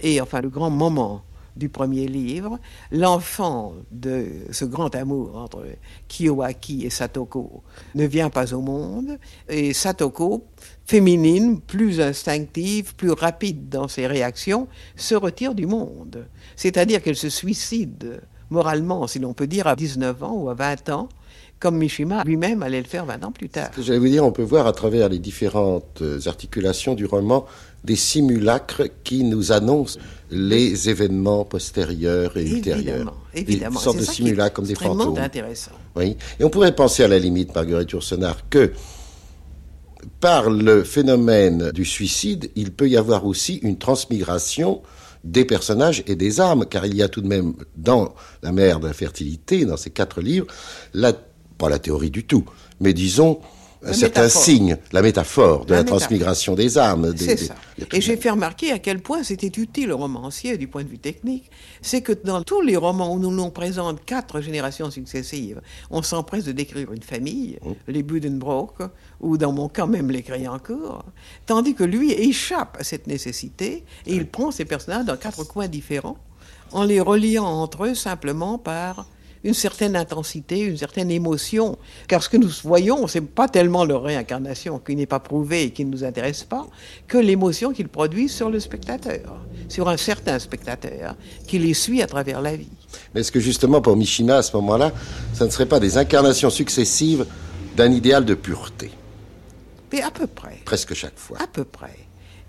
et 0.00 0.20
enfin 0.20 0.40
le 0.40 0.48
grand 0.48 0.70
moment 0.70 1.22
du 1.56 1.68
premier 1.68 2.06
livre, 2.06 2.58
l'enfant 2.90 3.74
de 3.90 4.26
ce 4.50 4.64
grand 4.64 4.94
amour 4.94 5.36
entre 5.36 5.64
Kiyoaki 6.08 6.84
et 6.84 6.90
Satoko 6.90 7.62
ne 7.94 8.06
vient 8.06 8.30
pas 8.30 8.54
au 8.54 8.60
monde, 8.60 9.18
et 9.48 9.72
Satoko, 9.72 10.44
féminine, 10.84 11.60
plus 11.60 12.00
instinctive, 12.00 12.94
plus 12.94 13.12
rapide 13.12 13.68
dans 13.68 13.88
ses 13.88 14.06
réactions, 14.06 14.68
se 14.96 15.14
retire 15.14 15.54
du 15.54 15.66
monde. 15.66 16.26
C'est-à-dire 16.56 17.02
qu'elle 17.02 17.16
se 17.16 17.28
suicide 17.28 18.20
moralement, 18.50 19.06
si 19.06 19.18
l'on 19.18 19.32
peut 19.32 19.46
dire, 19.46 19.66
à 19.66 19.76
19 19.76 20.22
ans 20.22 20.34
ou 20.34 20.50
à 20.50 20.54
20 20.54 20.88
ans, 20.90 21.08
comme 21.58 21.78
Mishima 21.78 22.24
lui-même 22.24 22.62
allait 22.62 22.80
le 22.80 22.86
faire 22.86 23.06
20 23.06 23.24
ans 23.24 23.32
plus 23.32 23.48
tard. 23.48 23.70
J'allais 23.80 23.98
vous 23.98 24.08
dire, 24.08 24.24
on 24.24 24.32
peut 24.32 24.42
voir 24.42 24.66
à 24.66 24.72
travers 24.72 25.08
les 25.08 25.18
différentes 25.18 26.02
articulations 26.26 26.94
du 26.94 27.06
roman 27.06 27.46
des 27.84 27.96
simulacres 27.96 28.84
qui 29.04 29.24
nous 29.24 29.52
annoncent 29.52 29.98
les 30.30 30.88
événements 30.88 31.44
postérieurs 31.44 32.36
et 32.36 32.44
ultérieurs. 32.48 33.14
Évidemment, 33.34 33.78
Des 33.78 33.84
sortes 33.84 33.98
de 33.98 34.04
simulacres 34.04 34.54
comme 34.56 34.66
des 34.66 34.74
fantômes. 34.74 35.18
intéressant. 35.18 35.72
Oui. 35.94 36.16
Et 36.40 36.44
on 36.44 36.50
pourrait 36.50 36.74
penser 36.74 37.04
à 37.04 37.08
la 37.08 37.18
limite, 37.18 37.54
Marguerite 37.54 37.90
Yourcenar, 37.92 38.48
que 38.48 38.72
par 40.20 40.50
le 40.50 40.82
phénomène 40.84 41.70
du 41.72 41.84
suicide, 41.84 42.50
il 42.56 42.72
peut 42.72 42.88
y 42.88 42.96
avoir 42.96 43.26
aussi 43.26 43.56
une 43.56 43.78
transmigration 43.78 44.82
des 45.22 45.44
personnages 45.44 46.02
et 46.06 46.16
des 46.16 46.40
âmes, 46.40 46.66
car 46.68 46.84
il 46.84 46.94
y 46.94 47.02
a 47.02 47.08
tout 47.08 47.22
de 47.22 47.26
même 47.28 47.54
dans 47.76 48.14
La 48.42 48.52
mère 48.52 48.80
de 48.80 48.86
la 48.86 48.92
fertilité, 48.92 49.64
dans 49.64 49.76
ces 49.78 49.90
quatre 49.90 50.20
livres, 50.20 50.46
la, 50.92 51.12
pas 51.56 51.68
la 51.70 51.78
théorie 51.78 52.10
du 52.10 52.24
tout, 52.24 52.44
mais 52.80 52.92
disons 52.92 53.40
un 53.84 53.92
certain 53.92 54.28
signe, 54.28 54.76
la 54.92 55.02
métaphore 55.02 55.64
de 55.66 55.74
la, 55.74 55.84
transmigration 55.84 56.54
des 56.54 56.78
âmes. 56.78 57.14
C'est 57.16 57.36
ça. 57.36 57.54
Et 57.92 58.00
j'ai 58.00 58.16
fait 58.16 58.30
remarquer 58.30 58.72
à 58.72 58.78
quel 58.78 59.00
point 59.00 59.22
c'était 59.22 59.60
utile 59.60 59.92
au 59.92 59.98
romancier 59.98 60.56
du 60.56 60.68
point 60.68 60.84
de 60.84 60.88
vue 60.88 60.98
technique. 60.98 61.50
C'est 61.82 62.00
que 62.00 62.12
dans 62.12 62.42
tous 62.42 62.60
les 62.60 62.76
romans 62.76 63.12
où 63.12 63.18
nous 63.18 63.30
nous 63.30 63.50
présente 63.50 64.04
quatre 64.04 64.40
générations 64.40 64.90
successives, 64.90 65.60
on 65.90 66.02
s'empresse 66.02 66.44
de 66.44 66.52
décrire 66.52 66.92
une 66.92 67.02
famille, 67.02 67.58
mmh. 67.62 67.70
les 67.88 68.02
Budenbrock, 68.02 68.78
ou 69.20 69.36
dans 69.36 69.52
mon 69.52 69.68
cas 69.68 69.86
même 69.86 70.10
les 70.10 70.24
cours, 70.64 71.04
tandis 71.46 71.74
que 71.74 71.84
lui 71.84 72.12
échappe 72.12 72.76
à 72.80 72.84
cette 72.84 73.06
nécessité 73.06 73.84
et 74.06 74.14
il 74.14 74.26
prend 74.26 74.50
ses 74.50 74.64
personnages 74.64 75.04
dans 75.04 75.16
quatre 75.16 75.44
coins 75.44 75.68
différents 75.68 76.18
en 76.72 76.84
les 76.84 77.00
reliant 77.00 77.44
entre 77.44 77.86
eux 77.86 77.94
simplement 77.94 78.58
par 78.58 79.06
une 79.44 79.54
certaine 79.54 79.94
intensité, 79.94 80.60
une 80.60 80.76
certaine 80.76 81.10
émotion. 81.10 81.78
Car 82.08 82.22
ce 82.22 82.28
que 82.28 82.38
nous 82.38 82.50
voyons, 82.64 83.06
c'est 83.06 83.20
pas 83.20 83.46
tellement 83.46 83.84
leur 83.84 84.02
réincarnation 84.02 84.78
qui 84.78 84.96
n'est 84.96 85.06
pas 85.06 85.20
prouvée 85.20 85.64
et 85.64 85.70
qui 85.70 85.84
ne 85.84 85.90
nous 85.90 86.02
intéresse 86.02 86.42
pas, 86.42 86.66
que 87.06 87.18
l'émotion 87.18 87.72
qu'ils 87.72 87.88
produisent 87.88 88.34
sur 88.34 88.50
le 88.50 88.58
spectateur, 88.58 89.40
sur 89.68 89.88
un 89.88 89.98
certain 89.98 90.38
spectateur 90.38 91.14
qui 91.46 91.58
les 91.58 91.74
suit 91.74 92.02
à 92.02 92.06
travers 92.06 92.40
la 92.40 92.56
vie. 92.56 92.68
Mais 93.14 93.20
est-ce 93.20 93.32
que 93.32 93.40
justement 93.40 93.82
pour 93.82 93.96
Mishima 93.96 94.38
à 94.38 94.42
ce 94.42 94.56
moment-là, 94.56 94.92
ça 95.34 95.44
ne 95.44 95.50
serait 95.50 95.66
pas 95.66 95.78
des 95.78 95.98
incarnations 95.98 96.50
successives 96.50 97.26
d'un 97.76 97.92
idéal 97.92 98.24
de 98.24 98.34
pureté? 98.34 98.90
Mais 99.92 100.00
à 100.00 100.10
peu 100.10 100.26
près. 100.26 100.60
Presque 100.64 100.94
chaque 100.94 101.18
fois. 101.18 101.38
À 101.40 101.46
peu 101.46 101.64
près 101.64 101.96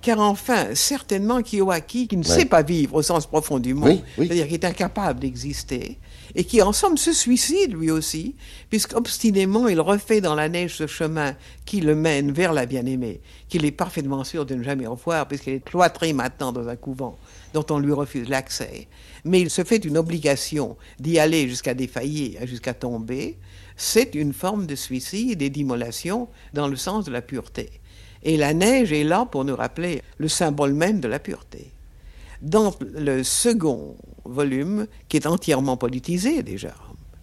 car 0.06 0.20
enfin, 0.20 0.76
certainement 0.76 1.41
Kiyowaki, 1.41 2.08
qui 2.08 2.16
ne 2.16 2.24
sait 2.24 2.46
pas 2.46 2.62
vivre 2.62 2.93
au 2.93 3.02
sens 3.02 3.26
profond 3.26 3.58
du 3.58 3.74
mot, 3.74 4.00
c'est-à-dire 4.16 4.48
qui 4.48 4.54
est 4.54 4.64
incapable 4.64 5.20
d'exister, 5.20 5.98
et 6.36 6.43
qui 6.43 6.61
en 6.61 6.73
somme 6.73 6.97
se 6.97 7.13
suicide 7.13 7.73
lui 7.73 7.89
aussi, 7.89 8.36
puisqu'obstinément 8.69 9.67
il 9.67 9.79
refait 9.79 10.21
dans 10.21 10.36
la 10.36 10.49
neige 10.49 10.75
ce 10.75 10.88
chemin 10.88 11.36
qui 11.65 11.79
le 11.79 11.95
mène 11.95 12.31
vers 12.31 12.51
la 12.53 12.65
bien-aimée, 12.65 13.21
qu'il 13.47 13.65
est 13.65 13.71
parfaitement 13.71 14.23
sûr 14.23 14.45
de 14.45 14.55
ne 14.55 14.63
jamais 14.63 14.86
revoir, 14.86 15.27
puisqu'elle 15.27 15.55
est 15.55 15.65
cloîtrée 15.65 16.13
maintenant 16.13 16.51
dans 16.51 16.67
un 16.67 16.75
couvent 16.75 17.17
dont 17.53 17.65
on 17.69 17.79
lui 17.79 17.93
refuse 17.93 18.27
l'accès. 18.27 18.88
Mais 19.23 19.39
il 19.39 19.49
se 19.49 19.63
fait 19.63 19.83
une 19.86 19.97
obligation 19.97 20.75
d'y 20.99 21.19
aller 21.19 21.47
jusqu'à 21.47 21.73
défaillir, 21.73 22.45
jusqu'à 22.45 22.73
tomber. 22.73 23.38
C'est 23.77 24.13
une 24.13 24.33
forme 24.33 24.65
de 24.67 24.75
suicide 24.75 25.41
et 25.41 25.49
d'immolation 25.49 26.27
dans 26.53 26.67
le 26.67 26.75
sens 26.75 27.05
de 27.05 27.11
la 27.11 27.21
pureté. 27.21 27.81
Et 28.23 28.38
la 28.38 28.53
neige 28.53 28.91
est 28.91 29.03
là 29.03 29.25
pour 29.25 29.45
nous 29.45 29.55
rappeler 29.55 30.01
le 30.17 30.27
symbole 30.27 30.73
même 30.73 30.99
de 30.99 31.07
la 31.07 31.19
pureté. 31.19 31.71
Dans 32.41 32.75
le 32.81 33.23
second 33.23 33.95
volume, 34.26 34.88
qui 35.07 35.17
est 35.17 35.28
entièrement 35.28 35.78
politisé 35.78 36.43
déjà, 36.43 36.73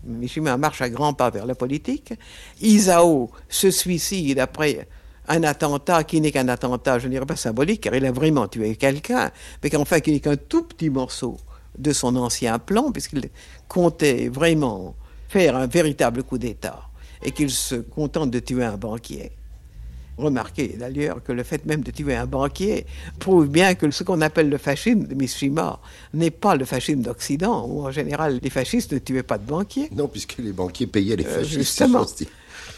Mishima 0.05 0.57
marche 0.57 0.83
à 0.83 0.91
grands 0.91 1.15
pas 1.15 1.31
vers 1.31 1.47
la 1.47 1.55
politique, 1.55 2.15
Isao 2.61 3.31
se 3.49 3.71
suicide 3.71 4.39
après 4.39 4.89
un 5.29 5.43
attentat 5.45 6.05
qui 6.05 6.21
n'est 6.21 6.33
qu'un 6.33 6.49
attentat, 6.49 6.99
je 6.99 7.07
ne 7.07 7.13
dirais 7.13 7.27
pas 7.27 7.37
symbolique, 7.37 7.83
car 7.83 7.95
il 7.95 8.05
a 8.05 8.13
vraiment 8.13 8.49
tué 8.49 8.75
quelqu'un, 8.77 9.31
mais 9.63 9.71
qu'enfin 9.71 10.01
qui 10.01 10.13
n'est 10.13 10.21
qu'un 10.21 10.37
tout 10.37 10.65
petit 10.65 10.91
morceau 10.91 11.37
de 11.79 11.93
son 11.93 12.17
ancien 12.17 12.59
plan, 12.59 12.91
puisqu'il 12.91 13.31
comptait 13.69 14.29
vraiment 14.29 14.95
faire 15.29 15.57
un 15.57 15.67
véritable 15.67 16.25
coup 16.25 16.39
d'État, 16.39 16.81
et 17.23 17.31
qu'il 17.31 17.51
se 17.51 17.77
contente 17.77 18.31
de 18.31 18.41
tuer 18.41 18.65
un 18.65 18.77
banquier. 18.77 19.33
Remarquez 20.19 20.77
d'ailleurs 20.79 21.23
que 21.23 21.33
le 21.33 21.43
fait 21.43 21.65
même 21.65 21.83
de 21.83 21.91
tuer 21.91 22.15
un 22.15 22.27
banquier 22.27 22.87
prouve 23.19 23.49
bien 23.49 23.75
que 23.75 23.91
ce 23.91 24.05
qu'on 24.05 24.21
appelle 24.21 24.51
le 24.51 24.59
fascisme 24.59 25.07
de 25.07 25.15
Mishima 25.15 25.81
n'est 26.13 26.31
pas 26.31 26.55
le 26.55 26.65
fascisme 26.65 27.01
d'Occident, 27.01 27.67
où 27.67 27.87
en 27.87 27.91
général 27.91 28.39
les 28.43 28.51
fascistes 28.51 28.93
ne 28.93 28.99
tuaient 28.99 29.23
pas 29.23 29.39
de 29.39 29.47
banquiers. 29.47 29.89
Non, 29.97 30.09
puisque 30.09 30.37
les 30.39 30.53
banquiers 30.53 30.87
payaient 30.87 31.17
les 31.17 31.25
euh, 31.27 31.39
fascistes. 31.39 31.59
justement. 31.59 32.07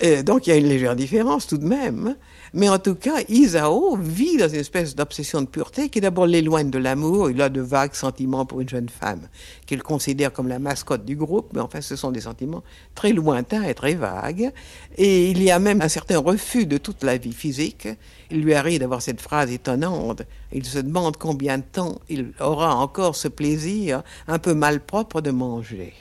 Et 0.01 0.22
donc 0.22 0.47
il 0.47 0.51
y 0.51 0.53
a 0.53 0.57
une 0.57 0.68
légère 0.68 0.95
différence 0.95 1.47
tout 1.47 1.59
de 1.59 1.66
même. 1.66 2.16
Mais 2.57 2.69
en 2.69 2.79
tout 2.79 2.95
cas, 2.95 3.17
Isao 3.29 3.97
vit 3.97 4.37
dans 4.37 4.49
une 4.49 4.61
espèce 4.61 4.95
d'obsession 4.95 5.43
de 5.43 5.49
pureté 5.49 5.89
qui 5.89 6.01
d'abord 6.01 6.29
l'éloigne 6.29 6.71
de 6.71 6.79
l'amour. 6.79 7.29
Il 7.29 7.43
a 7.43 7.49
de 7.49 7.61
vagues 7.61 7.95
sentiments 7.95 8.47
pour 8.47 8.61
une 8.61 8.69
jeune 8.69 8.89
femme 8.89 9.23
qu'il 9.67 9.83
considère 9.83 10.33
comme 10.33 10.47
la 10.47 10.61
mascotte 10.61 11.05
du 11.05 11.17
groupe, 11.17 11.51
mais 11.53 11.59
enfin 11.59 11.81
ce 11.81 11.97
sont 11.97 12.13
des 12.13 12.21
sentiments 12.21 12.63
très 12.95 13.13
lointains 13.13 13.65
et 13.65 13.75
très 13.75 13.97
vagues. 13.97 14.53
Et 14.97 15.33
il 15.33 15.43
y 15.43 15.51
a 15.51 15.59
même 15.59 15.83
un 15.83 15.89
certain 15.89 16.19
refus 16.19 16.65
de 16.65 16.79
toute 16.79 17.03
la 17.03 17.19
vie 17.19 17.33
physique. 17.33 17.89
Il 18.31 18.43
lui 18.43 18.55
arrive 18.55 18.79
d'avoir 18.79 19.03
cette 19.03 19.21
phrase 19.21 19.51
étonnante. 19.51 20.23
Il 20.53 20.65
se 20.65 20.79
demande 20.79 21.17
combien 21.17 21.59
de 21.59 21.65
temps 21.65 21.99
il 22.09 22.35
aura 22.39 22.77
encore 22.77 23.17
ce 23.17 23.27
plaisir 23.27 24.05
un 24.29 24.39
peu 24.39 24.55
malpropre 24.55 25.23
de 25.23 25.33
manger 25.33 25.93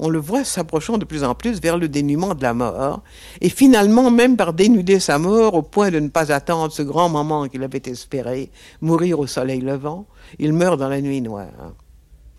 on 0.00 0.08
le 0.08 0.18
voit 0.18 0.44
s'approchant 0.44 0.98
de 0.98 1.04
plus 1.04 1.22
en 1.22 1.34
plus 1.34 1.60
vers 1.60 1.78
le 1.78 1.88
dénuement 1.88 2.34
de 2.34 2.42
la 2.42 2.54
mort, 2.54 3.02
et 3.40 3.50
finalement 3.50 4.10
même 4.10 4.36
par 4.36 4.54
dénuder 4.54 4.98
sa 4.98 5.18
mort 5.18 5.54
au 5.54 5.62
point 5.62 5.90
de 5.90 6.00
ne 6.00 6.08
pas 6.08 6.32
attendre 6.32 6.72
ce 6.72 6.82
grand 6.82 7.08
moment 7.08 7.46
qu'il 7.48 7.62
avait 7.62 7.82
espéré, 7.84 8.50
mourir 8.80 9.20
au 9.20 9.26
soleil 9.26 9.60
levant, 9.60 10.06
il 10.38 10.54
meurt 10.54 10.78
dans 10.78 10.88
la 10.88 11.00
nuit 11.00 11.20
noire. 11.20 11.74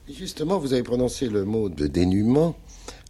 Justement, 0.10 0.58
vous 0.58 0.74
avez 0.74 0.84
prononcé 0.84 1.30
le 1.30 1.46
mot 1.46 1.70
de 1.70 1.88
dénuement 1.88 2.56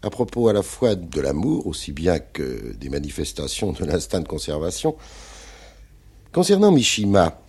à 0.03 0.09
propos 0.09 0.49
à 0.49 0.53
la 0.53 0.63
fois 0.63 0.95
de 0.95 1.21
l'amour, 1.21 1.65
aussi 1.67 1.93
bien 1.93 2.19
que 2.19 2.73
des 2.75 2.89
manifestations 2.89 3.71
de 3.71 3.85
l'instinct 3.85 4.19
de 4.19 4.27
conservation. 4.27 4.95
Concernant 6.33 6.71
Mishima, 6.71 7.40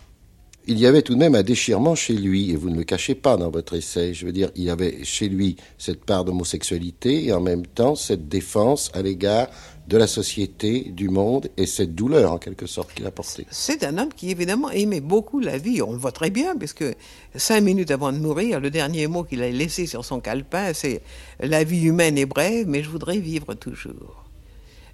il 0.66 0.78
y 0.78 0.86
avait 0.86 1.02
tout 1.02 1.14
de 1.14 1.18
même 1.18 1.34
un 1.34 1.42
déchirement 1.42 1.94
chez 1.94 2.14
lui, 2.14 2.50
et 2.50 2.56
vous 2.56 2.70
ne 2.70 2.76
le 2.76 2.84
cachez 2.84 3.14
pas 3.14 3.36
dans 3.36 3.50
votre 3.50 3.74
essai. 3.74 4.14
Je 4.14 4.26
veux 4.26 4.32
dire, 4.32 4.50
il 4.54 4.64
y 4.64 4.70
avait 4.70 5.04
chez 5.04 5.28
lui 5.28 5.56
cette 5.78 6.04
part 6.04 6.24
d'homosexualité 6.24 7.24
et 7.24 7.32
en 7.32 7.40
même 7.40 7.66
temps 7.66 7.94
cette 7.94 8.28
défense 8.28 8.90
à 8.94 9.02
l'égard 9.02 9.48
de 9.88 9.96
la 9.96 10.06
société, 10.06 10.92
du 10.92 11.08
monde 11.08 11.48
et 11.56 11.66
cette 11.66 11.94
douleur 11.94 12.32
en 12.32 12.38
quelque 12.38 12.66
sorte 12.66 12.94
qu'il 12.94 13.04
a 13.06 13.10
portée. 13.10 13.46
C'est 13.50 13.82
un 13.82 13.98
homme 13.98 14.10
qui 14.14 14.30
évidemment 14.30 14.70
aimait 14.70 15.00
beaucoup 15.00 15.40
la 15.40 15.58
vie. 15.58 15.82
On 15.82 15.92
le 15.92 15.98
voit 15.98 16.12
très 16.12 16.30
bien 16.30 16.56
parce 16.56 16.72
que 16.72 16.94
cinq 17.34 17.62
minutes 17.62 17.90
avant 17.90 18.12
de 18.12 18.18
mourir, 18.18 18.60
le 18.60 18.70
dernier 18.70 19.08
mot 19.08 19.24
qu'il 19.24 19.42
a 19.42 19.50
laissé 19.50 19.86
sur 19.86 20.04
son 20.04 20.20
calepin, 20.20 20.72
c'est 20.72 21.02
La 21.40 21.64
vie 21.64 21.82
humaine 21.82 22.16
est 22.16 22.26
brève, 22.26 22.66
mais 22.68 22.82
je 22.82 22.90
voudrais 22.90 23.18
vivre 23.18 23.54
toujours. 23.54 24.21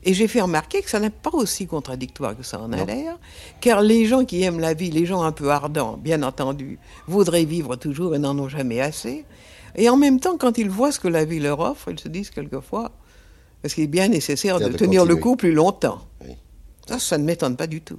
Et 0.04 0.14
j'ai 0.14 0.28
fait 0.28 0.40
remarquer 0.40 0.80
que 0.82 0.90
ça 0.90 1.00
n'est 1.00 1.10
pas 1.10 1.30
aussi 1.32 1.66
contradictoire 1.66 2.36
que 2.36 2.42
ça 2.42 2.60
en 2.60 2.72
a 2.72 2.84
l'air, 2.84 3.18
car 3.60 3.80
les 3.82 4.06
gens 4.06 4.24
qui 4.24 4.42
aiment 4.42 4.60
la 4.60 4.74
vie, 4.74 4.90
les 4.90 5.06
gens 5.06 5.22
un 5.22 5.32
peu 5.32 5.50
ardents, 5.50 5.96
bien 5.96 6.22
entendu, 6.22 6.78
voudraient 7.06 7.44
vivre 7.44 7.76
toujours 7.76 8.14
et 8.14 8.18
n'en 8.18 8.38
ont 8.38 8.48
jamais 8.48 8.80
assez. 8.80 9.24
Et 9.74 9.88
en 9.88 9.96
même 9.96 10.20
temps, 10.20 10.36
quand 10.38 10.56
ils 10.56 10.70
voient 10.70 10.92
ce 10.92 11.00
que 11.00 11.08
la 11.08 11.24
vie 11.24 11.40
leur 11.40 11.60
offre, 11.60 11.90
ils 11.90 11.98
se 11.98 12.08
disent 12.08 12.30
quelquefois, 12.30 12.92
parce 13.60 13.74
qu'il 13.74 13.84
est 13.84 13.88
bien 13.88 14.08
nécessaire 14.08 14.60
de, 14.60 14.68
tenir 14.68 15.04
le 15.04 15.16
coup 15.16 15.36
plus 15.36 15.52
longtemps? 15.52 16.00
Ça, 16.86 16.98
ça 16.98 17.18
ne 17.18 17.24
m'étonne 17.24 17.56
pas 17.56 17.66
du 17.66 17.80
tout. 17.80 17.98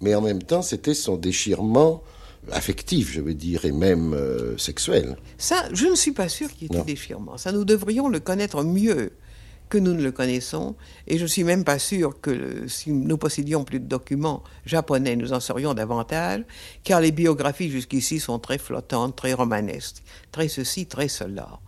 Mais 0.00 0.14
en 0.14 0.20
même 0.20 0.42
temps, 0.42 0.62
c'était 0.62 0.94
son 0.94 1.16
déchirement 1.16 2.02
affectif, 2.50 3.12
je 3.12 3.20
veux 3.20 3.34
dire, 3.34 3.64
et 3.64 3.70
même 3.70 4.14
euh, 4.14 4.58
sexuel. 4.58 5.16
Ça, 5.38 5.68
je 5.72 5.86
ne 5.86 5.94
suis 5.94 6.10
pas 6.10 6.28
sûr 6.28 6.52
qu'il 6.52 6.72
y 6.72 6.76
ait 6.76 6.82
déchirement. 6.82 7.38
Ça, 7.38 7.52
nous 7.52 7.64
devrions 7.64 8.08
le 8.08 8.18
connaître 8.18 8.64
mieux 8.64 9.12
que 9.72 9.78
nous 9.78 9.94
ne 9.94 10.02
le 10.02 10.12
connaissons, 10.12 10.76
et 11.06 11.16
je 11.16 11.22
ne 11.22 11.28
suis 11.28 11.44
même 11.44 11.64
pas 11.64 11.78
sûr 11.78 12.20
que 12.20 12.68
si 12.68 12.92
nous 12.92 13.16
possédions 13.16 13.64
plus 13.64 13.80
de 13.80 13.86
documents 13.86 14.42
japonais, 14.66 15.16
nous 15.16 15.32
en 15.32 15.40
saurions 15.40 15.72
davantage, 15.72 16.42
car 16.84 17.00
les 17.00 17.10
biographies 17.10 17.70
jusqu'ici 17.70 18.20
sont 18.20 18.38
très 18.38 18.58
flottantes, 18.58 19.16
très 19.16 19.32
romanesques, 19.32 20.02
très 20.30 20.48
ceci, 20.48 20.84
très 20.84 21.08
cela. 21.08 21.58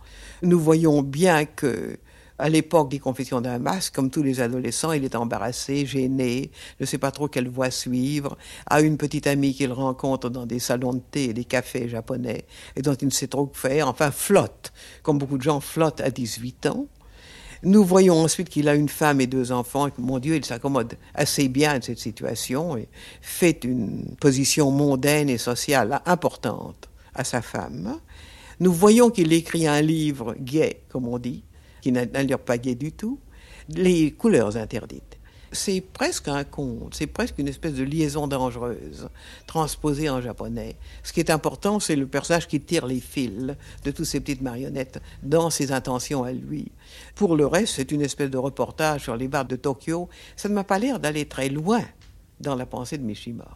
Nous 0.43 0.59
voyons 0.59 1.01
bien 1.01 1.45
que 1.45 1.97
à 2.37 2.47
l'époque 2.47 2.91
des 2.91 2.99
confessions 2.99 3.41
d'un 3.41 3.57
masque, 3.57 3.95
comme 3.95 4.11
tous 4.11 4.21
les 4.21 4.39
adolescents, 4.39 4.91
il 4.91 5.03
est 5.03 5.15
embarrassé, 5.15 5.87
gêné, 5.87 6.51
ne 6.79 6.85
sait 6.85 6.99
pas 6.99 7.09
trop 7.09 7.27
quelle 7.27 7.49
voie 7.49 7.71
suivre, 7.71 8.37
a 8.67 8.81
une 8.81 8.97
petite 8.97 9.25
amie 9.25 9.55
qu'il 9.55 9.71
rencontre 9.73 10.29
dans 10.29 10.45
des 10.45 10.59
salons 10.59 10.93
de 10.93 11.01
thé 11.09 11.23
et 11.29 11.33
des 11.33 11.45
cafés 11.45 11.89
japonais, 11.89 12.45
et 12.75 12.83
dont 12.83 12.93
il 12.93 13.05
ne 13.05 13.11
sait 13.11 13.29
trop 13.29 13.47
que 13.47 13.57
faire, 13.57 13.87
enfin 13.87 14.11
flotte, 14.11 14.73
comme 15.01 15.17
beaucoup 15.17 15.39
de 15.39 15.43
gens 15.43 15.59
flottent 15.59 16.01
à 16.01 16.11
18 16.11 16.67
ans. 16.67 16.85
Nous 17.65 17.83
voyons 17.83 18.19
ensuite 18.19 18.49
qu'il 18.49 18.69
a 18.69 18.75
une 18.75 18.89
femme 18.89 19.19
et 19.21 19.25
deux 19.25 19.51
enfants, 19.51 19.87
et 19.87 19.91
que, 19.91 19.99
mon 19.99 20.19
Dieu, 20.19 20.35
il 20.35 20.45
s'accommode 20.45 20.93
assez 21.15 21.47
bien 21.47 21.79
de 21.79 21.83
cette 21.83 21.97
situation 21.97 22.77
et 22.77 22.87
fait 23.21 23.63
une 23.63 24.15
position 24.21 24.69
mondaine 24.69 25.29
et 25.29 25.39
sociale 25.39 25.99
importante 26.05 26.87
à 27.15 27.23
sa 27.23 27.41
femme. 27.41 27.99
Nous 28.59 28.71
voyons 28.71 29.09
qu'il 29.09 29.33
écrit 29.33 29.65
un 29.65 29.81
livre 29.81 30.35
gay, 30.39 30.83
comme 30.89 31.07
on 31.07 31.17
dit, 31.17 31.43
qui 31.81 31.91
n'a 31.91 32.05
pas 32.37 32.59
gay 32.59 32.75
du 32.75 32.91
tout, 32.91 33.19
Les 33.67 34.11
couleurs 34.11 34.57
interdites 34.57 35.14
c'est 35.55 35.81
presque 35.81 36.27
un 36.27 36.43
conte, 36.43 36.93
c'est 36.93 37.07
presque 37.07 37.39
une 37.39 37.47
espèce 37.47 37.73
de 37.73 37.83
liaison 37.83 38.27
dangereuse, 38.27 39.09
transposée 39.47 40.09
en 40.09 40.21
japonais. 40.21 40.75
Ce 41.03 41.11
qui 41.11 41.19
est 41.19 41.31
important, 41.31 41.79
c'est 41.79 41.95
le 41.95 42.05
personnage 42.05 42.47
qui 42.47 42.61
tire 42.61 42.85
les 42.85 42.99
fils 42.99 43.55
de 43.83 43.91
toutes 43.91 44.05
ces 44.05 44.19
petites 44.19 44.41
marionnettes 44.41 45.01
dans 45.23 45.49
ses 45.49 45.71
intentions 45.71 46.23
à 46.23 46.31
lui. 46.31 46.71
Pour 47.15 47.35
le 47.35 47.47
reste, 47.47 47.75
c'est 47.75 47.91
une 47.91 48.01
espèce 48.01 48.29
de 48.29 48.37
reportage 48.37 49.03
sur 49.03 49.15
les 49.17 49.27
bars 49.27 49.45
de 49.45 49.55
Tokyo. 49.55 50.09
Ça 50.35 50.49
ne 50.49 50.53
m'a 50.53 50.63
pas 50.63 50.77
l'air 50.77 50.99
d'aller 50.99 51.25
très 51.25 51.49
loin 51.49 51.81
dans 52.39 52.55
la 52.55 52.65
pensée 52.65 52.97
de 52.97 53.03
Mishima. 53.03 53.47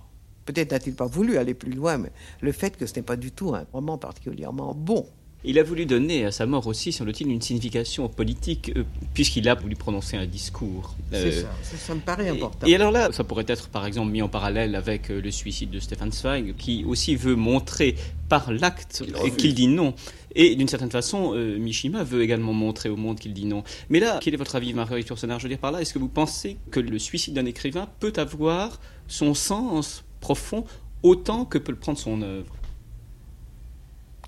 Peut-être 0.46 0.72
n'a-t-il 0.72 0.96
pas 0.96 1.06
voulu 1.06 1.38
aller 1.38 1.54
plus 1.54 1.74
loin, 1.74 2.00
mais 2.00 2.12
le 2.42 2.52
fait 2.52 2.76
que 2.76 2.88
ce 2.88 2.96
n'est 2.96 3.04
pas 3.04 3.18
du 3.18 3.32
tout 3.32 3.54
un 3.54 3.66
roman 3.72 3.98
particulièrement 3.98 4.74
bon. 4.74 5.06
Il 5.46 5.58
a 5.58 5.64
voulu 5.64 5.86
donner 5.86 6.26
à 6.26 6.32
sa 6.32 6.46
mort 6.46 6.68
aussi, 6.68 6.92
semble-t-il, 6.92 7.32
une 7.32 7.42
signification 7.42 8.10
politique, 8.10 8.74
euh, 8.76 8.84
puisqu'il 9.14 9.48
a 9.48 9.56
voulu 9.56 9.78
prononcer 9.78 10.18
un 10.18 10.26
discours. 10.26 10.96
C'est 11.14 11.32
ça, 11.32 11.48
ça, 11.64 11.96
me 11.96 12.02
paraît 12.02 12.28
important. 12.28 12.68
Et, 12.68 12.76
alors 12.76 12.92
là, 12.92 13.10
ça 13.14 13.24
pourrait 13.24 13.46
être 13.48 13.70
par 13.70 13.86
exemple 13.86 14.12
mis 14.12 14.22
en 14.22 14.28
parallèle 14.28 14.76
avec 14.76 15.10
euh, 15.10 15.22
le 15.22 15.32
suicide 15.32 15.70
de 15.70 15.80
Stefan 15.80 16.12
Zweig, 16.12 16.56
qui 16.58 16.84
aussi 16.84 17.16
veut 17.16 17.36
montrer 17.36 17.96
par 18.28 18.52
l'acte 18.52 19.04
qu'il 19.38 19.54
dit 19.56 19.68
non. 19.68 19.94
Et 20.36 20.58
d'une 20.58 20.68
certaine 20.68 20.92
façon, 20.92 21.32
euh, 21.34 21.58
Mishima 21.58 22.04
veut 22.04 22.22
également 22.22 22.54
montrer 22.54 22.90
au 22.90 22.98
monde 22.98 23.18
qu'il 23.18 23.34
dit 23.34 23.46
non. 23.46 23.64
Mais 23.90 24.02
là, 24.02 24.20
quel 24.22 24.34
est 24.34 24.38
votre 24.38 24.58
avis, 24.58 24.74
Marguerite 24.74 25.08
Yourcenar 25.08 25.40
Je 25.40 25.44
veux 25.44 25.50
dire 25.50 25.58
par 25.58 25.72
là, 25.72 25.82
est-ce 25.82 25.94
que 25.94 26.00
vous 26.00 26.10
pensez 26.10 26.58
que 26.70 26.82
le 26.82 27.00
suicide 27.00 27.34
d'un 27.34 27.46
écrivain 27.46 27.88
peut 28.02 28.14
avoir 28.18 28.82
son 29.08 29.34
sens 29.34 30.04
profond 30.20 30.66
autant 31.02 31.46
que 31.46 31.58
peut 31.58 31.72
le 31.72 31.80
prendre 31.80 31.98
son 31.98 32.22
œuvre? 32.22 32.59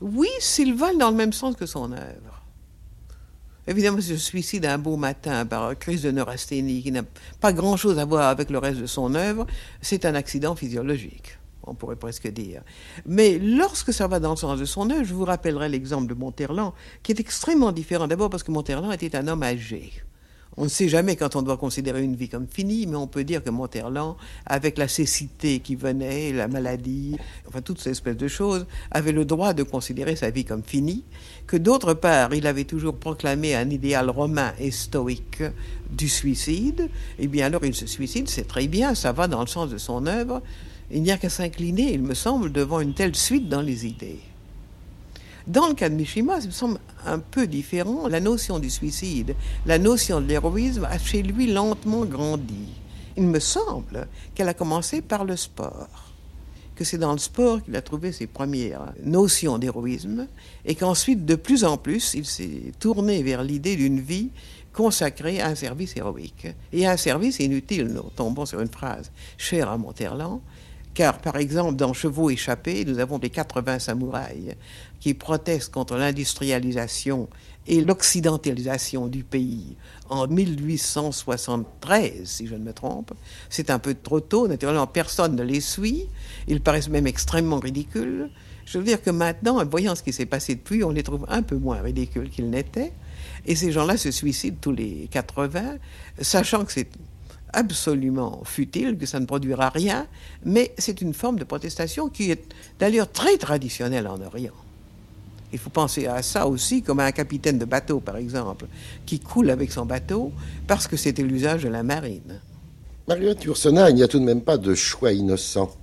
Oui, 0.02 0.28
s'il 0.39 0.74
va 0.74 0.93
dans 0.93 1.12
le 1.12 1.16
même 1.16 1.34
sens 1.34 1.56
que 1.56 1.66
son 1.66 1.91
œuvre. 1.91 2.41
Évidemment, 3.68 4.02
ce 4.02 4.18
suicide 4.18 4.66
un 4.66 4.80
beau 4.80 4.97
matin 4.97 5.45
par 5.45 5.78
crise 5.78 6.02
de 6.02 6.12
neurasthénie 6.12 6.82
qui 6.82 6.91
n'a 6.91 7.04
pas 7.39 7.54
grand-chose 7.54 7.99
à 7.99 8.06
voir 8.06 8.28
avec 8.28 8.49
le 8.49 8.58
reste 8.58 8.80
de 8.80 8.88
son 8.88 9.14
œuvre, 9.14 9.45
c'est 9.82 10.06
un 10.06 10.16
accident 10.16 10.56
physiologique, 10.56 11.38
on 11.64 11.76
pourrait 11.76 11.95
presque 11.95 12.28
dire. 12.28 12.64
Mais 13.06 13.38
lorsque 13.38 13.93
ça 13.93 14.08
va 14.08 14.20
dans 14.20 14.32
le 14.32 14.36
sens 14.36 14.60
de 14.60 14.66
son 14.66 14.89
œuvre, 14.89 15.04
je 15.04 15.14
vous 15.14 15.26
rappellerai 15.26 15.70
l'exemple 15.70 16.08
de 16.08 16.16
Monterland, 16.16 16.74
qui 17.04 17.12
est 17.12 17.20
extrêmement 17.20 17.72
différent. 17.72 18.08
D'abord 18.08 18.32
parce 18.32 18.41
que 18.41 18.52
Monterland 18.52 18.91
était 18.91 19.16
un 19.16 19.28
homme 19.28 19.43
âgé. 19.43 19.91
On 20.58 20.66
ne 20.66 20.70
sait 20.70 20.89
jamais 20.89 21.16
quand 21.16 21.38
on 21.38 21.41
doit 21.41 21.56
considérer 21.56 22.04
une 22.04 22.18
vie 22.18 22.28
comme 22.28 22.45
finie, 22.45 22.86
mais 22.86 22.97
on 22.97 23.08
peut 23.08 23.24
dire 23.24 23.41
que 23.41 23.49
Monterland, 23.49 24.18
avec 24.45 24.78
la 24.78 24.89
cécité 24.89 25.60
qui 25.60 25.76
venait, 25.76 26.34
la 26.34 26.49
maladie, 26.49 27.16
enfin 27.47 27.62
toutes 27.62 27.80
ces 27.80 27.91
espèces 27.91 28.18
de 28.18 28.28
choses, 28.28 28.66
avait 28.91 29.14
le 29.14 29.24
droit 29.24 29.54
de 29.54 29.64
considérer 29.64 30.18
sa 30.18 30.30
vie 30.30 30.43
comme 30.43 30.62
finie, 30.62 31.06
que 31.47 31.56
d'autre 31.56 31.93
part, 31.93 32.34
il 32.34 32.47
avait 32.47 32.66
toujours 32.66 32.97
proclamé 32.97 33.56
un 33.56 33.70
idéal 33.70 34.10
romain 34.10 34.54
et 34.60 34.72
stoïque 34.72 35.43
du 35.89 36.10
suicide, 36.10 36.89
et 37.18 37.24
eh 37.24 37.28
bien 37.28 37.45
alors 37.45 37.64
il 37.64 37.74
se 37.74 37.86
suicide, 37.86 38.28
c'est 38.28 38.47
très 38.47 38.68
bien, 38.68 38.93
ça 38.93 39.14
va 39.14 39.30
dans 39.30 39.41
le 39.41 39.47
sens 39.47 39.70
de 39.70 39.78
son 39.78 40.06
œuvre, 40.06 40.41
il 40.91 41.02
n'y 41.02 41.12
a 41.12 41.18
qu'à 41.18 41.30
s'incliner, 41.30 41.93
il 41.93 42.02
me 42.02 42.14
semble, 42.14 42.52
devant 42.52 42.82
une 42.82 42.93
telle 42.93 43.16
suite 43.16 43.47
dans 43.47 43.62
les 43.62 43.86
idées. 43.86 44.20
Dans 45.47 45.67
le 45.67 45.73
cas 45.73 45.89
de 45.89 45.95
Mishima, 45.95 46.39
ça 46.39 46.47
me 46.47 46.51
semble 46.51 46.79
un 47.05 47.19
peu 47.19 47.47
différent. 47.47 48.07
La 48.07 48.19
notion 48.19 48.59
du 48.59 48.69
suicide, 48.69 49.35
la 49.65 49.79
notion 49.79 50.21
de 50.21 50.27
l'héroïsme 50.27 50.85
a 50.85 50.97
chez 50.97 51.23
lui 51.23 51.51
lentement 51.51 52.05
grandi. 52.05 52.67
Il 53.17 53.23
me 53.23 53.39
semble 53.39 54.07
qu'elle 54.35 54.49
a 54.49 54.53
commencé 54.53 55.01
par 55.01 55.25
le 55.25 55.35
sport, 55.35 55.89
que 56.75 56.83
c'est 56.83 56.97
dans 56.97 57.11
le 57.11 57.17
sport 57.17 57.61
qu'il 57.63 57.75
a 57.75 57.81
trouvé 57.81 58.11
ses 58.11 58.27
premières 58.27 58.93
notions 59.03 59.57
d'héroïsme, 59.57 60.27
et 60.63 60.75
qu'ensuite, 60.75 61.25
de 61.25 61.35
plus 61.35 61.63
en 61.63 61.77
plus, 61.77 62.13
il 62.13 62.25
s'est 62.25 62.71
tourné 62.79 63.23
vers 63.23 63.43
l'idée 63.43 63.75
d'une 63.75 63.99
vie 63.99 64.29
consacrée 64.73 65.41
à 65.41 65.47
un 65.47 65.55
service 65.55 65.97
héroïque. 65.97 66.47
Et 66.71 66.87
un 66.87 66.95
service 66.95 67.39
inutile, 67.39 67.87
nous 67.87 68.09
tombons 68.15 68.45
sur 68.45 68.61
une 68.61 68.69
phrase 68.69 69.11
chère 69.37 69.69
à 69.69 69.77
Monterland, 69.77 70.39
car, 70.93 71.19
par 71.19 71.37
exemple, 71.37 71.75
dans 71.75 71.93
Chevaux 71.93 72.29
échappés, 72.29 72.83
nous 72.85 72.99
avons 72.99 73.17
les 73.17 73.29
80 73.29 73.79
samouraïs 73.79 74.55
qui 74.99 75.13
protestent 75.13 75.71
contre 75.71 75.95
l'industrialisation 75.95 77.29
et 77.67 77.81
l'occidentalisation 77.81 79.07
du 79.07 79.23
pays 79.23 79.77
en 80.09 80.27
1873, 80.27 82.23
si 82.25 82.47
je 82.47 82.55
ne 82.55 82.63
me 82.63 82.73
trompe. 82.73 83.13
C'est 83.49 83.69
un 83.69 83.79
peu 83.79 83.93
trop 83.93 84.19
tôt, 84.19 84.47
naturellement, 84.47 84.87
personne 84.87 85.35
ne 85.35 85.43
les 85.43 85.61
suit. 85.61 86.07
Ils 86.47 86.59
paraissent 86.61 86.89
même 86.89 87.07
extrêmement 87.07 87.59
ridicules. 87.59 88.29
Je 88.65 88.77
veux 88.77 88.83
dire 88.83 89.01
que 89.01 89.11
maintenant, 89.11 89.61
en 89.61 89.65
voyant 89.65 89.95
ce 89.95 90.03
qui 90.03 90.11
s'est 90.13 90.25
passé 90.25 90.55
depuis, 90.55 90.83
on 90.83 90.91
les 90.91 91.03
trouve 91.03 91.25
un 91.29 91.43
peu 91.43 91.55
moins 91.55 91.81
ridicules 91.81 92.29
qu'ils 92.29 92.49
n'étaient. 92.49 92.93
Et 93.45 93.55
ces 93.55 93.71
gens-là 93.71 93.97
se 93.97 94.11
suicident 94.11 94.57
tous 94.59 94.71
les 94.71 95.07
80, 95.11 95.77
sachant 96.19 96.65
que 96.65 96.71
c'est 96.71 96.89
absolument 97.54 98.41
futile, 98.45 98.97
que 98.97 99.06
ça 99.06 99.20
ne 99.20 99.26
produira 99.26 99.70
rien, 99.70 100.08
mais 100.43 100.74
c'est 100.78 101.02
une 101.02 101.14
forme 101.14 101.39
de 101.39 101.43
protestation 101.43 102.10
qui 102.10 102.32
est 102.32 102.43
d'ailleurs 102.80 103.12
très 103.12 103.38
traditionnelle 103.38 104.08
en 104.08 104.22
Orient. 104.22 104.54
Il 105.54 105.60
faut 105.60 105.70
penser 105.70 106.08
à 106.08 106.22
ça 106.24 106.47
aussi 106.47 106.82
comme 106.82 106.99
à 106.99 107.06
un 107.06 107.12
capitaine 107.12 107.58
de 107.58 107.66
bateau, 107.66 107.99
par 107.99 108.18
exemple, 108.18 108.66
qui 109.06 109.20
coule 109.20 109.49
avec 109.49 109.72
son 109.72 109.86
bateau 109.86 110.32
parce 110.68 110.88
que 110.88 110.95
c'était 110.95 111.24
l'usage 111.24 111.64
de 111.64 111.70
la 111.70 111.84
marine. 111.84 112.39
Marguerite 113.08 113.43
Yourcenar, 113.43 113.89
il 113.89 113.95
n'y 113.95 114.04
a 114.04 114.08
tout 114.08 114.20
de 114.20 114.24
même 114.24 114.41
pas 114.41 114.58
de 114.58 114.74
choix 114.74 115.12
innocent. 115.12 115.76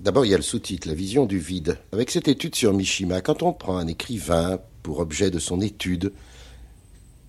D'abord, 0.00 0.26
il 0.26 0.30
y 0.30 0.34
a 0.34 0.38
le 0.38 0.42
sous-titre, 0.42 0.88
La 0.88 0.94
vision 0.94 1.26
du 1.26 1.38
vide. 1.38 1.78
Avec 1.92 2.10
cette 2.10 2.26
étude 2.26 2.56
sur 2.56 2.72
Mishima, 2.72 3.20
quand 3.20 3.44
on 3.44 3.52
prend 3.52 3.76
un 3.76 3.86
écrivain 3.86 4.58
pour 4.82 4.98
objet 4.98 5.30
de 5.30 5.38
son 5.38 5.60
étude, 5.60 6.12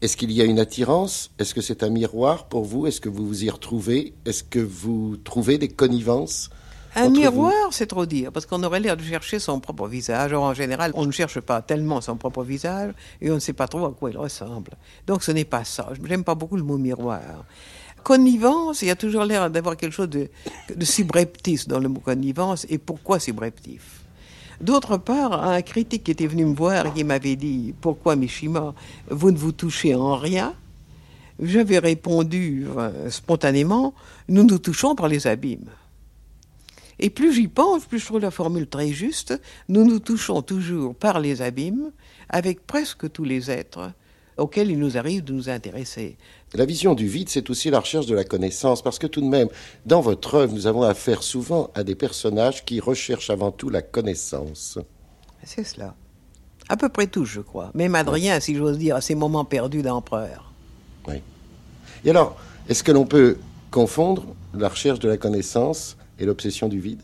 est-ce 0.03 0.17
qu'il 0.17 0.33
y 0.33 0.41
a 0.41 0.43
une 0.43 0.59
attirance? 0.59 1.31
Est-ce 1.39 1.53
que 1.53 1.61
c'est 1.61 1.81
un 1.81 1.89
miroir 1.89 2.47
pour 2.49 2.65
vous? 2.65 2.87
Est-ce 2.87 2.99
que 2.99 3.07
vous 3.07 3.25
vous 3.25 3.45
y 3.45 3.49
retrouvez? 3.49 4.13
Est-ce 4.25 4.43
que 4.43 4.59
vous 4.59 5.15
trouvez 5.15 5.57
des 5.57 5.69
connivences 5.69 6.49
un 6.95 7.09
miroir, 7.09 7.69
c'est 7.71 7.87
trop 7.87 8.05
dire, 8.05 8.31
parce 8.31 8.45
qu'on 8.45 8.61
aurait 8.61 8.79
l'air 8.79 8.95
de 8.95 9.01
chercher 9.01 9.39
son 9.39 9.59
propre 9.59 9.87
visage. 9.87 10.31
en 10.31 10.53
général, 10.53 10.91
on 10.93 11.07
ne 11.07 11.11
cherche 11.11 11.39
pas 11.39 11.63
tellement 11.63 12.01
son 12.01 12.17
propre 12.17 12.43
visage 12.43 12.93
et 13.19 13.31
on 13.31 13.35
ne 13.35 13.39
sait 13.39 13.53
pas 13.53 13.67
trop 13.67 13.83
à 13.85 13.91
quoi 13.91 14.11
il 14.11 14.17
ressemble. 14.17 14.73
Donc 15.07 15.23
ce 15.23 15.31
n'est 15.31 15.45
pas 15.45 15.63
ça. 15.63 15.89
Je 15.93 16.07
n'aime 16.07 16.23
pas 16.23 16.35
beaucoup 16.35 16.55
le 16.55 16.61
mot 16.61 16.77
miroir. 16.77 17.45
Connivence, 18.03 18.83
il 18.83 18.89
y 18.89 18.91
a 18.91 18.95
toujours 18.95 19.23
l'air 19.23 19.49
d'avoir 19.49 19.75
quelque 19.75 19.93
chose 19.93 20.09
de, 20.09 20.29
de 20.75 20.85
subreptice 20.85 21.67
dans 21.67 21.79
le 21.79 21.89
mot 21.89 21.99
connivence. 21.99 22.67
Et 22.69 22.77
pourquoi 22.77 23.19
subreptif? 23.19 24.02
D'autre 24.64 24.95
part, 24.95 25.43
un 25.43 25.61
critique 25.61 26.05
qui 26.05 26.11
était 26.11 26.26
venu 26.26 26.45
me 26.45 26.55
voir 26.55 26.86
et 26.86 26.91
qui 26.93 27.03
m'avait 27.03 27.36
dit 27.36 27.74
Pourquoi, 27.82 28.16
Mishima, 28.16 28.74
vous 29.09 29.32
ne 29.32 29.38
vous 29.38 29.51
touchez 29.51 29.93
en 29.93 30.16
rien? 30.16 30.53
J'avais 31.38 31.80
répondu 31.80 32.66
euh, 32.78 33.09
spontanément 33.09 33.93
Nous 34.30 34.45
nous 34.45 34.59
touchons 34.59 34.95
par 34.95 35.09
les 35.09 35.28
abîmes. 35.28 35.70
Et 36.97 37.09
plus 37.09 37.34
j'y 37.34 37.49
pense, 37.49 37.84
plus 37.84 37.99
je 37.99 38.05
trouve 38.05 38.22
la 38.22 38.32
formule 38.32 38.68
très 38.68 38.88
juste. 38.88 39.38
Nous 39.68 39.84
nous 39.84 39.99
touchons 39.99 40.41
toujours 40.41 40.95
par 40.95 41.20
les 41.20 41.41
abîmes 41.41 41.91
avec 42.30 42.66
presque 42.66 43.11
tous 43.11 43.26
les 43.26 43.51
êtres 43.51 43.91
auxquels 44.38 44.72
il 44.72 44.80
nous 44.80 44.97
arrive 44.97 45.26
de 45.26 45.34
nous 45.34 45.49
intéresser. 45.49 46.16
La 46.55 46.65
vision 46.65 46.93
du 46.93 47.07
vide, 47.07 47.29
c'est 47.29 47.49
aussi 47.49 47.71
la 47.71 47.79
recherche 47.79 48.05
de 48.05 48.13
la 48.13 48.23
connaissance, 48.23 48.83
parce 48.83 48.99
que 48.99 49.07
tout 49.07 49.21
de 49.21 49.27
même, 49.27 49.47
dans 49.87 50.01
votre 50.01 50.35
œuvre, 50.35 50.53
nous 50.53 50.67
avons 50.67 50.83
affaire 50.83 51.23
souvent 51.23 51.71
à 51.73 51.83
des 51.83 51.95
personnages 51.95 52.63
qui 52.63 52.79
recherchent 52.79 53.31
avant 53.31 53.51
tout 53.51 53.69
la 53.69 53.81
connaissance. 53.81 54.77
C'est 55.43 55.63
cela. 55.63 55.95
À 56.69 56.77
peu 56.77 56.89
près 56.89 57.07
tous, 57.07 57.25
je 57.25 57.41
crois. 57.41 57.71
Même 57.73 57.95
Adrien, 57.95 58.39
si 58.39 58.55
j'ose 58.55 58.77
dire, 58.77 58.95
à 58.95 59.01
ses 59.01 59.15
moments 59.15 59.45
perdus 59.45 59.81
d'empereur. 59.81 60.53
Oui. 61.07 61.15
Et 62.05 62.11
alors, 62.11 62.37
est-ce 62.69 62.83
que 62.83 62.91
l'on 62.91 63.05
peut 63.05 63.37
confondre 63.71 64.23
la 64.53 64.69
recherche 64.69 64.99
de 64.99 65.09
la 65.09 65.17
connaissance 65.17 65.97
et 66.19 66.25
l'obsession 66.25 66.69
du 66.69 66.79
vide? 66.79 67.01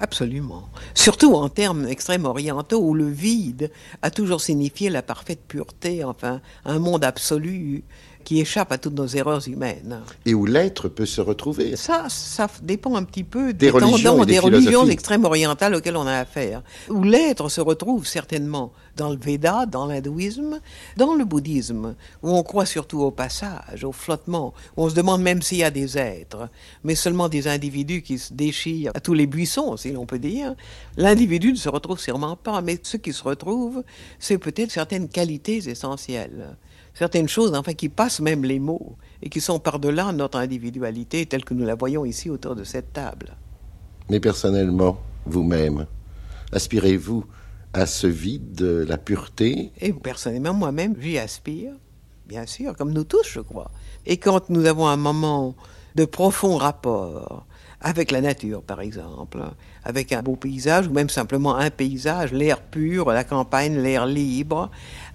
Absolument. 0.00 0.68
Surtout 0.94 1.34
en 1.34 1.48
termes 1.48 1.86
extrêmes 1.86 2.24
orientaux 2.24 2.80
où 2.80 2.94
le 2.94 3.08
vide 3.08 3.70
a 4.02 4.10
toujours 4.10 4.40
signifié 4.40 4.90
la 4.90 5.02
parfaite 5.02 5.40
pureté, 5.46 6.02
enfin 6.02 6.40
un 6.64 6.78
monde 6.78 7.04
absolu 7.04 7.84
qui 8.24 8.40
échappe 8.40 8.72
à 8.72 8.78
toutes 8.78 8.94
nos 8.94 9.06
erreurs 9.06 9.46
humaines. 9.46 10.00
Et 10.24 10.34
où 10.34 10.46
l'être 10.46 10.88
peut 10.88 11.06
se 11.06 11.20
retrouver. 11.20 11.76
Ça, 11.76 12.06
ça 12.08 12.48
dépend 12.62 12.96
un 12.96 13.04
petit 13.04 13.24
peu 13.24 13.52
des, 13.52 13.70
religions, 13.70 14.24
des, 14.24 14.38
religions 14.38 14.86
extrêmes 14.86 15.24
orientales 15.24 15.74
auxquelles 15.74 15.96
on 15.96 16.06
a 16.06 16.18
affaire. 16.18 16.62
Où 16.88 17.04
l'être 17.04 17.48
se 17.48 17.60
retrouve 17.60 18.06
certainement 18.06 18.72
dans 18.96 19.10
le 19.10 19.16
Veda, 19.16 19.66
dans 19.66 19.86
l'hindouisme, 19.86 20.60
dans 20.96 21.14
le 21.14 21.24
bouddhisme, 21.24 21.94
où 22.22 22.30
on 22.30 22.42
croit 22.42 22.66
surtout 22.66 23.00
au 23.00 23.10
passage, 23.10 23.84
au 23.84 23.92
flottement, 23.92 24.54
où 24.76 24.84
on 24.84 24.88
se 24.88 24.94
demande 24.94 25.22
même 25.22 25.42
s'il 25.42 25.58
y 25.58 25.64
a 25.64 25.70
des 25.70 25.98
êtres, 25.98 26.48
mais 26.84 26.94
seulement 26.94 27.28
des 27.28 27.48
individus 27.48 28.02
qui 28.02 28.18
se 28.18 28.32
déchirent 28.32 28.92
à 28.94 29.00
tous 29.00 29.14
les 29.14 29.26
buissons, 29.26 29.76
si 29.76 29.92
l'on 29.92 30.06
peut 30.06 30.18
dire. 30.18 30.54
L'individu 30.96 31.52
ne 31.52 31.56
se 31.56 31.68
retrouve 31.68 31.98
sûrement 31.98 32.36
pas, 32.36 32.60
mais 32.60 32.78
ce 32.82 32.96
qui 32.96 33.12
se 33.12 33.24
retrouve, 33.24 33.82
c'est 34.18 34.38
peut-être 34.38 34.70
certaines 34.70 35.08
qualités 35.08 35.68
essentielles 35.68 36.56
certaines 36.94 37.28
choses, 37.28 37.54
enfin, 37.54 37.74
qui 37.74 37.88
passent 37.88 38.20
même 38.20 38.44
les 38.44 38.58
mots 38.58 38.96
et 39.22 39.28
qui 39.28 39.40
sont 39.40 39.58
par-delà 39.58 40.12
notre 40.12 40.38
individualité 40.38 41.26
telle 41.26 41.44
que 41.44 41.54
nous 41.54 41.66
la 41.66 41.74
voyons 41.74 42.04
ici 42.04 42.30
autour 42.30 42.54
de 42.54 42.64
cette 42.64 42.92
table. 42.92 43.36
Mais 44.08 44.20
personnellement, 44.20 44.98
vous-même, 45.26 45.86
aspirez-vous 46.52 47.24
à 47.72 47.86
ce 47.86 48.06
vide 48.06 48.52
de 48.52 48.84
la 48.88 48.98
pureté? 48.98 49.72
Et 49.80 49.92
personnellement, 49.92 50.54
moi-même, 50.54 50.94
j'y 51.00 51.18
aspire, 51.18 51.72
bien 52.26 52.46
sûr, 52.46 52.76
comme 52.76 52.92
nous 52.92 53.04
tous, 53.04 53.26
je 53.28 53.40
crois. 53.40 53.70
Et 54.06 54.16
quand 54.16 54.48
nous 54.50 54.64
avons 54.66 54.86
un 54.86 54.96
moment 54.96 55.56
de 55.94 56.04
profond 56.04 56.56
rapport 56.56 57.46
avec 57.80 58.10
la 58.10 58.20
nature, 58.20 58.62
par 58.62 58.80
exemple, 58.80 59.42
avec 59.84 60.12
un 60.12 60.22
beau 60.22 60.36
paysage, 60.36 60.88
ou 60.88 60.92
même 60.92 61.10
simplement 61.10 61.56
un 61.56 61.70
paysage, 61.70 62.32
l'air 62.32 62.62
pur, 62.62 63.10
la 63.10 63.24
campagne, 63.24 63.76
l'air 63.76 64.06
libre, 64.06 64.70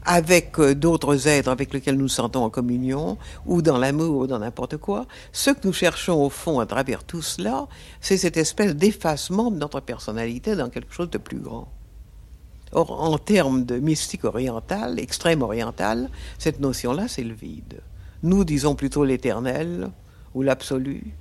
avec 0.06 0.60
euh, 0.60 0.76
d'autres 0.76 1.28
êtres 1.28 1.50
avec 1.50 1.74
lesquels 1.74 1.97
nous 1.97 2.08
sentons 2.08 2.43
en 2.43 2.50
communion, 2.50 3.18
ou 3.45 3.62
dans 3.62 3.78
l'amour, 3.78 4.18
ou 4.18 4.28
dans 4.28 4.39
n'importe 4.39 4.78
quoi, 4.78 5.06
ce 5.32 5.52
que 5.52 5.66
nous 5.68 5.74
cherchons 5.74 6.24
au 6.24 6.30
fond 6.30 6.60
à 6.60 6.66
travers 6.66 7.04
tout 7.04 7.22
cela, 7.22 7.68
c'est 8.02 8.18
cette 8.18 8.38
espèce 8.38 8.76
d'effacement 8.76 9.52
de 9.52 9.58
notre 9.58 9.80
personnalité 9.80 10.56
dans 10.56 10.70
quelque 10.70 10.93
chose 10.93 11.10
de 11.10 11.18
plus 11.18 11.39
grand. 11.39 11.72
Or, 12.72 13.02
en 13.02 13.18
termes 13.18 13.66
de 13.66 13.80
mystique 13.80 14.26
orientale, 14.26 15.00
extrême 15.00 15.41
orientale, 15.41 16.10
cette 16.38 16.60
notion-là, 16.60 17.08
c'est 17.08 17.24
le 17.24 17.34
vide. 17.34 17.82
Nous 18.22 18.43
disons 18.43 18.76
plutôt 18.76 19.04
l'éternel 19.04 19.89
ou 20.36 20.43
l'absolu, 20.43 21.16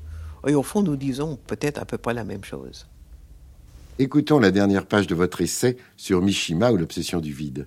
et 0.47 0.55
au 0.55 0.63
fond, 0.63 0.83
nous 0.83 0.97
disons 0.97 1.39
peut-être 1.47 1.81
à 1.81 1.85
peu 1.85 1.99
près 1.99 2.15
la 2.15 2.25
même 2.25 2.45
chose. 2.45 2.87
Écoutons 3.99 4.39
la 4.39 4.53
dernière 4.53 4.87
page 4.87 5.09
de 5.09 5.15
votre 5.17 5.41
essai 5.41 5.77
sur 5.97 6.23
Mishima 6.23 6.71
ou 6.71 6.77
l'obsession 6.77 7.21
du 7.21 7.33
vide. 7.33 7.67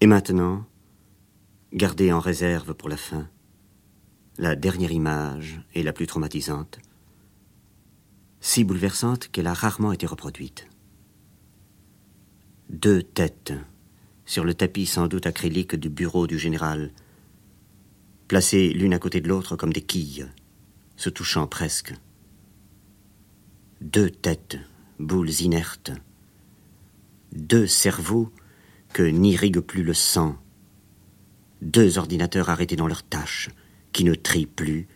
Et 0.00 0.06
maintenant, 0.06 0.64
gardez 1.72 2.12
en 2.12 2.20
réserve 2.20 2.74
pour 2.74 2.88
la 2.88 2.96
fin 2.96 3.28
la 4.38 4.54
dernière 4.54 4.92
image 4.92 5.60
et 5.74 5.82
la 5.82 5.92
plus 5.92 6.06
traumatisante, 6.06 6.78
si 8.40 8.62
bouleversante 8.62 9.28
qu'elle 9.28 9.48
a 9.48 9.54
rarement 9.54 9.90
été 9.92 10.06
reproduite. 10.06 10.68
Deux 12.70 13.02
têtes 13.02 13.52
sur 14.24 14.44
le 14.44 14.54
tapis 14.54 14.86
sans 14.86 15.08
doute 15.08 15.26
acrylique 15.26 15.74
du 15.74 15.88
bureau 15.88 16.28
du 16.28 16.38
général, 16.38 16.92
placées 18.28 18.68
l'une 18.68 18.94
à 18.94 19.00
côté 19.00 19.20
de 19.20 19.28
l'autre 19.28 19.56
comme 19.56 19.72
des 19.72 19.82
quilles, 19.82 20.30
se 20.96 21.10
touchant 21.10 21.48
presque. 21.48 21.94
Deux 23.80 24.10
têtes, 24.10 24.58
boules 25.00 25.40
inertes, 25.40 25.90
deux 27.32 27.66
cerveaux 27.66 28.30
que 28.92 29.02
n'irrigue 29.02 29.60
plus 29.60 29.82
le 29.82 29.94
sang, 29.94 30.36
Deux 31.60 31.98
ordinateurs 31.98 32.50
arrêtés 32.50 32.76
dans 32.76 32.86
leur 32.86 33.02
tâche, 33.02 33.50
qui 33.92 34.04
ne 34.04 34.14
trient 34.14 34.46
plus 34.46 34.86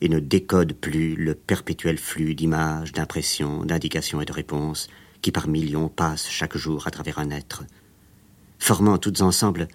et 0.00 0.08
ne 0.08 0.18
décodent 0.18 0.72
plus 0.72 1.14
le 1.14 1.34
perpétuel 1.34 1.98
flux 1.98 2.34
d'images, 2.34 2.92
d'impressions, 2.92 3.64
d'indications 3.64 4.20
et 4.20 4.24
de 4.24 4.32
réponses 4.32 4.88
qui 5.20 5.30
par 5.30 5.48
millions 5.48 5.88
passent 5.88 6.28
chaque 6.28 6.56
jour 6.56 6.86
à 6.86 6.90
travers 6.90 7.18
un 7.18 7.30
être, 7.30 7.64
formant 8.58 8.96
toutes 8.96 9.20
ensemble 9.20 9.68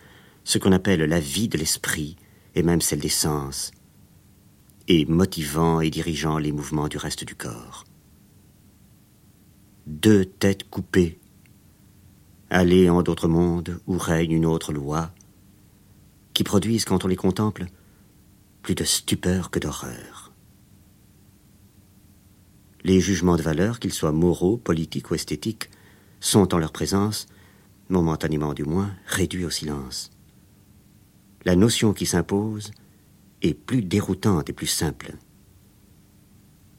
ce 0.43 0.57
qu'on 0.57 0.71
appelle 0.71 1.01
la 1.01 1.19
vie 1.19 1.47
de 1.47 1.57
l'esprit 1.57 2.15
et 2.55 2.63
même 2.63 2.81
celle 2.81 2.99
des 2.99 3.09
sens, 3.09 3.71
et 4.87 5.05
motivant 5.05 5.81
et 5.81 5.89
dirigeant 5.89 6.37
les 6.37 6.51
mouvements 6.51 6.87
du 6.87 6.97
reste 6.97 7.23
du 7.23 7.35
corps. 7.35 7.83
Deux 9.85 10.25
têtes 10.25 10.67
coupées, 10.69 11.19
allées 12.49 12.89
en 12.89 13.01
d'autres 13.01 13.27
mondes 13.27 13.79
où 13.87 13.97
règne 13.97 14.31
une 14.31 14.45
autre 14.45 14.73
loi, 14.73 15.11
qui 16.33 16.43
produisent, 16.43 16.85
quand 16.85 17.05
on 17.05 17.07
les 17.07 17.15
contemple, 17.15 17.65
plus 18.61 18.75
de 18.75 18.83
stupeur 18.83 19.49
que 19.51 19.59
d'horreur. 19.59 20.31
Les 22.83 22.99
jugements 22.99 23.37
de 23.37 23.41
valeur, 23.41 23.79
qu'ils 23.79 23.93
soient 23.93 24.11
moraux, 24.11 24.57
politiques 24.57 25.09
ou 25.11 25.15
esthétiques, 25.15 25.69
sont 26.19 26.53
en 26.53 26.59
leur 26.59 26.71
présence, 26.71 27.27
momentanément 27.89 28.53
du 28.53 28.63
moins, 28.63 28.91
réduits 29.05 29.45
au 29.45 29.49
silence. 29.49 30.11
La 31.45 31.55
notion 31.55 31.93
qui 31.93 32.05
s'impose 32.05 32.71
est 33.41 33.53
plus 33.53 33.81
déroutante 33.81 34.49
et 34.49 34.53
plus 34.53 34.67
simple. 34.67 35.15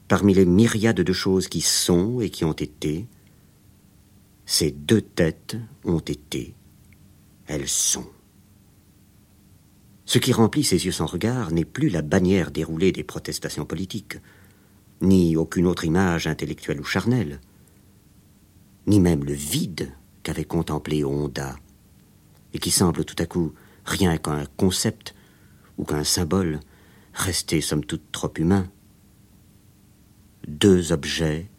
Parmi 0.09 0.35
les 0.35 0.45
myriades 0.45 1.01
de 1.01 1.13
choses 1.13 1.49
qui 1.49 1.61
sont 1.61 2.21
et 2.21 2.31
qui 2.31 2.45
ont 2.45 2.53
été, 2.53 3.07
ces 4.47 4.71
deux 4.71 5.03
têtes 5.03 5.57
ont 5.85 5.99
été, 5.99 6.55
elles 7.47 7.69
sont. 7.69 8.07
Ce 10.05 10.19
qui 10.19 10.33
remplit 10.33 10.63
ses 10.63 10.87
yeux 10.87 10.93
sans 10.93 11.07
regard 11.07 11.51
n'est 11.51 11.65
plus 11.65 11.89
la 11.89 12.01
bannière 12.01 12.53
déroulée 12.53 12.93
des 12.93 13.03
protestations 13.03 13.67
politiques, 13.67 14.19
ni 15.03 15.37
aucune 15.37 15.67
autre 15.67 15.85
image 15.85 16.29
intellectuelle 16.29 16.81
ou 16.81 16.85
charnelle, 16.85 17.41
ni 18.87 19.01
même 19.01 19.25
le 19.25 19.33
vide 19.33 19.93
qu'avait 20.23 20.45
contemplé 20.45 21.05
Honda, 21.05 21.57
et 22.55 22.61
qui 22.61 22.71
semble 22.71 23.05
tout 23.05 23.21
à 23.21 23.27
coup 23.27 23.53
rien 23.85 24.17
qu'un 24.17 24.47
concept 24.57 25.15
ou 25.77 25.85
qu'un 25.85 26.05
symbole 26.05 26.61
resté 27.13 27.61
somme 27.61 27.85
toute 27.85 28.13
trop 28.13 28.33
humain. 28.39 28.71
Deux 30.47 30.93
objets, 30.93 31.51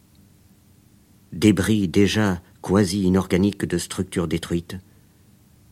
débris 1.32 1.86
déjà 1.86 2.40
inorganiques 2.76 3.64
de 3.64 3.78
structures 3.78 4.28
détruites, 4.28 4.76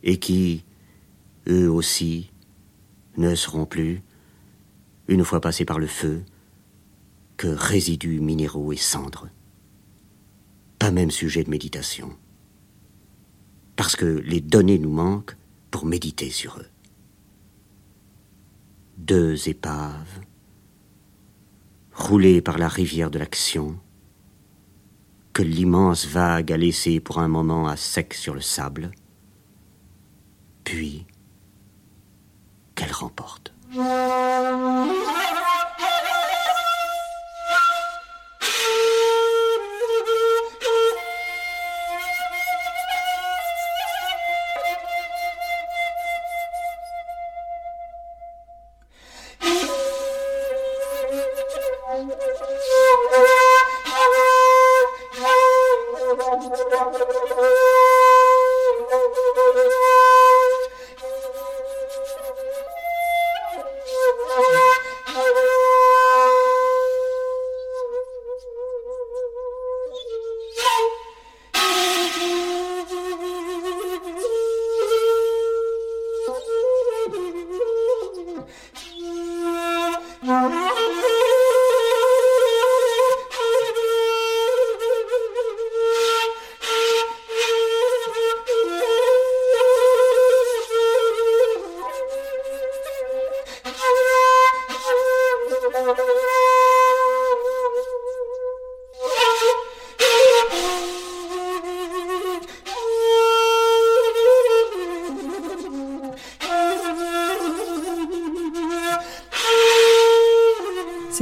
et 0.02 0.18
qui, 0.18 0.64
eux 1.48 1.70
aussi, 1.70 2.30
ne 3.16 3.34
seront 3.34 3.66
plus, 3.66 4.02
une 5.08 5.24
fois 5.24 5.40
passés 5.40 5.64
par 5.64 5.78
le 5.78 5.86
feu, 5.86 6.22
que 7.36 7.48
résidus 7.48 8.20
minéraux 8.20 8.72
et 8.72 8.76
cendres. 8.76 9.28
Pas 10.78 10.90
même 10.90 11.10
sujet 11.10 11.44
de 11.44 11.50
méditation. 11.50 12.16
Parce 13.76 13.96
que 13.96 14.06
les 14.06 14.40
données 14.40 14.78
nous 14.78 14.90
manquent 14.90 15.36
pour 15.70 15.84
méditer 15.84 16.30
sur 16.30 16.58
eux. 16.58 16.66
Deux 18.96 19.48
épaves, 19.48 20.20
roulées 21.92 22.40
par 22.40 22.58
la 22.58 22.68
rivière 22.68 23.10
de 23.10 23.18
l'action, 23.18 23.78
que 25.36 25.42
l'immense 25.42 26.06
vague 26.06 26.50
a 26.50 26.56
laissé 26.56 26.98
pour 26.98 27.18
un 27.18 27.28
moment 27.28 27.68
à 27.68 27.76
sec 27.76 28.14
sur 28.14 28.32
le 28.32 28.40
sable, 28.40 28.90
puis 30.64 31.04
qu'elle 32.74 32.90
remporte. 32.90 33.52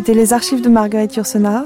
C'était 0.07 0.21
les 0.21 0.35
archives 0.35 0.61
de 0.61 0.69
Marguerite 0.69 1.17
Yourcenar. 1.17 1.65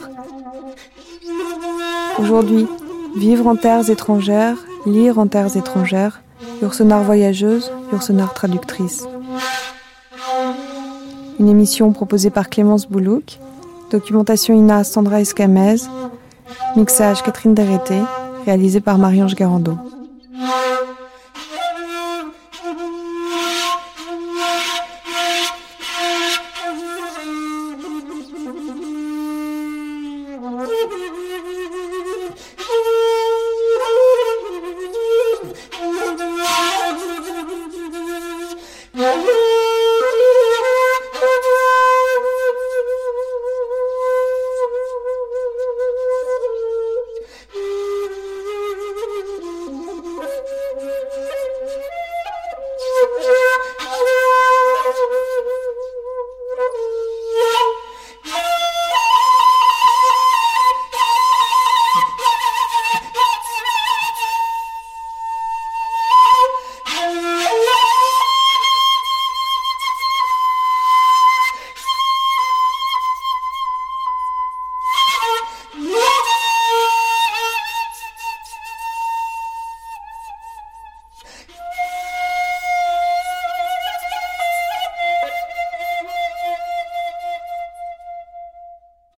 Aujourd'hui, 2.20 2.68
vivre 3.16 3.48
en 3.48 3.56
terres 3.56 3.90
étrangères, 3.90 4.56
lire 4.86 5.18
en 5.18 5.26
terres 5.26 5.56
étrangères, 5.56 6.22
Yourcenar 6.62 7.02
voyageuse, 7.02 7.72
Yourcenar 7.90 8.32
traductrice. 8.34 9.08
Une 11.40 11.48
émission 11.48 11.90
proposée 11.90 12.30
par 12.30 12.48
Clémence 12.48 12.88
Boulouk, 12.88 13.40
documentation 13.90 14.54
Ina 14.54 14.84
Sandra 14.84 15.20
Escamez, 15.20 15.78
mixage 16.76 17.24
Catherine 17.24 17.54
Dereté, 17.54 17.98
réalisé 18.46 18.80
par 18.80 18.98
Marie-Ange 18.98 19.34
Garando. 19.34 19.76